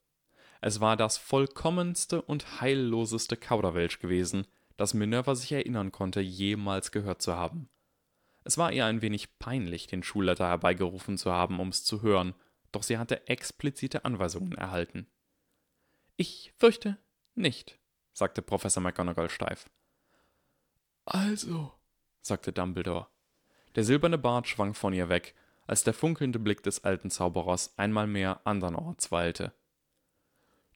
Es 0.61 0.79
war 0.79 0.97
das 0.97 1.19
vollkommenste 1.19 2.23
und 2.23 2.61
heilloseste 2.61 3.37
Kauderwelsch 3.37 3.99
gewesen, 3.99 4.47
das 4.77 4.95
Minerva 4.95 5.35
sich 5.35 5.51
erinnern 5.51 5.91
konnte, 5.91 6.21
jemals 6.21 6.93
gehört 6.93 7.23
zu 7.23 7.35
haben. 7.35 7.69
Es 8.49 8.57
war 8.57 8.73
ihr 8.73 8.87
ein 8.87 9.03
wenig 9.03 9.39
peinlich, 9.39 9.89
den 9.89 10.03
Schulleiter 10.03 10.47
herbeigerufen 10.47 11.19
zu 11.19 11.31
haben, 11.31 11.61
um 11.61 11.69
es 11.69 11.85
zu 11.85 12.01
hören, 12.01 12.35
doch 12.73 12.83
sie 12.83 12.97
hatte 12.97 13.29
explizite 13.29 14.07
Anweisungen 14.07 14.53
erhalten. 14.53 15.07
Ich 16.17 16.55
fürchte 16.57 16.97
nicht, 17.35 17.79
sagte 18.15 18.41
Professor 18.41 18.83
McGonagall 18.83 19.29
steif. 19.29 19.69
Also, 21.05 21.75
sagte 22.23 22.55
Dumbledore. 22.55 23.09
Der 23.75 23.85
silberne 23.85 24.17
Bart 24.17 24.49
schwang 24.49 24.73
von 24.73 24.95
ihr 24.95 25.11
weg, 25.11 25.35
als 25.67 25.85
der 25.85 25.93
funkelnde 25.93 26.39
Blick 26.39 26.63
des 26.63 26.85
alten 26.85 27.11
Zauberers 27.11 27.79
einmal 27.79 28.07
mehr 28.07 28.47
andernorts 28.47 29.13
weilte. 29.13 29.53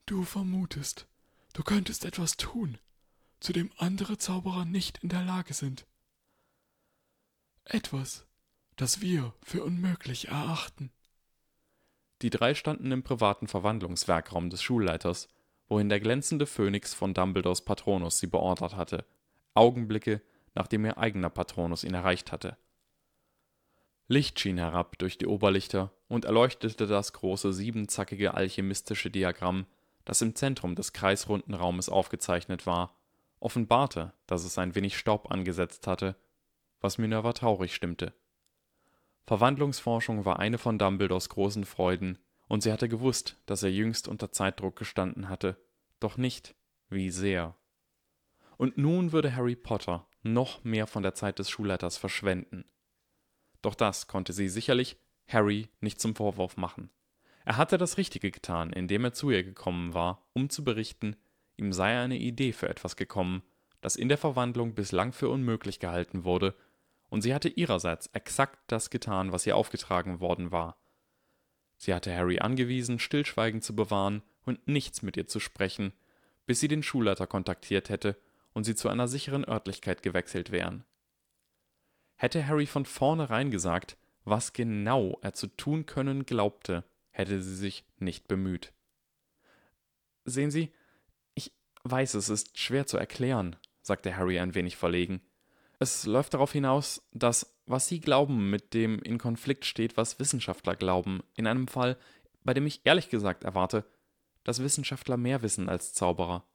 Du 0.05 0.25
vermutest, 0.25 1.07
du 1.55 1.63
könntest 1.63 2.05
etwas 2.05 2.37
tun, 2.37 2.77
zu 3.41 3.55
dem 3.55 3.73
andere 3.79 4.19
Zauberer 4.19 4.67
nicht 4.67 4.99
in 4.99 5.09
der 5.09 5.23
Lage 5.23 5.55
sind. 5.55 5.87
Etwas, 7.65 8.27
das 8.77 9.01
wir 9.01 9.33
für 9.43 9.63
unmöglich 9.63 10.29
erachten. 10.29 10.91
Die 12.23 12.31
drei 12.31 12.55
standen 12.55 12.93
im 12.93 13.03
privaten 13.03 13.49
Verwandlungswerkraum 13.49 14.51
des 14.51 14.63
Schulleiters, 14.63 15.29
wohin 15.69 15.89
der 15.89 16.01
glänzende 16.01 16.47
Phönix 16.47 16.95
von 16.95 17.15
Dumbledores 17.15 17.63
Patronus 17.63 18.19
sie 18.19 18.27
beordert 18.27 18.77
hatte, 18.77 19.05
Augenblicke, 19.55 20.23
nachdem 20.55 20.85
ihr 20.85 20.99
eigener 20.99 21.31
Patronus 21.31 21.85
ihn 21.85 21.95
erreicht 21.95 22.33
hatte. 22.33 22.57
Licht 24.09 24.39
schien 24.39 24.59
herab 24.59 24.99
durch 24.99 25.17
die 25.17 25.27
Oberlichter 25.27 25.93
und 26.09 26.25
erleuchtete 26.25 26.87
das 26.87 27.13
große 27.13 27.53
siebenzackige 27.53 28.35
alchemistische 28.35 29.11
Diagramm, 29.11 29.67
das 30.05 30.21
im 30.21 30.35
Zentrum 30.35 30.75
des 30.75 30.93
kreisrunden 30.93 31.55
Raumes 31.55 31.89
aufgezeichnet 31.89 32.67
war, 32.67 32.95
offenbarte, 33.41 34.13
dass 34.27 34.45
es 34.45 34.59
ein 34.59 34.75
wenig 34.75 34.99
Staub 34.99 35.31
angesetzt 35.31 35.87
hatte, 35.87 36.17
was 36.83 36.99
Minerva 36.99 37.33
traurig 37.33 37.75
stimmte. 37.75 38.13
Verwandlungsforschung 39.27 40.25
war 40.25 40.39
eine 40.39 40.59
von 40.59 40.79
Dumbledores 40.79 41.29
großen 41.29 41.65
Freuden, 41.65 42.19
und 42.49 42.63
sie 42.63 42.73
hatte 42.73 42.89
gewusst, 42.89 43.39
dass 43.47 43.63
er 43.63 43.71
jüngst 43.71 44.09
unter 44.09 44.31
Zeitdruck 44.31 44.77
gestanden 44.77 45.29
hatte, 45.31 45.57
doch 46.01 46.19
nicht, 46.19 46.55
wie 46.91 47.11
sehr. 47.11 47.57
Und 48.59 48.77
nun 48.77 49.13
würde 49.13 49.35
Harry 49.35 49.57
Potter 49.57 50.07
noch 50.23 50.63
mehr 50.65 50.87
von 50.87 51.03
der 51.03 51.15
Zeit 51.15 51.39
des 51.39 51.49
Schulleiters 51.49 51.97
verschwenden. 51.97 52.65
Doch 53.63 53.75
das 53.75 54.09
konnte 54.09 54.33
sie 54.33 54.49
sicherlich 54.49 54.99
Harry 55.29 55.69
nicht 55.81 56.01
zum 56.01 56.15
Vorwurf 56.15 56.57
machen. 56.57 56.91
Er 57.45 57.57
hatte 57.57 57.79
das 57.79 57.97
Richtige 57.97 58.31
getan, 58.31 58.73
indem 58.73 59.05
er 59.05 59.13
zu 59.13 59.31
ihr 59.31 59.43
gekommen 59.43 59.95
war, 59.95 60.27
um 60.33 60.51
zu 60.51 60.63
berichten, 60.63 61.17
ihm 61.57 61.73
sei 61.73 61.99
eine 61.99 62.19
Idee 62.19 62.53
für 62.53 62.69
etwas 62.69 62.97
gekommen, 62.97 63.43
das 63.81 63.97
in 63.97 64.09
der 64.09 64.19
Verwandlung 64.19 64.75
bislang 64.75 65.13
für 65.13 65.29
unmöglich 65.29 65.81
gehalten 65.81 66.25
wurde, 66.25 66.55
und 67.13 67.21
sie 67.21 67.35
hatte 67.35 67.51
ihrerseits 67.51 68.07
exakt 68.15 68.59
das 68.69 68.89
getan, 68.89 69.33
was 69.33 69.47
ihr 69.47 69.55
aufgetragen 69.55 70.21
worden 70.21 70.51
war. 70.51 70.79
Sie 71.77 71.93
hatte 71.93 72.17
Harry 72.17 72.39
angewiesen, 72.39 72.99
Stillschweigen 72.99 73.61
zu 73.61 73.77
bewahren 73.77 74.23
und 74.47 74.67
nichts 74.67 75.03
mit 75.03 75.19
ihr 75.19 75.27
zu 75.27 75.39
sprechen, 75.39 75.93
bis 76.47 76.61
sie 76.61 76.69
den 76.69 76.83
Schulleiter 76.83 77.27
kontaktiert 77.27 77.91
hätte 77.91 78.17
und 78.55 78.65
sie 78.65 78.75
zu 78.75 78.89
einer 78.89 79.09
sicheren 79.09 79.47
Örtlichkeit 79.47 80.03
gewechselt 80.03 80.53
wären. 80.53 80.85
Hätte 82.15 82.47
Harry 82.47 82.65
von 82.65 82.87
vornherein 82.87 83.51
gesagt, 83.51 83.99
was 84.25 84.55
genau 84.55 85.19
er 85.21 85.35
zu 85.35 85.49
tun 85.49 85.85
können 85.85 86.25
glaubte, 86.25 86.83
hätte 87.11 87.43
sie 87.43 87.57
sich 87.57 87.85
nicht 87.99 88.27
bemüht. 88.27 88.73
Sehen 90.25 90.51
Sie, 90.51 90.73
ich 91.35 91.53
weiß, 91.85 92.15
es 92.15 92.31
ist 92.31 92.59
schwer 92.59 92.87
zu 92.87 92.97
erklären, 92.97 93.57
sagte 93.83 94.17
Harry 94.17 94.39
ein 94.39 94.55
wenig 94.55 94.79
verlegen. 94.79 95.21
Es 95.83 96.07
läuft 96.07 96.33
darauf 96.33 96.53
hinaus, 96.53 97.05
dass 97.11 97.57
was 97.67 97.89
Sie 97.89 97.99
glauben 97.99 98.51
mit 98.51 98.73
dem 98.73 99.01
in 99.01 99.19
Konflikt 99.19 99.65
steht, 99.65 99.97
was 99.97 100.21
Wissenschaftler 100.21 100.77
glauben, 100.77 101.25
in 101.35 101.49
einem 101.49 101.67
Fall, 101.67 101.99
bei 102.45 102.55
dem 102.55 102.69
ich 102.69 102.83
ehrlich 102.85 103.09
gesagt 103.09 103.43
erwarte, 103.43 103.85
dass 104.45 104.63
Wissenschaftler 104.63 105.17
mehr 105.17 105.43
wissen 105.43 105.69
als 105.69 105.93
Zauberer. 105.93 106.47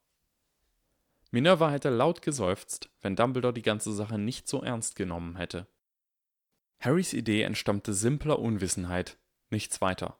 Minerva 1.29 1.71
hätte 1.71 1.89
laut 1.89 2.21
geseufzt, 2.21 2.89
wenn 3.01 3.17
Dumbledore 3.17 3.53
die 3.53 3.63
ganze 3.63 3.91
Sache 3.91 4.17
nicht 4.17 4.47
so 4.47 4.61
ernst 4.61 4.95
genommen 4.95 5.35
hätte. 5.35 5.67
Harrys 6.79 7.11
Idee 7.11 7.41
entstammte 7.41 7.93
simpler 7.93 8.39
Unwissenheit, 8.39 9.17
nichts 9.49 9.81
weiter. 9.81 10.17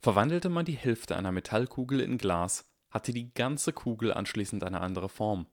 Verwandelte 0.00 0.50
man 0.50 0.66
die 0.66 0.76
Hälfte 0.76 1.16
einer 1.16 1.32
Metallkugel 1.32 1.98
in 2.00 2.18
Glas, 2.18 2.70
hatte 2.90 3.14
die 3.14 3.32
ganze 3.32 3.72
Kugel 3.72 4.12
anschließend 4.12 4.62
eine 4.64 4.82
andere 4.82 5.08
Form. 5.08 5.46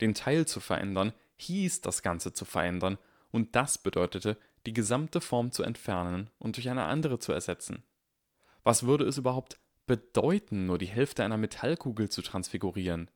Den 0.00 0.14
Teil 0.14 0.46
zu 0.46 0.60
verändern, 0.60 1.12
hieß 1.36 1.80
das 1.80 2.02
Ganze 2.02 2.32
zu 2.32 2.44
verändern, 2.44 2.98
und 3.30 3.54
das 3.54 3.78
bedeutete, 3.78 4.38
die 4.64 4.72
gesamte 4.72 5.20
Form 5.20 5.52
zu 5.52 5.62
entfernen 5.62 6.30
und 6.38 6.56
durch 6.56 6.68
eine 6.68 6.84
andere 6.84 7.18
zu 7.18 7.32
ersetzen. 7.32 7.82
Was 8.62 8.84
würde 8.84 9.04
es 9.04 9.18
überhaupt 9.18 9.60
bedeuten, 9.86 10.66
nur 10.66 10.78
die 10.78 10.86
Hälfte 10.86 11.24
einer 11.24 11.36
Metallkugel 11.36 12.08
zu 12.08 12.22
transfigurieren? 12.22 13.10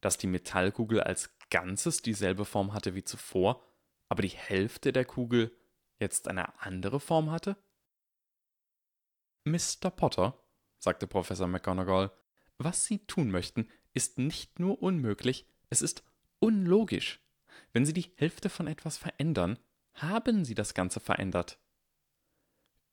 Dass 0.00 0.18
die 0.18 0.26
Metallkugel 0.26 1.00
als 1.00 1.30
Ganzes 1.50 2.02
dieselbe 2.02 2.44
Form 2.44 2.72
hatte 2.72 2.94
wie 2.94 3.04
zuvor, 3.04 3.62
aber 4.08 4.22
die 4.22 4.28
Hälfte 4.28 4.92
der 4.92 5.04
Kugel 5.04 5.56
jetzt 5.98 6.28
eine 6.28 6.60
andere 6.60 7.00
Form 7.00 7.30
hatte? 7.30 7.56
Mr. 9.44 9.90
Potter, 9.90 10.38
sagte 10.78 11.06
Professor 11.06 11.46
McGonagall, 11.46 12.10
was 12.58 12.84
Sie 12.84 12.98
tun 13.06 13.30
möchten, 13.30 13.68
ist 13.94 14.18
nicht 14.18 14.58
nur 14.58 14.82
unmöglich, 14.82 15.46
es 15.70 15.82
ist 15.82 16.04
unlogisch. 16.38 17.20
Wenn 17.72 17.86
Sie 17.86 17.92
die 17.92 18.12
Hälfte 18.16 18.48
von 18.48 18.66
etwas 18.66 18.98
verändern, 18.98 19.58
haben 19.94 20.44
Sie 20.44 20.54
das 20.54 20.74
Ganze 20.74 21.00
verändert. 21.00 21.58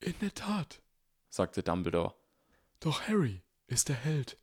In 0.01 0.15
der 0.21 0.33
Tat, 0.33 0.81
sagte 1.29 1.63
Dumbledore. 1.63 2.15
Doch 2.79 3.07
Harry 3.07 3.41
ist 3.67 3.89
der 3.89 3.95
Held. 3.95 4.37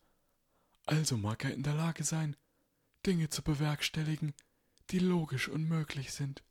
Also 0.85 1.17
mag 1.17 1.45
er 1.45 1.53
in 1.53 1.63
der 1.63 1.75
Lage 1.75 2.05
sein, 2.05 2.37
Dinge 3.07 3.29
zu 3.29 3.43
bewerkstelligen, 3.43 4.35
die 4.91 4.99
logisch 4.99 5.49
unmöglich 5.49 6.13
sind. 6.13 6.43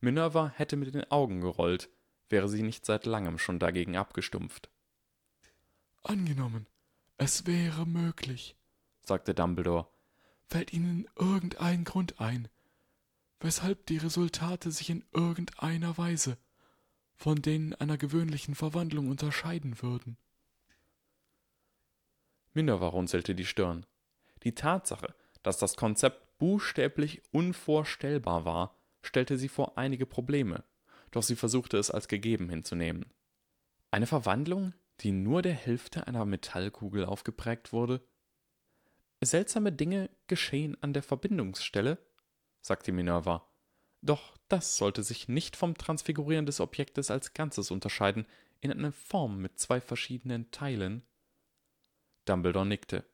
Minerva 0.00 0.48
hätte 0.48 0.76
mit 0.76 0.94
den 0.94 1.10
Augen 1.10 1.40
gerollt, 1.40 1.90
wäre 2.28 2.48
sie 2.48 2.62
nicht 2.62 2.86
seit 2.86 3.06
langem 3.06 3.38
schon 3.38 3.58
dagegen 3.58 3.96
abgestumpft. 3.96 4.70
Angenommen, 6.02 6.66
es 7.16 7.46
wäre 7.46 7.86
möglich, 7.86 8.56
sagte 9.02 9.34
Dumbledore. 9.34 9.88
Fällt 10.48 10.72
Ihnen 10.72 11.06
irgendein 11.16 11.84
Grund 11.84 12.20
ein, 12.20 12.48
weshalb 13.40 13.86
die 13.86 13.98
Resultate 13.98 14.70
sich 14.70 14.90
in 14.90 15.04
irgendeiner 15.12 15.98
Weise 15.98 16.38
von 17.18 17.42
denen 17.42 17.74
einer 17.74 17.98
gewöhnlichen 17.98 18.54
Verwandlung 18.54 19.08
unterscheiden 19.08 19.82
würden? 19.82 20.16
Minerva 22.54 22.88
runzelte 22.88 23.34
die 23.34 23.44
Stirn. 23.44 23.84
Die 24.44 24.54
Tatsache, 24.54 25.14
dass 25.42 25.58
das 25.58 25.76
Konzept 25.76 26.38
buchstäblich 26.38 27.22
unvorstellbar 27.32 28.44
war, 28.44 28.76
stellte 29.02 29.36
sie 29.36 29.48
vor 29.48 29.76
einige 29.76 30.06
Probleme, 30.06 30.64
doch 31.10 31.22
sie 31.22 31.36
versuchte 31.36 31.76
es 31.76 31.90
als 31.90 32.06
gegeben 32.06 32.48
hinzunehmen. 32.48 33.12
Eine 33.90 34.06
Verwandlung, 34.06 34.74
die 35.00 35.10
nur 35.10 35.42
der 35.42 35.54
Hälfte 35.54 36.06
einer 36.06 36.24
Metallkugel 36.24 37.04
aufgeprägt 37.04 37.72
wurde? 37.72 38.00
Seltsame 39.20 39.72
Dinge 39.72 40.10
geschehen 40.26 40.76
an 40.80 40.92
der 40.92 41.02
Verbindungsstelle, 41.02 41.98
sagte 42.60 42.92
Minerva. 42.92 43.48
Doch 44.00 44.36
das 44.48 44.76
sollte 44.76 45.02
sich 45.02 45.28
nicht 45.28 45.56
vom 45.56 45.76
Transfigurieren 45.76 46.46
des 46.46 46.60
Objektes 46.60 47.10
als 47.10 47.34
Ganzes 47.34 47.70
unterscheiden, 47.70 48.26
in 48.60 48.70
eine 48.72 48.92
Form 48.92 49.38
mit 49.38 49.58
zwei 49.58 49.80
verschiedenen 49.80 50.50
Teilen. 50.50 51.02
Dumbledore 52.24 52.66
nickte. 52.66 53.04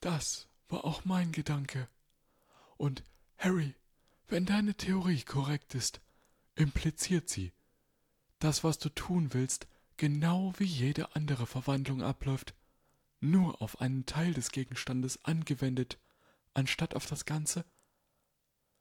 Das 0.00 0.48
war 0.68 0.84
auch 0.84 1.04
mein 1.04 1.32
Gedanke. 1.32 1.88
Und 2.76 3.02
Harry, 3.38 3.74
wenn 4.28 4.46
deine 4.46 4.74
Theorie 4.74 5.22
korrekt 5.22 5.74
ist, 5.74 6.00
impliziert 6.54 7.28
sie. 7.28 7.52
Das, 8.38 8.64
was 8.64 8.78
du 8.78 8.88
tun 8.90 9.32
willst, 9.32 9.66
genau 9.96 10.52
wie 10.58 10.64
jede 10.64 11.14
andere 11.14 11.46
Verwandlung 11.46 12.02
abläuft, 12.02 12.54
nur 13.20 13.62
auf 13.62 13.80
einen 13.80 14.06
Teil 14.06 14.34
des 14.34 14.50
Gegenstandes 14.50 15.24
angewendet, 15.24 15.98
anstatt 16.54 16.94
auf 16.94 17.06
das 17.06 17.24
Ganze? 17.24 17.64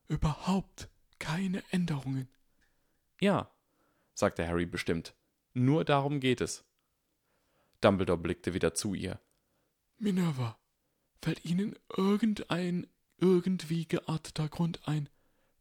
Überhaupt 0.08 0.90
keine 1.20 1.64
Änderungen. 1.72 2.30
Ja, 3.20 3.52
sagte 4.14 4.48
Harry 4.48 4.66
bestimmt. 4.66 5.16
Nur 5.54 5.86
darum 5.86 6.20
geht 6.20 6.42
es. 6.42 6.66
Dumbledore 7.82 8.18
blickte 8.18 8.54
wieder 8.54 8.74
zu 8.74 8.94
ihr. 8.94 9.20
Minerva, 9.98 10.60
fällt 11.22 11.46
Ihnen 11.46 11.78
irgendein 11.96 12.88
irgendwie 13.18 13.88
gearteter 13.88 14.50
Grund 14.50 14.88
ein, 14.88 15.10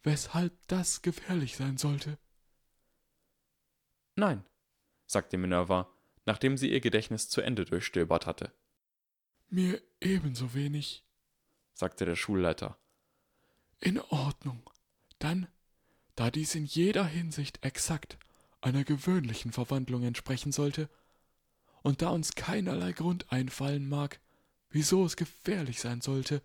weshalb 0.02 0.52
das 0.68 1.02
gefährlich 1.02 1.56
sein 1.56 1.78
sollte? 1.78 2.18
Nein, 4.16 4.44
sagte 5.06 5.36
Minerva, 5.38 5.90
nachdem 6.26 6.56
sie 6.56 6.70
ihr 6.70 6.80
Gedächtnis 6.80 7.28
zu 7.28 7.40
Ende 7.40 7.64
durchstöbert 7.64 8.26
hatte. 8.26 8.52
Mir 9.54 9.80
ebenso 10.00 10.52
wenig, 10.52 11.04
sagte 11.74 12.04
der 12.04 12.16
Schulleiter. 12.16 12.76
In 13.78 14.00
Ordnung. 14.00 14.68
Dann, 15.20 15.46
da 16.16 16.32
dies 16.32 16.56
in 16.56 16.64
jeder 16.64 17.04
Hinsicht 17.04 17.64
exakt 17.64 18.18
einer 18.62 18.82
gewöhnlichen 18.82 19.52
Verwandlung 19.52 20.02
entsprechen 20.02 20.50
sollte, 20.50 20.90
und 21.84 22.02
da 22.02 22.08
uns 22.08 22.34
keinerlei 22.34 22.90
Grund 22.90 23.30
einfallen 23.30 23.88
mag, 23.88 24.18
wieso 24.70 25.04
es 25.04 25.14
gefährlich 25.14 25.80
sein 25.80 26.00
sollte, 26.00 26.42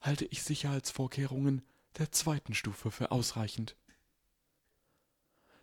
halte 0.00 0.24
ich 0.24 0.42
Sicherheitsvorkehrungen 0.42 1.60
der 1.98 2.12
zweiten 2.12 2.54
Stufe 2.54 2.90
für 2.90 3.10
ausreichend. 3.10 3.76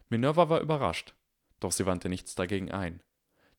Minerva 0.07 0.49
war 0.49 0.61
überrascht, 0.61 1.15
doch 1.59 1.71
sie 1.71 1.87
wandte 1.87 2.09
nichts 2.09 2.35
dagegen 2.35 2.69
ein. 2.69 3.01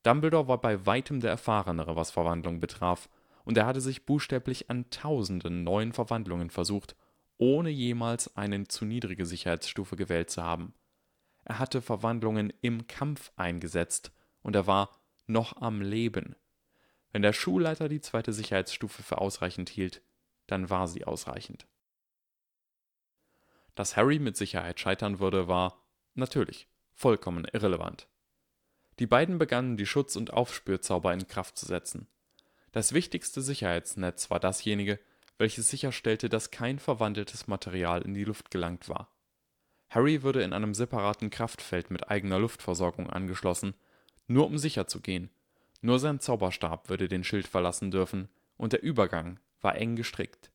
Dumbledore 0.03 0.48
war 0.48 0.61
bei 0.61 0.86
weitem 0.86 1.20
der 1.20 1.30
Erfahrenere, 1.30 1.96
was 1.96 2.11
Verwandlung 2.11 2.61
betraf, 2.61 3.09
und 3.44 3.57
er 3.59 3.66
hatte 3.66 3.80
sich 3.80 4.07
buchstäblich 4.07 4.70
an 4.70 4.88
tausenden 4.90 5.64
neuen 5.64 5.92
Verwandlungen 5.92 6.51
versucht, 6.51 6.96
ohne 7.36 7.70
jemals 7.70 8.36
eine 8.36 8.66
zu 8.68 8.84
niedrige 8.84 9.26
Sicherheitsstufe 9.26 9.96
gewählt 9.96 10.30
zu 10.30 10.42
haben. 10.42 10.74
Er 11.44 11.59
hatte 11.59 11.82
Verwandlungen 11.82 12.53
im 12.61 12.86
Kampf 12.86 13.32
eingesetzt, 13.36 14.12
und 14.42 14.57
er 14.57 14.66
war 14.66 15.01
noch 15.26 15.61
am 15.61 15.80
Leben. 15.82 16.36
Wenn 17.12 17.22
der 17.22 17.32
Schulleiter 17.32 17.88
die 17.88 18.01
zweite 18.01 18.32
Sicherheitsstufe 18.32 19.03
für 19.03 19.18
ausreichend 19.18 19.68
hielt, 19.68 20.03
dann 20.46 20.70
war 20.70 20.88
sie 20.88 21.05
ausreichend. 21.05 21.66
Dass 23.74 23.96
Harry 23.96 24.18
mit 24.18 24.36
Sicherheit 24.36 24.80
scheitern 24.80 25.18
würde, 25.18 25.48
war, 25.48 25.82
natürlich, 26.14 26.68
vollkommen 26.92 27.46
irrelevant. 27.53 28.09
Die 29.01 29.07
beiden 29.07 29.38
begannen, 29.38 29.78
die 29.78 29.86
Schutz- 29.86 30.14
und 30.14 30.34
Aufspürzauber 30.34 31.12
in 31.14 31.26
Kraft 31.26 31.57
zu 31.57 31.64
setzen. 31.64 32.07
Das 32.70 32.92
wichtigste 32.92 33.40
Sicherheitsnetz 33.40 34.30
war 34.30 34.38
dasjenige, 34.38 35.01
welches 35.38 35.68
sicherstellte, 35.68 36.28
dass 36.28 36.51
kein 36.51 36.78
verwandeltes 36.78 37.48
Material 37.48 38.03
in 38.03 38.12
die 38.12 38.24
Luft 38.24 38.51
gelangt 38.51 38.90
war. 38.90 39.11
Harry 39.88 40.22
würde 40.22 40.42
in 40.42 40.53
einem 40.53 40.74
separaten 40.74 41.30
Kraftfeld 41.30 41.90
mit 41.90 42.11
eigener 42.11 42.38
Luftversorgung 42.38 43.09
angeschlossen, 43.09 43.74
nur 44.26 44.46
um 44.46 44.59
sicher 44.59 44.86
zu 44.86 45.01
gehen. 45.01 45.30
Nur 45.80 45.98
sein 45.98 46.20
Zauberstab 46.20 46.90
würde 46.90 47.09
den 47.09 47.24
Schild 47.24 47.48
verlassen 47.48 47.90
dürfen, 47.90 48.28
und 48.59 48.74
der 48.74 48.82
Übergang 48.82 49.40
war 49.62 49.76
eng 49.76 49.96
gestrickt. 49.96 50.51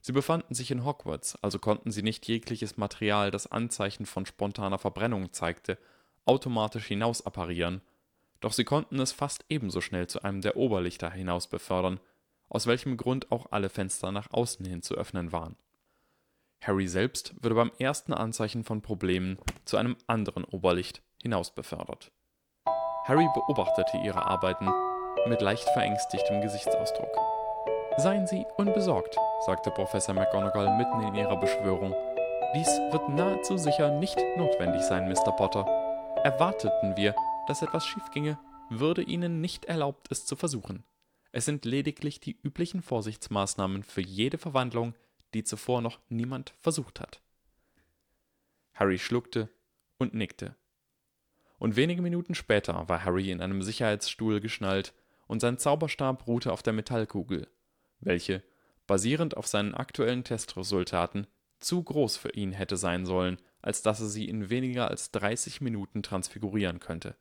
Sie 0.00 0.12
befanden 0.12 0.54
sich 0.54 0.70
in 0.70 0.84
Hogwarts, 0.84 1.36
also 1.42 1.58
konnten 1.58 1.90
sie 1.90 2.02
nicht 2.02 2.28
jegliches 2.28 2.76
Material, 2.76 3.32
das 3.32 3.50
Anzeichen 3.50 4.06
von 4.06 4.24
spontaner 4.24 4.78
Verbrennung 4.78 5.32
zeigte, 5.32 5.78
automatisch 6.26 6.86
hinausapparieren, 6.86 7.80
doch 8.40 8.52
sie 8.52 8.64
konnten 8.64 9.00
es 9.00 9.12
fast 9.12 9.44
ebenso 9.48 9.80
schnell 9.80 10.06
zu 10.06 10.22
einem 10.22 10.42
der 10.42 10.56
Oberlichter 10.56 11.10
hinaus 11.10 11.46
befördern, 11.46 12.00
aus 12.48 12.66
welchem 12.66 12.96
Grund 12.96 13.32
auch 13.32 13.46
alle 13.50 13.68
Fenster 13.68 14.12
nach 14.12 14.32
außen 14.32 14.64
hin 14.66 14.82
zu 14.82 14.94
öffnen 14.94 15.32
waren. 15.32 15.56
Harry 16.62 16.88
selbst 16.88 17.34
würde 17.42 17.54
beim 17.54 17.72
ersten 17.78 18.12
Anzeichen 18.12 18.64
von 18.64 18.82
Problemen 18.82 19.38
zu 19.64 19.76
einem 19.76 19.96
anderen 20.06 20.44
Oberlicht 20.44 21.02
hinaus 21.22 21.50
befördert. 21.50 22.12
Harry 23.06 23.28
beobachtete 23.34 23.98
ihre 23.98 24.26
Arbeiten 24.26 24.68
mit 25.28 25.40
leicht 25.40 25.68
verängstigtem 25.70 26.40
Gesichtsausdruck. 26.40 27.16
Seien 27.98 28.26
Sie 28.26 28.44
unbesorgt, 28.56 29.16
sagte 29.46 29.70
Professor 29.70 30.14
McGonagall 30.14 30.76
mitten 30.76 31.00
in 31.02 31.14
ihrer 31.14 31.36
Beschwörung. 31.36 31.94
Dies 32.54 32.68
wird 32.90 33.08
nahezu 33.08 33.56
sicher 33.56 33.90
nicht 33.90 34.18
notwendig 34.36 34.82
sein, 34.82 35.08
Mr. 35.08 35.32
Potter. 35.32 35.85
Erwarteten 36.26 36.96
wir, 36.96 37.14
dass 37.46 37.62
etwas 37.62 37.86
schiefginge, 37.86 38.36
würde 38.68 39.00
Ihnen 39.00 39.40
nicht 39.40 39.66
erlaubt, 39.66 40.08
es 40.10 40.26
zu 40.26 40.34
versuchen. 40.34 40.82
Es 41.30 41.44
sind 41.44 41.64
lediglich 41.64 42.18
die 42.18 42.36
üblichen 42.42 42.82
Vorsichtsmaßnahmen 42.82 43.84
für 43.84 44.00
jede 44.00 44.36
Verwandlung, 44.36 44.96
die 45.34 45.44
zuvor 45.44 45.82
noch 45.82 46.00
niemand 46.08 46.52
versucht 46.58 46.98
hat. 46.98 47.20
Harry 48.74 48.98
schluckte 48.98 49.50
und 49.98 50.14
nickte. 50.14 50.56
Und 51.60 51.76
wenige 51.76 52.02
Minuten 52.02 52.34
später 52.34 52.88
war 52.88 53.04
Harry 53.04 53.30
in 53.30 53.40
einem 53.40 53.62
Sicherheitsstuhl 53.62 54.40
geschnallt 54.40 54.94
und 55.28 55.38
sein 55.38 55.58
Zauberstab 55.58 56.26
ruhte 56.26 56.52
auf 56.52 56.64
der 56.64 56.72
Metallkugel, 56.72 57.46
welche, 58.00 58.42
basierend 58.88 59.36
auf 59.36 59.46
seinen 59.46 59.76
aktuellen 59.76 60.24
Testresultaten, 60.24 61.28
zu 61.60 61.84
groß 61.84 62.16
für 62.16 62.30
ihn 62.30 62.50
hätte 62.50 62.76
sein 62.76 63.06
sollen, 63.06 63.40
als 63.66 63.82
dass 63.82 64.00
er 64.00 64.06
sie 64.06 64.28
in 64.28 64.48
weniger 64.48 64.86
als 64.86 65.10
30 65.10 65.60
Minuten 65.60 66.04
transfigurieren 66.04 66.78
könnte. 66.78 67.16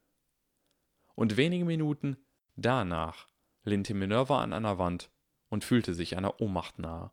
Und 1.16 1.38
wenige 1.38 1.66
Minuten 1.66 2.18
danach 2.56 3.28
lehnte 3.64 3.96
Minerva 3.96 4.44
an 4.44 4.54
einer 4.54 4.78
Wand 4.78 5.10
und 5.50 5.64
fühlte 5.64 5.96
sich 5.96 6.16
einer 6.16 6.40
Ohnmacht 6.40 6.78
nahe. 6.78 7.12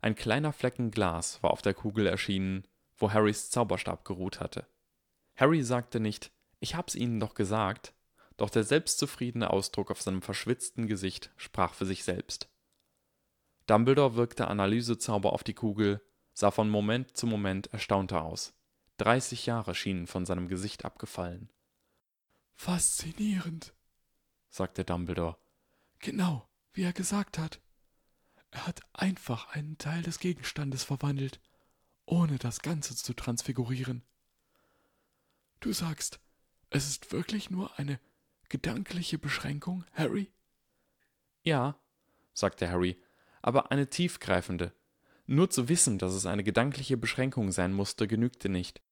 Ein 0.00 0.14
kleiner 0.14 0.52
Flecken 0.52 0.92
Glas 0.92 1.42
war 1.42 1.50
auf 1.50 1.60
der 1.60 1.74
Kugel 1.74 2.06
erschienen, 2.06 2.62
wo 2.96 3.10
Harrys 3.10 3.50
Zauberstab 3.50 4.04
geruht 4.04 4.38
hatte. 4.38 4.68
Harry 5.34 5.64
sagte 5.64 5.98
nicht, 5.98 6.30
ich 6.60 6.76
hab's 6.76 6.94
Ihnen 6.94 7.18
doch 7.18 7.34
gesagt, 7.34 7.94
doch 8.36 8.48
der 8.48 8.62
selbstzufriedene 8.62 9.50
Ausdruck 9.50 9.90
auf 9.90 10.00
seinem 10.00 10.22
verschwitzten 10.22 10.86
Gesicht 10.86 11.32
sprach 11.36 11.74
für 11.74 11.86
sich 11.86 12.04
selbst. 12.04 12.48
Dumbledore 13.66 14.14
wirkte 14.14 14.46
Analysezauber 14.46 15.32
auf 15.32 15.42
die 15.42 15.54
Kugel 15.54 16.00
sah 16.32 16.50
von 16.50 16.68
Moment 16.70 17.16
zu 17.16 17.26
Moment 17.26 17.68
erstaunter 17.68 18.22
aus. 18.22 18.54
Dreißig 18.98 19.46
Jahre 19.46 19.74
schienen 19.74 20.06
von 20.06 20.26
seinem 20.26 20.48
Gesicht 20.48 20.84
abgefallen. 20.84 21.50
Faszinierend, 22.54 23.74
sagte 24.50 24.84
Dumbledore. 24.84 25.36
Genau, 25.98 26.48
wie 26.72 26.82
er 26.82 26.92
gesagt 26.92 27.38
hat. 27.38 27.60
Er 28.50 28.66
hat 28.66 28.82
einfach 28.92 29.48
einen 29.48 29.78
Teil 29.78 30.02
des 30.02 30.18
Gegenstandes 30.18 30.84
verwandelt, 30.84 31.40
ohne 32.04 32.38
das 32.38 32.60
Ganze 32.60 32.94
zu 32.94 33.14
transfigurieren. 33.14 34.02
Du 35.60 35.72
sagst, 35.72 36.20
es 36.70 36.88
ist 36.88 37.12
wirklich 37.12 37.50
nur 37.50 37.78
eine 37.78 37.98
gedankliche 38.48 39.18
Beschränkung, 39.18 39.84
Harry? 39.92 40.30
Ja, 41.42 41.80
sagte 42.34 42.68
Harry, 42.68 43.00
aber 43.40 43.70
eine 43.70 43.88
tiefgreifende, 43.88 44.74
nur 45.26 45.50
zu 45.50 45.68
wissen, 45.68 45.98
dass 45.98 46.14
es 46.14 46.26
eine 46.26 46.44
gedankliche 46.44 46.96
Beschränkung 46.96 47.52
sein 47.52 47.72
musste, 47.72 48.06
genügte 48.06 48.48
nicht. 48.48 48.82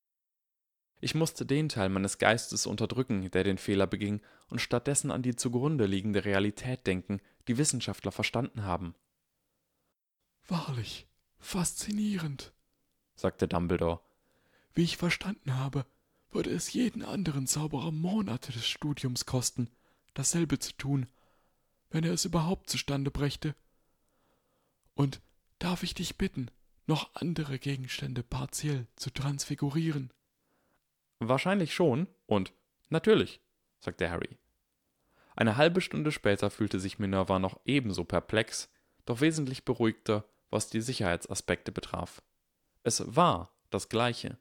Ich 1.01 1.15
musste 1.15 1.47
den 1.47 1.69
Teil 1.69 1.89
meines 1.89 2.19
Geistes 2.19 2.67
unterdrücken, 2.67 3.31
der 3.31 3.43
den 3.43 3.59
Fehler 3.59 3.87
beging, 3.87 4.21
und 4.49 4.61
stattdessen 4.61 5.11
an 5.11 5.23
die 5.23 5.35
zugrunde 5.35 5.87
liegende 5.87 6.25
Realität 6.25 6.87
denken, 6.87 7.21
die 7.49 7.57
Wissenschaftler 7.57 8.13
verstanden 8.13 8.65
haben. 8.65 8.95
Wahrlich, 10.47 11.07
faszinierend, 11.39 12.53
sagte 13.15 13.49
Dumbledore. 13.49 14.01
Wie 14.75 14.83
ich 14.83 14.97
verstanden 14.99 15.55
habe, 15.57 15.87
würde 16.31 16.51
es 16.51 16.73
jeden 16.73 17.03
anderen 17.03 17.47
Zauberer 17.47 17.93
Monate 17.93 18.53
des 18.53 18.67
Studiums 18.67 19.27
kosten, 19.27 19.71
dasselbe 20.15 20.59
zu 20.59 20.73
tun, 20.73 21.07
wenn 21.91 22.05
er 22.05 22.13
es 22.13 22.25
überhaupt 22.25 22.69
zustande 22.69 23.11
brächte. 23.11 23.55
Und 24.95 25.21
Darf 25.61 25.83
ich 25.83 25.93
dich 25.93 26.17
bitten, 26.17 26.51
noch 26.87 27.11
andere 27.15 27.59
Gegenstände 27.59 28.23
partiell 28.23 28.87
zu 28.97 29.11
transfigurieren? 29.11 30.11
Wahrscheinlich 31.19 31.75
schon 31.75 32.09
und 32.27 32.55
natürlich, 32.89 33.43
sagte 33.79 34.11
Harry. 34.11 34.39
Eine 35.37 35.59
halbe 35.59 35.83
Stunde 35.83 36.13
später 36.13 36.51
fühlte 36.51 36.81
sich 36.81 36.99
Minerva 36.99 37.39
noch 37.39 37.61
ebenso 37.67 38.05
perplex, 38.05 38.71
doch 39.05 39.21
wesentlich 39.21 39.67
beruhigter, 39.67 40.25
was 40.49 40.71
die 40.71 40.81
Sicherheitsaspekte 40.81 41.73
betraf. 41.73 42.23
Es 42.83 43.15
war 43.15 43.53
das 43.69 43.91
Gleiche, 43.91 44.39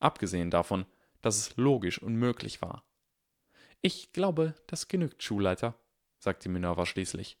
abgesehen 0.00 0.50
davon, 0.50 0.84
dass 1.22 1.38
es 1.38 1.56
logisch 1.56 2.00
unmöglich 2.02 2.60
war. 2.60 2.84
Ich 3.80 4.12
glaube, 4.12 4.54
das 4.66 4.88
genügt, 4.88 5.22
Schulleiter, 5.22 5.78
sagte 6.18 6.50
Minerva 6.50 6.84
schließlich. 6.84 7.38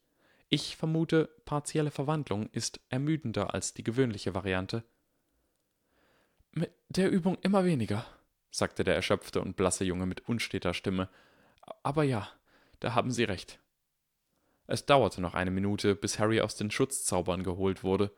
Ich 0.50 0.76
vermute, 0.76 1.28
partielle 1.44 1.90
Verwandlung 1.90 2.48
ist 2.52 2.80
ermüdender 2.88 3.52
als 3.52 3.74
die 3.74 3.84
gewöhnliche 3.84 4.34
Variante. 4.34 4.82
Mit 6.52 6.72
der 6.88 7.10
Übung 7.10 7.36
immer 7.42 7.66
weniger, 7.66 8.06
sagte 8.50 8.82
der 8.82 8.94
erschöpfte 8.94 9.42
und 9.42 9.56
blasse 9.56 9.84
Junge 9.84 10.06
mit 10.06 10.26
unsteter 10.26 10.72
Stimme. 10.72 11.10
Aber 11.82 12.02
ja, 12.02 12.28
da 12.80 12.94
haben 12.94 13.10
Sie 13.10 13.24
recht. 13.24 13.60
Es 14.66 14.86
dauerte 14.86 15.20
noch 15.20 15.34
eine 15.34 15.50
Minute, 15.50 15.94
bis 15.94 16.18
Harry 16.18 16.40
aus 16.40 16.56
den 16.56 16.70
Schutzzaubern 16.70 17.42
geholt 17.42 17.82
wurde. 17.82 18.14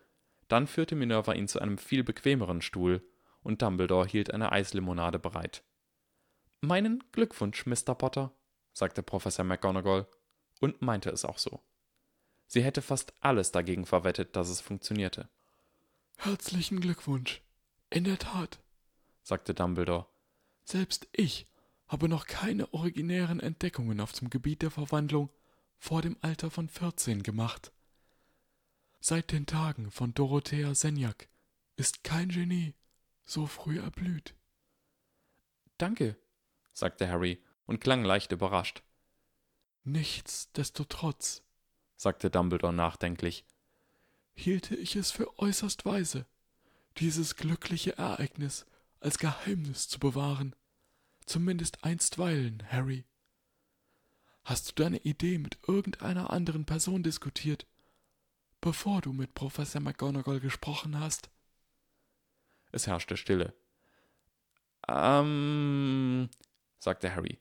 Dann 0.48 0.68
führte 0.68 0.94
Minerva 0.94 1.32
ihn 1.32 1.48
zu 1.48 1.60
einem 1.60 1.78
viel 1.78 2.04
bequemeren 2.04 2.62
Stuhl, 2.62 3.04
und 3.42 3.62
Dumbledore 3.62 4.06
hielt 4.06 4.32
eine 4.32 4.52
Eislimonade 4.52 5.18
bereit. 5.18 5.64
Meinen 6.60 7.02
Glückwunsch, 7.10 7.66
Mr. 7.66 7.94
Potter, 7.94 8.34
sagte 8.72 9.02
Professor 9.02 9.44
McGonagall 9.44 10.06
und 10.60 10.82
meinte 10.82 11.10
es 11.10 11.24
auch 11.24 11.38
so. 11.38 11.62
Sie 12.52 12.64
hätte 12.64 12.82
fast 12.82 13.14
alles 13.20 13.52
dagegen 13.52 13.86
verwettet, 13.86 14.34
dass 14.34 14.48
es 14.48 14.60
funktionierte. 14.60 15.28
Herzlichen 16.16 16.80
Glückwunsch. 16.80 17.42
In 17.90 18.02
der 18.02 18.18
Tat, 18.18 18.58
sagte 19.22 19.54
Dumbledore. 19.54 20.08
Selbst 20.64 21.06
ich 21.12 21.46
habe 21.86 22.08
noch 22.08 22.26
keine 22.26 22.74
originären 22.74 23.38
Entdeckungen 23.38 24.00
auf 24.00 24.10
dem 24.10 24.30
Gebiet 24.30 24.62
der 24.62 24.72
Verwandlung 24.72 25.30
vor 25.78 26.02
dem 26.02 26.16
Alter 26.22 26.50
von 26.50 26.68
14 26.68 27.22
gemacht. 27.22 27.70
Seit 28.98 29.30
den 29.30 29.46
Tagen 29.46 29.92
von 29.92 30.12
Dorothea 30.12 30.74
Senjak 30.74 31.28
ist 31.76 32.02
kein 32.02 32.30
Genie 32.30 32.74
so 33.24 33.46
früh 33.46 33.78
erblüht. 33.78 34.34
Danke, 35.78 36.16
sagte 36.72 37.08
Harry 37.08 37.40
und 37.66 37.80
klang 37.80 38.02
leicht 38.02 38.32
überrascht. 38.32 38.82
Nichtsdestotrotz, 39.84 41.44
sagte 42.00 42.30
Dumbledore 42.30 42.72
nachdenklich, 42.72 43.44
hielte 44.32 44.74
ich 44.74 44.96
es 44.96 45.10
für 45.10 45.38
äußerst 45.38 45.84
weise, 45.84 46.24
dieses 46.96 47.36
glückliche 47.36 47.98
Ereignis 47.98 48.64
als 49.00 49.18
Geheimnis 49.18 49.86
zu 49.86 49.98
bewahren, 49.98 50.56
zumindest 51.26 51.84
einstweilen, 51.84 52.62
Harry. 52.70 53.04
Hast 54.44 54.70
du 54.70 54.82
deine 54.82 54.96
Idee 54.96 55.36
mit 55.36 55.58
irgendeiner 55.68 56.30
anderen 56.30 56.64
Person 56.64 57.02
diskutiert, 57.02 57.66
bevor 58.62 59.02
du 59.02 59.12
mit 59.12 59.34
Professor 59.34 59.82
McGonagall 59.82 60.40
gesprochen 60.40 60.98
hast? 60.98 61.28
Es 62.72 62.86
herrschte 62.86 63.18
Stille. 63.18 63.52
Ähm, 64.88 66.30
sagte 66.78 67.14
Harry. 67.14 67.38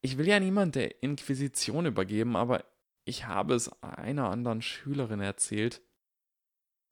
Ich 0.00 0.16
will 0.16 0.26
ja 0.26 0.40
niemand 0.40 0.74
der 0.74 1.02
Inquisition 1.02 1.84
übergeben, 1.84 2.34
aber 2.34 2.64
ich 3.04 3.26
habe 3.26 3.54
es 3.54 3.70
einer 3.82 4.30
anderen 4.30 4.62
Schülerin 4.62 5.20
erzählt. 5.20 5.82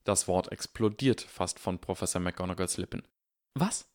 Das 0.05 0.29
Wort 0.29 0.51
explodiert 0.51 1.21
fast 1.21 1.59
von 1.59 1.79
Professor 1.79 2.21
McGonagalls 2.21 2.77
Lippen. 2.77 3.03
Was? 3.55 3.89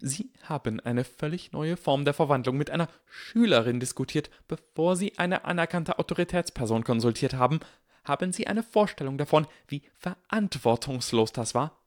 Sie 0.00 0.32
haben 0.42 0.80
eine 0.80 1.04
völlig 1.04 1.52
neue 1.52 1.76
Form 1.76 2.04
der 2.04 2.14
Verwandlung 2.14 2.56
mit 2.56 2.70
einer 2.70 2.88
Schülerin 3.06 3.80
diskutiert, 3.80 4.30
bevor 4.48 4.96
Sie 4.96 5.18
eine 5.18 5.44
anerkannte 5.44 5.98
Autoritätsperson 5.98 6.84
konsultiert 6.84 7.34
haben. 7.34 7.60
Haben 8.04 8.32
Sie 8.32 8.46
eine 8.46 8.62
Vorstellung 8.62 9.18
davon, 9.18 9.46
wie 9.68 9.82
verantwortungslos 9.94 11.32
das 11.32 11.54
war? 11.54 11.82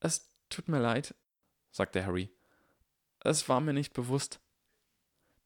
Es 0.00 0.28
tut 0.48 0.68
mir 0.68 0.80
leid, 0.80 1.14
sagte 1.70 2.04
Harry. 2.04 2.30
Es 3.20 3.48
war 3.48 3.60
mir 3.60 3.72
nicht 3.72 3.92
bewusst. 3.92 4.40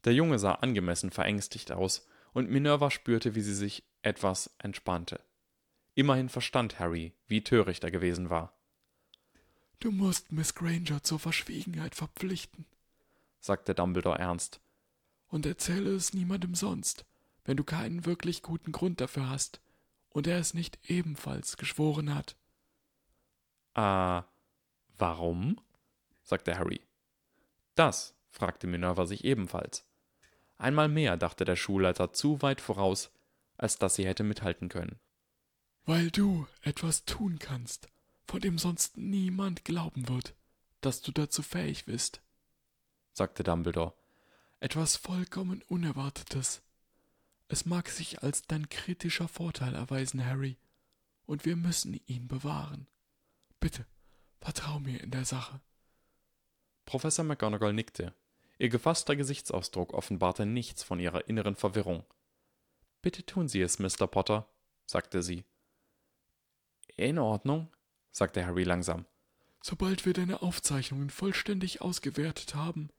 Der 0.04 0.12
Junge 0.12 0.38
sah 0.38 0.52
angemessen 0.52 1.10
verängstigt 1.10 1.72
aus, 1.72 2.06
und 2.32 2.50
Minerva 2.50 2.90
spürte, 2.90 3.34
wie 3.34 3.40
sie 3.40 3.54
sich 3.54 3.84
etwas 4.02 4.54
entspannte. 4.58 5.20
Immerhin 5.94 6.28
verstand 6.28 6.78
Harry, 6.78 7.12
wie 7.26 7.42
töricht 7.42 7.82
er 7.84 7.90
gewesen 7.90 8.30
war. 8.30 8.56
Du 9.80 9.90
musst 9.90 10.32
Miss 10.32 10.54
Granger 10.54 11.02
zur 11.02 11.18
Verschwiegenheit 11.18 11.94
verpflichten, 11.94 12.66
sagte 13.40 13.74
Dumbledore 13.74 14.18
ernst. 14.18 14.60
Und 15.28 15.46
erzähle 15.46 15.90
es 15.94 16.14
niemandem 16.14 16.54
sonst, 16.54 17.04
wenn 17.44 17.56
du 17.56 17.64
keinen 17.64 18.04
wirklich 18.04 18.42
guten 18.42 18.72
Grund 18.72 19.00
dafür 19.00 19.28
hast 19.28 19.60
und 20.10 20.26
er 20.26 20.38
es 20.38 20.54
nicht 20.54 20.78
ebenfalls 20.88 21.56
geschworen 21.56 22.14
hat. 22.14 22.36
Ah, 23.74 24.24
warum? 24.96 25.60
sagte 26.22 26.58
Harry. 26.58 26.80
Das 27.74 28.14
fragte 28.30 28.66
Minerva 28.66 29.06
sich 29.06 29.24
ebenfalls. 29.24 29.88
Einmal 30.59 30.88
mehr 30.88 31.16
dachte 31.16 31.44
der 31.44 31.56
Schulleiter 31.56 32.12
zu 32.12 32.42
weit 32.42 32.61
voraus, 32.61 33.11
als 33.56 33.78
dass 33.78 33.94
sie 33.94 34.06
hätte 34.06 34.24
mithalten 34.24 34.68
können. 34.68 34.98
Weil 35.86 36.11
du 36.11 36.46
etwas 36.62 37.04
tun 37.04 37.38
kannst, 37.38 37.88
von 38.26 38.40
dem 38.40 38.59
sonst 38.59 38.96
niemand 38.96 39.64
glauben 39.64 40.09
wird, 40.09 40.34
dass 40.80 41.00
du 41.00 41.12
dazu 41.12 41.42
fähig 41.42 41.86
bist, 41.86 42.20
sagte 43.12 43.42
Dumbledore. 43.42 43.94
Etwas 44.61 44.96
vollkommen 44.96 45.62
Unerwartetes. 45.68 46.62
Es 47.48 47.64
mag 47.64 47.88
sich 47.88 48.22
als 48.22 48.42
dein 48.42 48.68
kritischer 48.68 49.28
Vorteil 49.28 49.74
erweisen, 49.74 50.24
Harry, 50.24 50.56
und 51.26 51.44
wir 51.44 51.56
müssen 51.56 52.00
ihn 52.06 52.28
bewahren. 52.28 52.86
Bitte, 53.61 53.86
vertrau 54.40 54.80
mir 54.80 55.00
in 55.00 55.11
der 55.11 55.24
Sache. 55.24 55.61
Professor 56.84 57.24
McGonagall 57.24 57.72
nickte. 57.72 58.14
Ihr 58.59 58.68
gefasster 58.68 59.14
Gesichtsausdruck 59.14 59.94
offenbarte 59.94 60.44
nichts 60.44 60.82
von 60.82 60.98
ihrer 60.98 61.28
inneren 61.28 61.54
Verwirrung. 61.54 62.04
Bitte 63.02 63.24
tun 63.24 63.48
Sie 63.48 63.61
es, 63.61 63.78
Mr. 63.78 64.09
Potter, 64.09 64.48
sagte 64.84 65.22
sie. 65.22 65.44
In 66.96 67.18
Ordnung, 67.18 67.68
sagte 68.11 68.44
Harry 68.44 68.64
langsam. 68.64 69.06
Sobald 69.62 70.06
wir 70.06 70.12
deine 70.12 70.42
Aufzeichnungen 70.42 71.11
vollständig 71.11 71.80
ausgewertet 71.80 72.56
haben, 72.56 72.90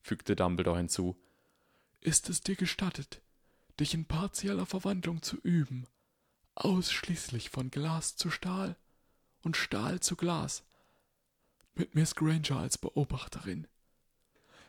fügte 0.00 0.34
Dumbledore 0.34 0.78
hinzu, 0.78 1.16
ist 2.00 2.28
es 2.28 2.40
dir 2.40 2.56
gestattet, 2.56 3.22
dich 3.78 3.94
in 3.94 4.06
partieller 4.06 4.66
Verwandlung 4.66 5.22
zu 5.22 5.36
üben, 5.38 5.86
ausschließlich 6.56 7.50
von 7.50 7.70
Glas 7.70 8.16
zu 8.16 8.30
Stahl 8.30 8.76
und 9.42 9.56
Stahl 9.56 10.00
zu 10.00 10.16
Glas, 10.16 10.64
mit 11.74 11.94
Miss 11.94 12.14
Granger 12.14 12.58
als 12.58 12.78
Beobachterin. 12.78 13.66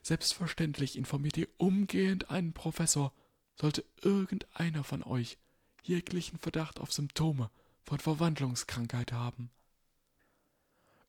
Selbstverständlich 0.06 1.00
informiert 1.00 1.36
ihr 1.36 1.48
umgehend 1.58 2.30
einen 2.30 2.54
Professor, 2.54 3.12
sollte 3.60 3.84
irgendeiner 4.04 4.84
von 4.84 5.02
euch 5.02 5.40
jeglichen 5.82 6.38
Verdacht 6.38 6.80
auf 6.80 6.94
Symptome 6.94 7.50
von 7.82 7.98
Verwandlungskrankheit 7.98 9.14
haben. 9.14 9.50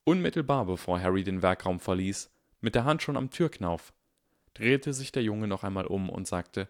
Unmittelbar 0.05 0.64
bevor 0.64 0.99
Harry 0.99 1.24
den 1.24 1.42
Werkraum 1.42 1.78
verließ, 1.78 2.30
mit 2.62 2.74
der 2.74 2.86
Hand 2.86 3.03
schon 3.03 3.18
am 3.18 3.28
Türknauf, 3.28 3.92
drehte 4.55 4.94
sich 4.94 5.12
der 5.12 5.22
Junge 5.22 5.47
noch 5.47 5.62
einmal 5.62 5.84
um 5.84 6.09
und 6.09 6.26
sagte 6.26 6.66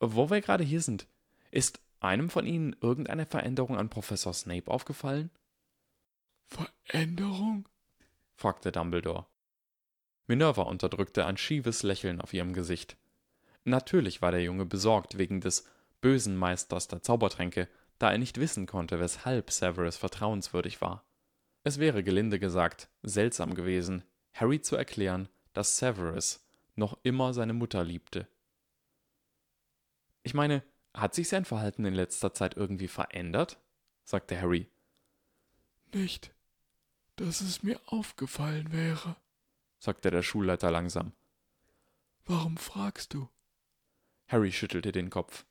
Wo 0.00 0.30
wir 0.30 0.40
gerade 0.40 0.64
hier 0.64 0.80
sind, 0.80 1.06
ist 1.50 1.82
einem 2.00 2.30
von 2.30 2.46
Ihnen 2.46 2.74
irgendeine 2.80 3.26
Veränderung 3.26 3.76
an 3.76 3.90
Professor 3.90 4.32
Snape 4.32 4.70
aufgefallen? 4.70 5.30
Veränderung? 6.46 7.68
fragte 8.32 8.72
Dumbledore. 8.72 9.26
Minerva 10.26 10.62
unterdrückte 10.62 11.26
ein 11.26 11.36
schiefes 11.36 11.82
Lächeln 11.82 12.20
auf 12.20 12.32
ihrem 12.32 12.52
Gesicht. 12.52 12.96
Natürlich 13.64 14.22
war 14.22 14.30
der 14.30 14.42
Junge 14.42 14.66
besorgt 14.66 15.18
wegen 15.18 15.40
des 15.40 15.66
bösen 16.00 16.36
Meisters 16.36 16.88
der 16.88 17.02
Zaubertränke, 17.02 17.68
da 17.98 18.12
er 18.12 18.18
nicht 18.18 18.38
wissen 18.38 18.66
konnte, 18.66 19.00
weshalb 19.00 19.50
Severus 19.50 19.96
vertrauenswürdig 19.96 20.80
war. 20.80 21.04
Es 21.64 21.78
wäre 21.78 22.04
gelinde 22.04 22.38
gesagt 22.38 22.88
seltsam 23.02 23.54
gewesen, 23.54 24.04
Harry 24.34 24.60
zu 24.60 24.76
erklären, 24.76 25.28
dass 25.52 25.78
Severus 25.78 26.46
noch 26.74 26.98
immer 27.02 27.32
seine 27.32 27.54
Mutter 27.54 27.82
liebte. 27.82 28.28
Ich 30.22 30.34
meine, 30.34 30.62
hat 30.92 31.14
sich 31.14 31.28
sein 31.28 31.44
Verhalten 31.44 31.84
in 31.84 31.94
letzter 31.94 32.34
Zeit 32.34 32.56
irgendwie 32.56 32.88
verändert? 32.88 33.58
sagte 34.04 34.40
Harry. 34.40 34.68
Nicht, 35.92 36.34
dass 37.16 37.40
es 37.40 37.62
mir 37.62 37.80
aufgefallen 37.86 38.72
wäre, 38.72 39.16
sagte 39.78 40.10
der 40.10 40.22
Schulleiter 40.22 40.70
langsam. 40.70 41.12
Warum 42.24 42.56
fragst 42.56 43.14
du? 43.14 43.28
Harry 44.26 44.50
schüttelte 44.52 44.92
den 44.92 45.10
Kopf. 45.10 45.44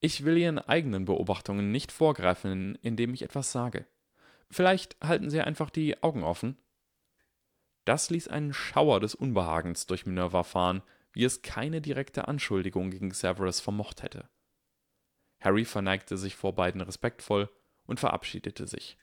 Ich 0.00 0.24
will 0.24 0.36
Ihren 0.36 0.58
eigenen 0.58 1.06
Beobachtungen 1.06 1.72
nicht 1.72 1.90
vorgreifen, 1.90 2.76
indem 2.82 3.14
ich 3.14 3.22
etwas 3.22 3.52
sage. 3.52 3.86
Vielleicht 4.50 4.96
halten 5.02 5.30
Sie 5.30 5.40
einfach 5.40 5.70
die 5.70 6.02
Augen 6.02 6.22
offen. 6.22 6.56
Das 7.84 8.10
ließ 8.10 8.28
einen 8.28 8.52
Schauer 8.52 9.00
des 9.00 9.14
Unbehagens 9.14 9.86
durch 9.86 10.06
Minerva 10.06 10.42
fahren, 10.42 10.82
wie 11.12 11.24
es 11.24 11.42
keine 11.42 11.80
direkte 11.80 12.28
Anschuldigung 12.28 12.90
gegen 12.90 13.12
Severus 13.12 13.60
vermocht 13.60 14.02
hätte. 14.02 14.28
Harry 15.40 15.64
verneigte 15.64 16.16
sich 16.16 16.36
vor 16.36 16.54
beiden 16.54 16.80
respektvoll 16.80 17.50
und 17.86 18.00
verabschiedete 18.00 18.66
sich. 18.66 18.96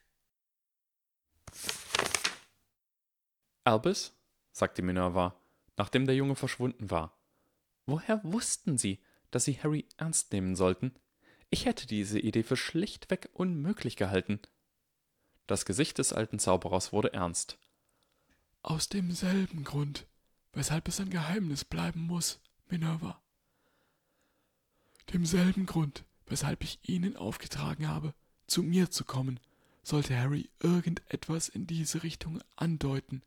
Albus? 3.63 4.17
Sagte 4.51 4.81
Minerva, 4.81 5.35
nachdem 5.77 6.05
der 6.05 6.15
Junge 6.15 6.35
verschwunden 6.35 6.91
war. 6.91 7.17
Woher 7.85 8.21
wussten 8.23 8.77
Sie, 8.77 8.99
dass 9.31 9.45
Sie 9.45 9.55
Harry 9.61 9.87
ernst 9.97 10.31
nehmen 10.31 10.55
sollten? 10.55 10.93
Ich 11.49 11.65
hätte 11.65 11.87
diese 11.87 12.19
Idee 12.19 12.43
für 12.43 12.57
schlichtweg 12.57 13.29
unmöglich 13.33 13.95
gehalten. 13.95 14.39
Das 15.47 15.65
Gesicht 15.65 15.97
des 15.97 16.13
alten 16.13 16.39
Zauberers 16.39 16.93
wurde 16.93 17.13
ernst. 17.13 17.57
Aus 18.61 18.87
demselben 18.89 19.63
Grund, 19.63 20.07
weshalb 20.53 20.87
es 20.87 20.99
ein 20.99 21.09
Geheimnis 21.09 21.65
bleiben 21.65 22.01
muss, 22.01 22.39
Minerva. 22.69 23.21
Demselben 25.13 25.65
Grund, 25.65 26.05
weshalb 26.25 26.63
ich 26.63 26.79
Ihnen 26.87 27.17
aufgetragen 27.17 27.87
habe, 27.87 28.13
zu 28.47 28.63
mir 28.63 28.91
zu 28.91 29.03
kommen, 29.03 29.39
sollte 29.83 30.17
Harry 30.17 30.49
irgendetwas 30.59 31.49
in 31.49 31.67
diese 31.67 32.03
Richtung 32.03 32.41
andeuten. 32.55 33.23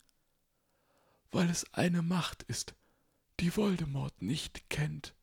Weil 1.34 1.50
es 1.50 1.66
eine 1.74 2.00
Macht 2.02 2.44
ist, 2.44 2.76
die 3.40 3.56
Voldemort 3.56 4.22
nicht 4.22 4.70
kennt. 4.70 5.16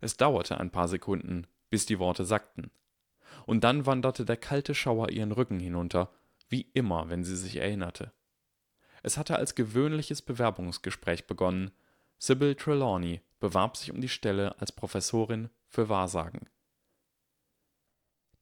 Es 0.00 0.16
dauerte 0.16 0.58
ein 0.58 0.70
paar 0.70 0.86
Sekunden, 0.86 1.48
bis 1.70 1.86
die 1.86 1.98
Worte 1.98 2.24
sackten. 2.24 2.70
Und 3.46 3.64
dann 3.64 3.84
wanderte 3.84 4.24
der 4.24 4.36
kalte 4.36 4.76
Schauer 4.76 5.10
ihren 5.10 5.32
Rücken 5.32 5.58
hinunter, 5.58 6.12
wie 6.48 6.70
immer, 6.72 7.08
wenn 7.08 7.24
sie 7.24 7.34
sich 7.34 7.56
erinnerte. 7.56 8.12
Es 9.02 9.18
hatte 9.18 9.34
als 9.34 9.56
gewöhnliches 9.56 10.22
Bewerbungsgespräch 10.22 11.26
begonnen. 11.26 11.72
Sybil 12.18 12.54
Trelawney 12.54 13.22
bewarb 13.40 13.76
sich 13.76 13.90
um 13.90 14.00
die 14.00 14.08
Stelle 14.08 14.56
als 14.60 14.70
Professorin 14.70 15.50
für 15.66 15.88
Wahrsagen. 15.88 16.48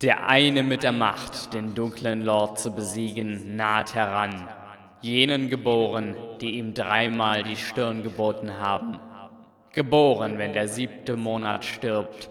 Der 0.02 0.28
eine 0.28 0.62
mit 0.62 0.82
der 0.82 0.92
Macht, 0.92 1.54
den 1.54 1.74
dunklen 1.74 2.20
Lord 2.20 2.60
zu 2.60 2.70
besiegen, 2.70 3.56
naht 3.56 3.94
heran. 3.94 4.46
Jenen 5.00 5.48
geboren, 5.48 6.16
die 6.40 6.58
ihm 6.58 6.74
dreimal 6.74 7.44
die 7.44 7.56
Stirn 7.56 8.02
geboten 8.02 8.58
haben. 8.58 8.98
Geboren, 9.72 10.38
wenn 10.38 10.52
der 10.52 10.66
siebte 10.66 11.16
Monat 11.16 11.64
stirbt. 11.64 12.28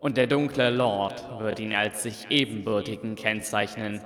Und 0.00 0.16
der 0.16 0.26
dunkle 0.26 0.70
Lord 0.70 1.22
wird 1.40 1.60
ihn 1.60 1.74
als 1.74 2.02
sich 2.02 2.30
ebenbürtigen 2.30 3.16
kennzeichnen. 3.16 4.00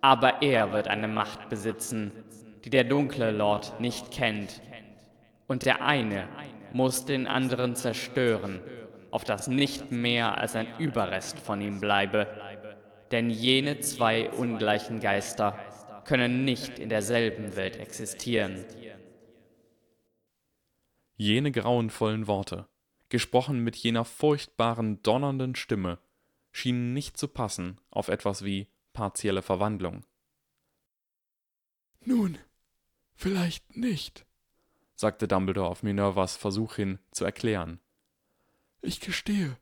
Aber 0.00 0.42
er 0.42 0.72
wird 0.72 0.88
eine 0.88 1.06
Macht 1.06 1.48
besitzen, 1.48 2.10
die 2.64 2.70
der 2.70 2.84
dunkle 2.84 3.30
Lord 3.30 3.78
nicht 3.78 4.10
kennt. 4.10 4.60
Und 5.46 5.66
der 5.66 5.84
eine 5.84 6.26
muss 6.72 7.04
den 7.04 7.28
anderen 7.28 7.76
zerstören, 7.76 8.60
auf 9.12 9.22
das 9.22 9.46
nicht 9.46 9.92
mehr 9.92 10.38
als 10.38 10.56
ein 10.56 10.66
Überrest 10.78 11.38
von 11.38 11.60
ihm 11.60 11.80
bleibe. 11.80 12.26
Denn 13.12 13.30
jene 13.30 13.78
zwei 13.80 14.30
ungleichen 14.30 14.98
Geister 14.98 15.58
können 16.04 16.44
nicht 16.44 16.78
in 16.78 16.88
derselben 16.88 17.56
Welt 17.56 17.76
existieren. 17.76 18.64
Jene 21.16 21.52
grauenvollen 21.52 22.26
Worte, 22.26 22.66
gesprochen 23.10 23.60
mit 23.60 23.76
jener 23.76 24.04
furchtbaren, 24.04 25.02
donnernden 25.02 25.54
Stimme, 25.54 25.98
schienen 26.52 26.94
nicht 26.94 27.16
zu 27.16 27.28
passen 27.28 27.78
auf 27.90 28.08
etwas 28.08 28.44
wie 28.44 28.68
partielle 28.92 29.42
Verwandlung. 29.42 30.04
Nun, 32.04 32.38
vielleicht 33.14 33.76
nicht, 33.76 34.24
sagte 34.94 35.28
Dumbledore 35.28 35.68
auf 35.68 35.82
Minervas 35.82 36.36
Versuch 36.36 36.76
hin 36.76 36.98
zu 37.10 37.24
erklären. 37.24 37.80
Ich 38.80 39.00
gestehe, 39.00 39.58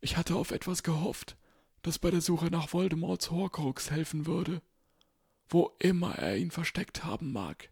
ich 0.00 0.16
hatte 0.16 0.34
auf 0.34 0.50
etwas 0.50 0.82
gehofft, 0.82 1.36
das 1.82 1.98
bei 1.98 2.10
der 2.10 2.20
Suche 2.20 2.46
nach 2.46 2.72
Voldemorts 2.72 3.30
Horcrux 3.30 3.90
helfen 3.90 4.26
würde, 4.26 4.60
wo 5.48 5.74
immer 5.78 6.14
er 6.16 6.36
ihn 6.36 6.50
versteckt 6.50 7.04
haben 7.04 7.32
mag. 7.32 7.70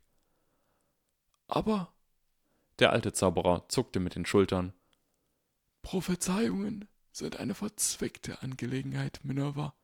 Aber 1.48 1.92
der 2.78 2.92
alte 2.92 3.12
Zauberer 3.12 3.68
zuckte 3.68 4.00
mit 4.00 4.14
den 4.14 4.26
Schultern. 4.26 4.72
Prophezeiungen 5.82 6.88
sind 7.12 7.36
eine 7.36 7.54
verzwickte 7.54 8.42
Angelegenheit, 8.42 9.20
Minerva, 9.22 9.74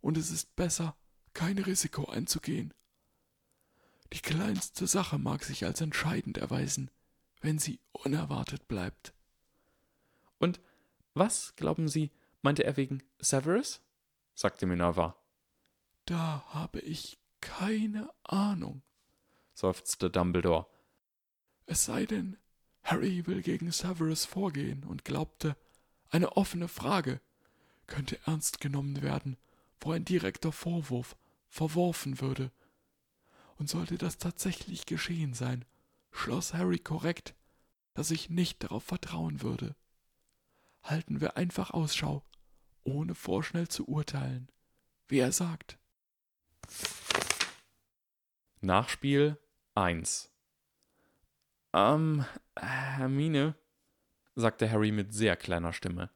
und 0.00 0.16
es 0.16 0.30
ist 0.30 0.56
besser, 0.56 0.96
kein 1.34 1.58
Risiko 1.58 2.06
einzugehen. 2.06 2.72
Die 4.12 4.20
kleinste 4.20 4.86
Sache 4.86 5.18
mag 5.18 5.44
sich 5.44 5.64
als 5.64 5.80
entscheidend 5.80 6.38
erweisen, 6.38 6.90
wenn 7.40 7.58
sie 7.58 7.80
unerwartet 7.92 8.66
bleibt. 8.68 9.12
Und 10.38 10.60
was, 11.14 11.54
glauben 11.56 11.88
Sie, 11.88 12.10
meinte 12.42 12.64
er 12.64 12.76
wegen 12.76 13.02
Severus? 13.18 13.80
sagte 14.34 14.66
Minerva. 14.66 15.16
Da 16.06 16.44
habe 16.50 16.78
ich 16.80 17.18
keine 17.40 18.08
Ahnung, 18.22 18.82
seufzte 19.54 20.08
Dumbledore. 20.08 20.66
Es 21.66 21.84
sei 21.84 22.06
denn, 22.06 22.36
Harry 22.84 23.26
will 23.26 23.42
gegen 23.42 23.72
Severus 23.72 24.24
vorgehen 24.24 24.84
und 24.84 25.04
glaubte, 25.04 25.56
eine 26.08 26.36
offene 26.36 26.68
Frage 26.68 27.20
könnte 27.88 28.20
ernst 28.24 28.60
genommen 28.60 29.02
werden, 29.02 29.36
wo 29.80 29.90
ein 29.90 30.04
direkter 30.04 30.52
Vorwurf 30.52 31.16
verworfen 31.48 32.20
würde. 32.20 32.52
Und 33.56 33.68
sollte 33.68 33.98
das 33.98 34.18
tatsächlich 34.18 34.86
geschehen 34.86 35.34
sein, 35.34 35.64
schloss 36.12 36.54
Harry 36.54 36.78
korrekt, 36.78 37.34
dass 37.94 38.12
ich 38.12 38.30
nicht 38.30 38.62
darauf 38.62 38.84
vertrauen 38.84 39.42
würde. 39.42 39.74
Halten 40.84 41.20
wir 41.20 41.36
einfach 41.36 41.70
Ausschau, 41.70 42.22
ohne 42.84 43.16
vorschnell 43.16 43.66
zu 43.66 43.88
urteilen, 43.88 44.48
wie 45.08 45.18
er 45.18 45.32
sagt. 45.32 45.80
Nachspiel 48.60 49.38
1 49.74 50.30
ähm, 51.76 52.24
Hermine, 52.58 53.54
sagte 54.34 54.70
Harry 54.70 54.92
mit 54.92 55.12
sehr 55.12 55.36
kleiner 55.36 55.72
Stimme. 55.74 56.10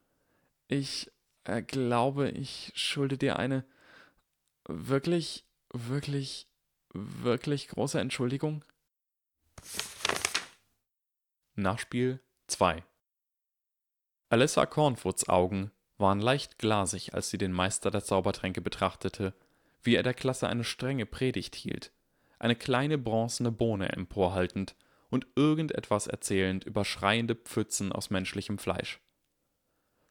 Ich 0.68 1.10
äh, 1.44 1.62
glaube, 1.62 2.30
ich 2.30 2.72
schulde 2.74 3.18
dir 3.18 3.38
eine 3.38 3.64
wirklich, 4.66 5.44
wirklich, 5.72 6.48
wirklich 6.94 7.68
große 7.68 8.00
Entschuldigung. 8.00 8.64
Nachspiel 11.56 12.20
2 12.46 12.82
Alyssa 14.30 14.64
Cornwoods 14.64 15.28
Augen 15.28 15.72
waren 15.98 16.20
leicht 16.20 16.58
glasig, 16.58 17.12
als 17.12 17.28
sie 17.28 17.36
den 17.36 17.52
Meister 17.52 17.90
der 17.90 18.02
Zaubertränke 18.02 18.62
betrachtete, 18.62 19.34
wie 19.82 19.94
er 19.94 20.02
der 20.02 20.14
Klasse 20.14 20.48
eine 20.48 20.64
strenge 20.64 21.06
Predigt 21.06 21.54
hielt, 21.54 21.92
eine 22.38 22.56
kleine 22.56 22.98
bronzene 22.98 23.52
Bohne 23.52 23.90
emporhaltend 23.90 24.74
und 25.10 25.26
irgendetwas 25.34 26.06
erzählend 26.06 26.64
über 26.64 26.84
schreiende 26.84 27.34
Pfützen 27.34 27.92
aus 27.92 28.10
menschlichem 28.10 28.58
Fleisch. 28.58 29.00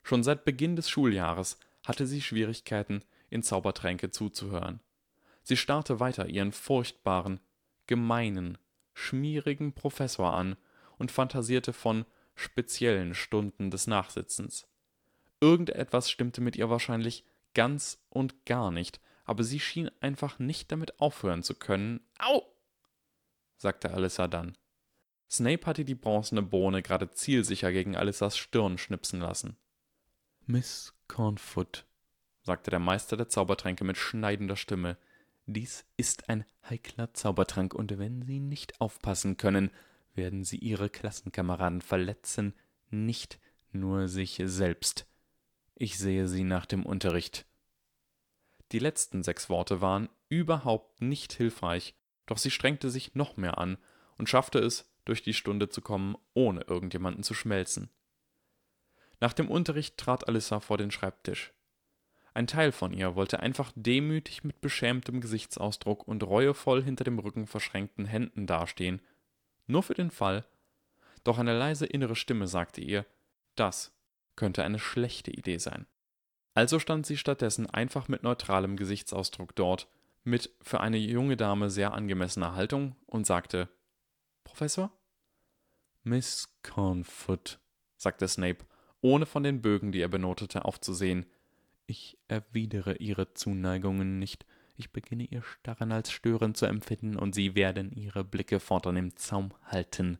Schon 0.03 0.23
seit 0.23 0.45
Beginn 0.45 0.75
des 0.75 0.89
Schuljahres 0.89 1.59
hatte 1.85 2.05
sie 2.07 2.21
Schwierigkeiten, 2.21 3.03
in 3.29 3.43
Zaubertränke 3.43 4.09
zuzuhören. 4.09 4.79
Sie 5.43 5.57
starrte 5.57 5.99
weiter 5.99 6.27
ihren 6.27 6.51
furchtbaren, 6.51 7.39
gemeinen, 7.87 8.57
schmierigen 8.93 9.73
Professor 9.73 10.33
an 10.33 10.57
und 10.97 11.11
fantasierte 11.11 11.73
von 11.73 12.05
speziellen 12.35 13.13
Stunden 13.13 13.71
des 13.71 13.87
Nachsitzens. 13.87 14.67
Irgendetwas 15.41 16.09
stimmte 16.09 16.41
mit 16.41 16.55
ihr 16.55 16.69
wahrscheinlich 16.69 17.23
ganz 17.53 18.03
und 18.09 18.45
gar 18.45 18.71
nicht, 18.71 18.99
aber 19.29 19.43
sie 19.43 19.59
schien 19.59 19.91
einfach 20.01 20.39
nicht 20.39 20.71
damit 20.71 20.99
aufhören 20.99 21.43
zu 21.43 21.53
können. 21.53 22.01
Au! 22.17 22.41
sagte 23.57 23.91
Alyssa 23.91 24.27
dann. 24.27 24.57
Snape 25.29 25.67
hatte 25.67 25.85
die 25.85 25.93
bronzene 25.93 26.41
Bohne 26.41 26.81
gerade 26.81 27.11
zielsicher 27.11 27.71
gegen 27.71 27.95
Alissas 27.95 28.37
Stirn 28.37 28.79
schnipsen 28.79 29.19
lassen. 29.19 29.55
Miss 30.47 30.95
Cornfoot, 31.07 31.85
sagte 32.41 32.71
der 32.71 32.79
Meister 32.79 33.17
der 33.17 33.29
Zaubertränke 33.29 33.83
mit 33.83 33.97
schneidender 33.97 34.55
Stimme, 34.55 34.97
dies 35.45 35.85
ist 35.95 36.29
ein 36.29 36.43
heikler 36.67 37.13
Zaubertrank, 37.13 37.75
und 37.75 37.99
wenn 37.99 38.23
Sie 38.23 38.39
nicht 38.39 38.81
aufpassen 38.81 39.37
können, 39.37 39.69
werden 40.15 40.43
Sie 40.43 40.57
Ihre 40.57 40.89
Klassenkameraden 40.89 41.81
verletzen, 41.81 42.55
nicht 42.89 43.39
nur 43.71 44.07
sich 44.07 44.41
selbst. 44.43 45.05
Ich 45.75 45.99
sehe 45.99 46.27
Sie 46.27 46.43
nach 46.43 46.65
dem 46.65 46.83
Unterricht. 46.83 47.45
Die 48.71 48.79
letzten 48.79 49.23
sechs 49.23 49.49
Worte 49.49 49.81
waren 49.81 50.09
überhaupt 50.27 51.01
nicht 51.01 51.33
hilfreich, 51.33 51.95
doch 52.25 52.37
sie 52.37 52.51
strengte 52.51 52.89
sich 52.89 53.15
noch 53.15 53.37
mehr 53.37 53.57
an 53.57 53.77
und 54.17 54.29
schaffte 54.29 54.59
es, 54.59 54.89
durch 55.05 55.23
die 55.23 55.33
Stunde 55.33 55.69
zu 55.69 55.81
kommen, 55.81 56.15
ohne 56.33 56.61
irgendjemanden 56.61 57.23
zu 57.23 57.33
schmelzen. 57.33 57.89
Nach 59.19 59.33
dem 59.33 59.49
Unterricht 59.49 59.97
trat 59.97 60.27
Alissa 60.27 60.59
vor 60.59 60.77
den 60.77 60.91
Schreibtisch. 60.91 61.51
Ein 62.33 62.45
Teil 62.45 62.71
von 62.71 62.93
ihr 62.93 63.15
wollte 63.15 63.39
einfach 63.39 63.71
demütig 63.75 64.43
mit 64.43 64.61
beschämtem 64.61 65.19
Gesichtsausdruck 65.19 66.07
und 66.07 66.23
reuevoll 66.23 66.83
hinter 66.83 67.03
dem 67.03 67.17
Rücken 67.17 67.47
verschränkten 67.47 68.05
Händen 68.05 68.45
dastehen, 68.45 69.01
nur 69.65 69.83
für 69.83 69.95
den 69.95 70.11
Fall, 70.11 70.45
doch 71.23 71.37
eine 71.37 71.57
leise 71.57 71.85
innere 71.85 72.15
Stimme 72.15 72.47
sagte 72.47 72.81
ihr, 72.81 73.05
das 73.55 73.91
könnte 74.35 74.63
eine 74.63 74.79
schlechte 74.79 75.31
Idee 75.31 75.57
sein. 75.57 75.85
Also 76.59 76.77
stand 76.77 77.05
sie 77.05 77.15
stattdessen 77.15 77.69
einfach 77.69 78.09
mit 78.09 78.23
neutralem 78.23 78.75
Gesichtsausdruck 78.75 79.55
dort, 79.55 79.87
mit 80.25 80.53
für 80.61 80.81
eine 80.81 80.97
junge 80.97 81.37
Dame 81.37 81.69
sehr 81.69 81.93
angemessener 81.93 82.53
Haltung 82.53 82.97
und 83.05 83.25
sagte 83.25 83.69
Professor? 84.43 84.91
Miss 86.03 86.53
Cornfoot, 86.61 87.61
sagte 87.95 88.27
Snape, 88.27 88.65
ohne 88.99 89.25
von 89.25 89.43
den 89.43 89.61
Bögen, 89.61 89.93
die 89.93 90.01
er 90.01 90.09
benotete, 90.09 90.65
aufzusehen. 90.65 91.27
Ich 91.85 92.17
erwidere 92.27 92.97
Ihre 92.97 93.33
Zuneigungen 93.33 94.19
nicht. 94.19 94.45
Ich 94.75 94.91
beginne 94.91 95.23
Ihr 95.23 95.43
Starren 95.43 95.93
als 95.93 96.11
störend 96.11 96.57
zu 96.57 96.65
empfinden, 96.65 97.15
und 97.15 97.35
Sie 97.35 97.55
werden 97.55 97.93
Ihre 97.93 98.25
Blicke 98.25 98.59
fortan 98.59 98.97
im 98.97 99.15
Zaum 99.15 99.53
halten. 99.63 100.17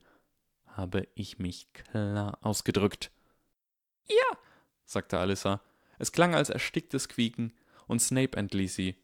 Habe 0.67 1.05
ich 1.15 1.37
mich 1.37 1.73
klar 1.73 2.37
ausgedrückt? 2.39 3.11
Ja, 4.07 4.37
sagte 4.85 5.19
Alyssa. 5.19 5.59
Es 5.99 6.11
klang 6.11 6.33
als 6.33 6.49
ersticktes 6.49 7.07
Quieken, 7.07 7.53
und 7.87 8.01
Snape 8.01 8.37
entließ 8.37 8.73
sie, 8.75 8.95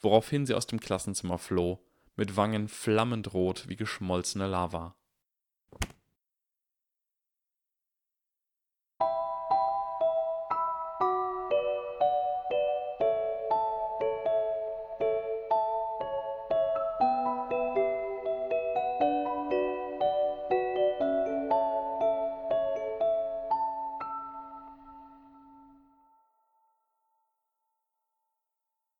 woraufhin 0.00 0.46
sie 0.46 0.54
aus 0.54 0.66
dem 0.66 0.80
Klassenzimmer 0.80 1.38
floh, 1.38 1.84
mit 2.16 2.36
Wangen 2.36 2.68
flammend 2.68 3.34
rot 3.34 3.68
wie 3.68 3.76
geschmolzene 3.76 4.46
Lava. 4.46 4.96